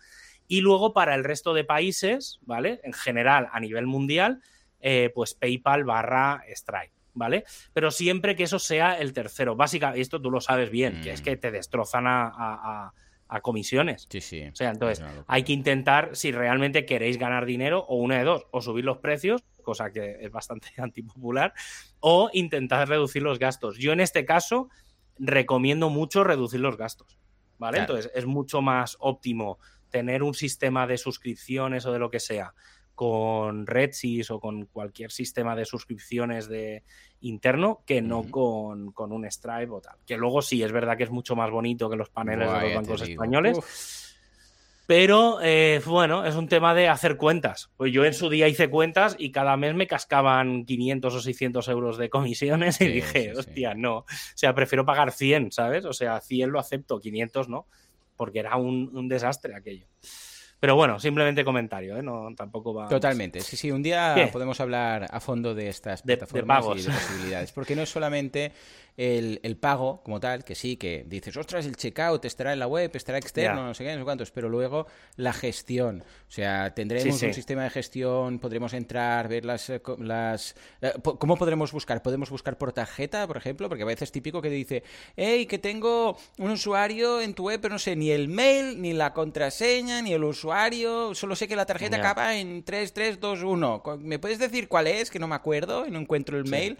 Y 0.47 0.61
luego 0.61 0.93
para 0.93 1.15
el 1.15 1.23
resto 1.23 1.53
de 1.53 1.63
países, 1.63 2.39
¿vale? 2.41 2.81
En 2.83 2.93
general, 2.93 3.49
a 3.51 3.59
nivel 3.59 3.87
mundial, 3.87 4.41
eh, 4.81 5.11
pues 5.13 5.33
PayPal 5.33 5.83
barra 5.83 6.43
Stripe. 6.53 6.93
¿vale? 7.13 7.45
Pero 7.73 7.91
siempre 7.91 8.35
que 8.35 8.43
eso 8.43 8.59
sea 8.59 8.97
el 8.97 9.13
tercero. 9.13 9.55
Básicamente, 9.55 10.01
esto 10.01 10.21
tú 10.21 10.31
lo 10.31 10.41
sabes 10.41 10.69
bien, 10.69 11.01
que 11.01 11.11
es 11.11 11.21
mm. 11.21 11.23
que 11.23 11.37
te 11.37 11.51
destrozan 11.51 12.05
a, 12.07 12.93
comisiones. 13.41 14.07
Sí, 14.09 14.21
sí. 14.21 14.43
O 14.43 14.55
sea, 14.55 14.71
entonces 14.71 15.03
hay 15.27 15.43
que 15.43 15.53
intentar, 15.53 16.11
si 16.13 16.31
realmente 16.31 16.85
queréis 16.85 17.17
ganar 17.17 17.45
dinero, 17.45 17.85
o 17.87 17.95
una 17.95 18.17
de 18.17 18.23
dos, 18.23 18.45
o 18.51 18.61
subir 18.61 18.85
los 18.85 18.97
precios, 18.97 19.43
cosa 19.61 19.91
que 19.91 20.17
es 20.21 20.31
bastante 20.31 20.69
antipopular, 20.77 21.53
o 21.99 22.29
intentar 22.33 22.87
reducir 22.87 23.23
los 23.23 23.39
gastos. 23.39 23.77
Yo 23.77 23.91
en 23.91 23.99
este 23.99 24.25
caso 24.25 24.69
recomiendo 25.17 25.89
mucho 25.89 26.23
reducir 26.23 26.59
los 26.59 26.77
gastos, 26.77 27.17
¿vale? 27.57 27.79
Entonces 27.79 28.11
es 28.15 28.25
mucho 28.25 28.61
más 28.61 28.97
óptimo 28.99 29.59
tener 29.89 30.23
un 30.23 30.33
sistema 30.33 30.87
de 30.87 30.97
suscripciones 30.97 31.85
o 31.85 31.93
de 31.93 31.99
lo 31.99 32.09
que 32.09 32.19
sea 32.19 32.53
con 32.95 33.65
Redsys 33.65 34.31
o 34.31 34.39
con 34.39 34.65
cualquier 34.65 35.11
sistema 35.11 35.55
de 35.55 35.65
suscripciones 35.65 36.47
de 36.47 36.83
interno 37.21 37.83
que 37.85 38.01
no 38.01 38.23
con, 38.29 38.91
con, 38.91 39.11
un 39.11 39.29
Stripe 39.29 39.71
o 39.71 39.81
tal. 39.81 39.97
Que 40.05 40.17
luego 40.17 40.41
sí, 40.41 40.61
es 40.61 40.71
verdad 40.71 40.97
que 40.97 41.03
es 41.03 41.11
mucho 41.11 41.35
más 41.35 41.49
bonito 41.49 41.89
que 41.89 41.95
los 41.95 42.09
paneles 42.09 42.51
de 42.51 42.61
los 42.61 42.75
bancos 42.75 43.01
españoles. 43.01 44.03
Pero 44.85 45.39
eh, 45.41 45.81
bueno, 45.85 46.25
es 46.25 46.35
un 46.35 46.49
tema 46.49 46.73
de 46.73 46.89
hacer 46.89 47.15
cuentas. 47.15 47.71
Pues 47.77 47.93
yo 47.93 48.03
en 48.03 48.13
su 48.13 48.29
día 48.29 48.49
hice 48.49 48.69
cuentas 48.69 49.15
y 49.17 49.31
cada 49.31 49.55
mes 49.55 49.73
me 49.75 49.87
cascaban 49.87 50.65
500 50.65 51.15
o 51.15 51.21
600 51.21 51.67
euros 51.69 51.97
de 51.97 52.09
comisiones 52.09 52.81
y 52.81 52.87
dije, 52.89 53.31
hostia, 53.35 53.73
no. 53.73 53.99
O 53.99 54.05
sea, 54.35 54.53
prefiero 54.53 54.85
pagar 54.85 55.11
100, 55.11 55.53
¿sabes? 55.53 55.85
O 55.85 55.93
sea, 55.93 56.19
100 56.19 56.51
lo 56.51 56.59
acepto, 56.59 56.99
500 56.99 57.47
no, 57.47 57.65
porque 58.17 58.39
era 58.39 58.57
un, 58.57 58.91
un 58.93 59.07
desastre 59.07 59.55
aquello. 59.55 59.87
Pero 60.63 60.77
bueno, 60.77 60.97
simplemente 60.97 61.43
comentario, 61.43 61.97
¿eh? 61.97 62.01
No, 62.01 62.33
tampoco 62.37 62.73
va. 62.73 62.87
Totalmente. 62.87 63.41
Sí, 63.41 63.57
sí, 63.57 63.69
un 63.69 63.83
día 63.83 64.29
podemos 64.31 64.61
hablar 64.61 65.09
a 65.11 65.19
fondo 65.19 65.53
de 65.53 65.67
estas 65.67 66.03
plataformas 66.03 66.63
y 66.77 66.83
de 66.83 66.89
posibilidades. 66.89 67.51
Porque 67.51 67.75
no 67.75 67.81
es 67.81 67.89
solamente 67.89 68.53
el, 68.97 69.57
pago 69.59 70.01
como 70.03 70.19
tal, 70.19 70.43
que 70.43 70.55
sí, 70.55 70.77
que 70.77 71.03
dices, 71.07 71.35
ostras, 71.37 71.65
el 71.65 71.75
checkout 71.75 72.25
estará 72.25 72.53
en 72.53 72.59
la 72.59 72.67
web, 72.67 72.91
estará 72.93 73.17
externo, 73.17 73.65
no 73.65 73.73
sé 73.73 73.83
qué, 73.83 73.93
no 73.93 73.99
sé 73.99 74.03
cuántos, 74.03 74.31
pero 74.31 74.49
luego 74.49 74.87
la 75.15 75.33
gestión. 75.33 76.03
O 76.27 76.31
sea, 76.31 76.73
tendremos 76.73 77.21
un 77.21 77.33
sistema 77.33 77.63
de 77.63 77.69
gestión, 77.69 78.39
podremos 78.39 78.73
entrar, 78.73 79.27
ver 79.27 79.45
las... 79.45 79.69
Eh, 79.69 79.81
las 79.99 80.55
eh, 80.81 80.93
¿Cómo 81.01 81.37
podremos 81.37 81.71
buscar? 81.71 82.01
¿Podemos 82.01 82.29
buscar 82.29 82.57
por 82.57 82.73
tarjeta, 82.73 83.25
por 83.27 83.37
ejemplo? 83.37 83.69
Porque 83.69 83.83
a 83.83 83.87
veces 83.87 84.03
es 84.03 84.11
típico 84.11 84.41
que 84.41 84.49
dice, 84.49 84.83
hey, 85.15 85.45
que 85.45 85.57
tengo 85.57 86.17
un 86.37 86.51
usuario 86.51 87.21
en 87.21 87.33
tu 87.33 87.45
web, 87.45 87.59
pero 87.61 87.73
no 87.73 87.79
sé 87.79 87.95
ni 87.95 88.11
el 88.11 88.27
mail, 88.27 88.81
ni 88.81 88.93
la 88.93 89.13
contraseña, 89.13 90.01
ni 90.01 90.13
el 90.13 90.23
usuario, 90.23 91.15
solo 91.15 91.35
sé 91.35 91.47
que 91.47 91.55
la 91.55 91.65
tarjeta 91.65 91.97
acaba 91.97 92.35
en 92.35 92.63
3321. 92.63 93.83
¿Me 93.99 94.19
puedes 94.19 94.39
decir 94.39 94.67
cuál 94.67 94.87
es? 94.87 95.09
Que 95.09 95.19
no 95.19 95.27
me 95.27 95.35
acuerdo 95.35 95.87
y 95.87 95.91
no 95.91 95.99
encuentro 95.99 96.37
el 96.37 96.45
mail. 96.45 96.77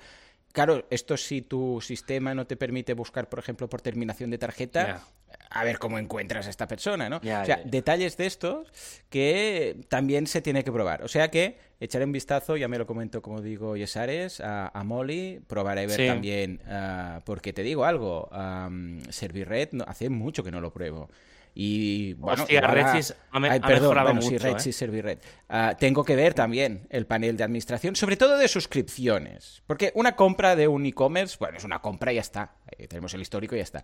Claro, 0.54 0.86
esto 0.92 1.18
si 1.18 1.42
tu 1.42 1.82
sistema 1.82 2.36
no 2.36 2.46
te 2.46 2.56
permite 2.56 2.94
buscar, 2.94 3.28
por 3.28 3.40
ejemplo, 3.40 3.68
por 3.68 3.82
terminación 3.82 4.30
de 4.30 4.38
tarjeta, 4.38 5.02
a 5.50 5.64
ver 5.64 5.80
cómo 5.80 5.98
encuentras 5.98 6.46
a 6.46 6.52
esta 6.52 6.68
persona, 6.68 7.10
¿no? 7.10 7.18
o 7.18 7.22
sea, 7.22 7.60
detalles 7.66 8.18
de 8.18 8.28
estos 8.28 8.68
que 9.10 9.76
también 9.90 10.28
se 10.28 10.42
tiene 10.42 10.64
que 10.64 10.72
probar. 10.72 11.04
O 11.04 11.08
sea 11.08 11.32
que 11.32 11.58
echaré 11.80 12.06
un 12.06 12.12
vistazo, 12.12 12.56
ya 12.56 12.68
me 12.68 12.78
lo 12.78 12.86
comento, 12.86 13.24
como 13.24 13.42
digo, 13.42 13.76
Yesares, 13.76 14.42
a, 14.42 14.68
a 14.68 14.84
Molly, 14.84 15.42
probaré 15.48 15.88
ver 15.88 16.08
también, 16.08 16.62
uh, 16.68 17.22
porque 17.26 17.52
te 17.52 17.64
digo 17.64 17.86
algo, 17.86 18.30
um, 18.32 19.02
Servirred, 19.10 19.70
hace 19.88 20.10
mucho 20.10 20.44
que 20.44 20.52
no 20.52 20.62
lo 20.62 20.72
pruebo. 20.72 21.10
Y 21.56 22.14
bueno, 22.14 22.44
Hostia, 22.44 22.62
ay, 23.32 23.60
perdón, 23.60 23.98
bueno, 24.04 24.22
sí, 24.22 24.38
Red, 24.38 24.58
sí, 24.58 24.74
Servir 24.74 25.20
uh, 25.50 25.76
tengo 25.80 26.04
que 26.04 26.16
ver 26.16 26.34
también 26.34 26.88
el 26.90 27.06
panel 27.06 27.38
de 27.38 27.44
administración, 27.44 27.96
sobre 27.96 28.18
todo 28.18 28.38
de 28.38 28.48
suscripciones. 28.48 29.62
Porque 29.68 29.92
una 29.94 30.16
compra 30.16 30.56
de 30.56 30.68
un 30.68 30.86
e-commerce, 30.86 31.38
bueno, 31.40 31.58
es 31.58 31.64
una 31.64 31.80
compra 31.80 32.12
y 32.12 32.16
ya 32.16 32.22
está. 32.22 32.56
Eh, 32.78 32.88
tenemos 32.88 33.14
el 33.14 33.22
histórico 33.22 33.56
y 33.56 33.60
ya 33.60 33.64
está. 33.64 33.84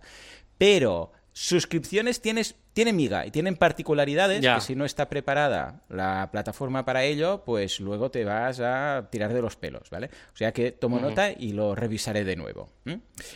Pero 0.58 1.12
suscripciones 1.32 2.20
tienes, 2.20 2.56
tienen 2.72 2.96
miga 2.96 3.26
y 3.26 3.30
tienen 3.30 3.56
particularidades 3.56 4.40
que 4.40 4.60
si 4.60 4.74
no 4.74 4.84
está 4.84 5.08
preparada 5.08 5.82
la 5.88 6.28
plataforma 6.30 6.84
para 6.84 7.04
ello, 7.04 7.42
pues 7.44 7.80
luego 7.80 8.10
te 8.10 8.24
vas 8.24 8.60
a 8.60 9.08
tirar 9.10 9.32
de 9.32 9.42
los 9.42 9.56
pelos, 9.56 9.90
¿vale? 9.90 10.10
O 10.32 10.36
sea 10.36 10.52
que 10.52 10.72
tomo 10.72 10.98
nota 10.98 11.30
y 11.30 11.52
lo 11.52 11.74
revisaré 11.74 12.24
de 12.24 12.36
nuevo. 12.36 12.70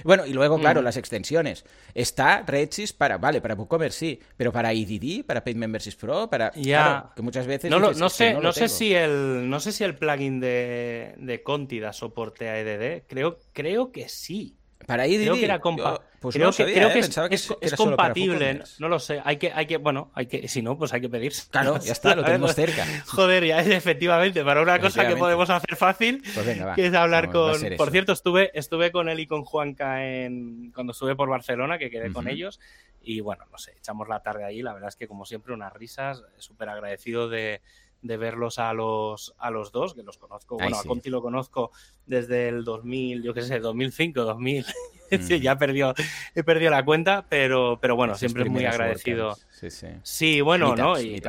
Bueno, 0.03 0.26
y 0.26 0.32
luego, 0.32 0.59
claro, 0.59 0.82
las 0.82 0.97
extensiones. 0.97 1.64
Está 1.95 2.42
Redsys 2.42 2.92
para, 2.92 3.18
vale, 3.18 3.40
para 3.40 3.55
WooCommerce 3.55 3.99
sí, 3.99 4.20
pero 4.36 4.53
para 4.53 4.72
EDD, 4.72 5.24
para 5.24 5.45
Paid 5.45 5.57
Memberships 5.57 5.97
Pro, 5.97 6.28
para... 6.28 6.53
Ya. 6.55 7.12
que 7.14 7.22
muchas 7.22 7.47
veces... 7.47 7.70
No, 7.70 7.78
no, 7.78 8.09
sé, 8.09 8.34
no, 8.34 8.53
sé 8.53 8.68
si 8.68 8.95
el, 8.95 9.49
no 9.49 9.61
sé 9.61 9.72
si 9.72 9.84
el 9.84 9.95
plugin 9.95 10.40
de, 10.40 11.14
de 11.18 11.42
Conti 11.42 11.78
da 11.78 11.92
soporte 11.92 12.49
a 12.49 12.59
EDD. 12.59 13.05
Creo, 13.07 13.38
creo 13.53 13.92
que 13.92 14.09
sí. 14.09 14.57
Para 14.87 15.07
ir 15.07 15.20
creo 15.20 15.35
que 15.35 15.45
era 15.45 15.61
compa 15.61 16.01
pues 16.24 16.37
creo, 16.37 16.53
que, 16.53 16.64
creo 16.64 16.89
¿eh? 16.89 16.93
que, 17.28 17.35
es, 17.35 17.55
es, 17.61 17.74
compatible, 17.74 18.62
no 18.78 18.89
lo 18.89 18.99
sé. 18.99 19.20
Hay 19.26 19.37
que, 19.37 19.53
hay 19.53 19.66
que, 19.66 19.76
bueno, 19.76 20.11
hay 20.14 20.24
que, 20.24 20.49
si 20.49 20.62
no, 20.62 20.78
pues 20.78 20.91
hay 20.95 21.03
que 21.03 21.11
pedirse. 21.11 21.51
Claro, 21.51 21.78
ya 21.78 21.93
está, 21.93 22.16
lo 22.16 22.24
tenemos 22.24 22.55
cerca. 22.55 22.87
Joder, 23.09 23.45
ya 23.45 23.61
es 23.61 23.68
efectivamente 23.68 24.43
para 24.43 24.62
una 24.62 24.80
cosa 24.80 25.07
que 25.07 25.16
podemos 25.16 25.51
hacer 25.51 25.76
fácil, 25.76 26.22
pues 26.35 26.47
que 26.76 26.87
es 26.87 26.95
hablar 26.95 27.30
con. 27.30 27.61
Por 27.76 27.91
cierto, 27.91 28.12
estuve, 28.12 28.51
estuve 28.55 28.91
con 28.91 29.11
él 29.11 29.20
y 29.20 29.26
con 29.26 29.45
Juanca 29.45 30.03
en 30.03 30.72
cuando 30.72 30.93
estuve 30.93 31.14
por 31.14 31.28
Barcelona, 31.28 31.76
que 31.76 31.91
quedé 31.91 32.11
con 32.11 32.26
ellos. 32.26 32.59
Y 33.03 33.20
bueno, 33.20 33.45
no 33.53 33.59
sé, 33.59 33.74
echamos 33.76 34.09
la 34.09 34.20
tarde 34.20 34.45
ahí. 34.45 34.62
La 34.62 34.72
verdad 34.72 34.89
es 34.89 34.97
que, 34.97 35.07
como 35.07 35.26
siempre, 35.26 35.53
unas 35.53 35.74
risas. 35.74 36.22
Súper 36.39 36.70
agradecido 36.70 37.28
de, 37.28 37.61
de 38.05 38.18
verlos 38.18 38.59
a 38.59 38.72
los, 38.74 39.34
a 39.38 39.50
los 39.50 39.72
dos, 39.72 39.94
que 39.94 40.02
los 40.02 40.18
conozco. 40.18 40.59
Bueno, 40.59 40.76
a 40.76 40.84
Conti 40.84 41.09
lo 41.09 41.22
conozco 41.22 41.72
desde 42.07 42.48
el 42.48 42.62
2000, 42.62 43.22
yo 43.22 43.32
qué 43.32 43.42
sé, 43.42 43.59
2005, 43.59 44.22
2000. 44.22 44.66
ya 45.40 45.57
perdió, 45.57 45.94
he 46.34 46.42
perdido 46.42 46.70
la 46.70 46.84
cuenta, 46.84 47.24
pero, 47.28 47.78
pero 47.80 47.96
bueno, 47.96 48.14
siempre 48.14 48.42
es 48.44 48.50
muy 48.50 48.66
agradecido. 48.66 49.36
Sí, 49.50 49.70
sí. 49.70 49.86
sí, 50.02 50.40
bueno, 50.42 50.76
¿no? 50.76 51.00
Y, 51.00 51.22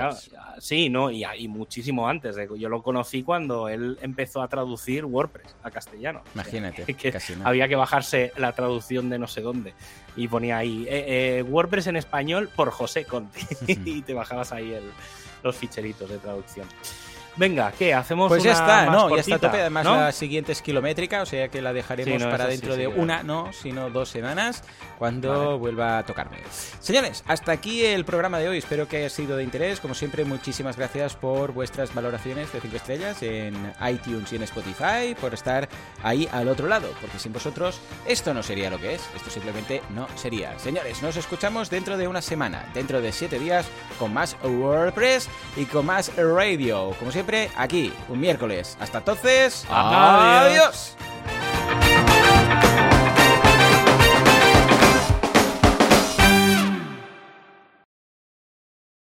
sí, 0.60 0.90
¿no? 0.90 1.12
Y, 1.12 1.24
y, 1.38 1.48
muchísimo 1.48 2.10
antes. 2.10 2.36
Yo 2.58 2.68
lo 2.68 2.84
conocí 2.84 3.24
cuando 3.24 3.70
él 3.70 3.98
empezó 4.02 4.42
a 4.42 4.50
traducir 4.50 5.06
WordPress 5.06 5.56
a 5.64 5.72
castellano. 5.72 6.24
Imagínate. 6.34 6.94
que 6.96 7.18
había 7.46 7.70
que 7.70 7.76
bajarse 7.78 8.34
la 8.36 8.52
traducción 8.52 9.10
de 9.10 9.18
no 9.18 9.28
sé 9.28 9.40
dónde. 9.40 9.74
Y 10.18 10.28
ponía 10.28 10.58
ahí 10.58 10.86
eh, 10.90 11.38
eh, 11.40 11.44
WordPress 11.44 11.88
en 11.88 11.96
español 11.96 12.50
por 12.54 12.72
José 12.72 13.06
Conti. 13.06 13.40
y 13.68 14.02
te 14.02 14.14
bajabas 14.14 14.52
ahí 14.52 14.74
el 14.74 14.92
los 15.46 15.56
ficheritos 15.56 16.10
de 16.10 16.18
traducción. 16.18 16.68
Venga, 17.38 17.72
¿qué? 17.78 17.94
¿Hacemos 17.94 18.30
Pues 18.30 18.44
ya 18.44 18.54
está, 18.54 18.86
no, 18.86 19.10
ya 19.10 19.22
está 19.22 19.36
a 19.36 19.40
tope. 19.40 19.62
Además, 19.62 19.86
la 19.86 20.12
siguiente 20.12 20.52
es 20.52 20.62
kilométrica, 20.62 21.22
o 21.22 21.26
sea 21.26 21.50
que 21.50 21.62
la 21.62 21.74
dejaremos 21.74 22.24
para 22.24 22.48
dentro 22.48 22.76
de 22.76 22.88
una, 22.88 23.24
no, 23.24 23.52
sino 23.52 23.90
dos 23.90 24.10
semanas, 24.10 24.64
cuando 24.98 25.58
vuelva 25.60 25.98
a 25.98 26.06
tocarme. 26.06 26.38
Señores, 26.80 27.24
hasta 27.28 27.52
aquí 27.52 27.86
el 27.86 28.06
programa 28.06 28.40
de 28.40 28.50
hoy. 28.50 28.58
Espero 28.58 28.88
que 28.88 28.98
haya 28.98 29.10
sido 29.10 29.38
de 29.38 29.44
interés. 29.44 29.80
Como 29.80 29.94
siempre, 29.94 30.24
muchísimas 30.26 30.78
gracias 30.78 31.16
por 31.16 31.52
vuestras 31.52 31.94
valoraciones 31.94 32.52
de 32.54 32.62
5 32.62 32.76
estrellas 32.76 33.22
en 33.22 33.74
iTunes 33.90 34.32
y 34.32 34.36
en 34.38 34.44
Spotify, 34.44 35.16
por 35.20 35.34
estar 35.34 35.68
ahí 36.04 36.28
al 36.32 36.48
otro 36.48 36.68
lado, 36.68 36.88
porque 37.02 37.20
sin 37.20 37.34
vosotros 37.34 37.80
esto 38.08 38.34
no 38.34 38.44
sería 38.44 38.70
lo 38.70 38.80
que 38.80 38.96
es. 38.96 39.10
Esto 39.16 39.30
simplemente 39.30 39.82
no 39.94 40.08
sería. 40.16 40.58
Señores, 40.60 41.02
nos 41.02 41.18
escuchamos 41.18 41.70
dentro 41.70 41.98
de 41.98 42.08
una 42.08 42.22
semana, 42.22 42.66
dentro 42.74 43.02
de 43.02 43.12
7 43.12 43.40
días, 43.40 43.66
con 44.00 44.14
más 44.14 44.38
WordPress 44.44 45.28
y 45.58 45.66
con 45.66 45.86
más 45.86 46.16
radio. 46.16 46.92
Como 47.00 47.12
siempre, 47.26 47.50
aquí, 47.58 47.92
un 48.10 48.20
miércoles. 48.20 48.78
Hasta 48.80 49.00
entonces, 49.00 49.66
adiós. 49.70 50.96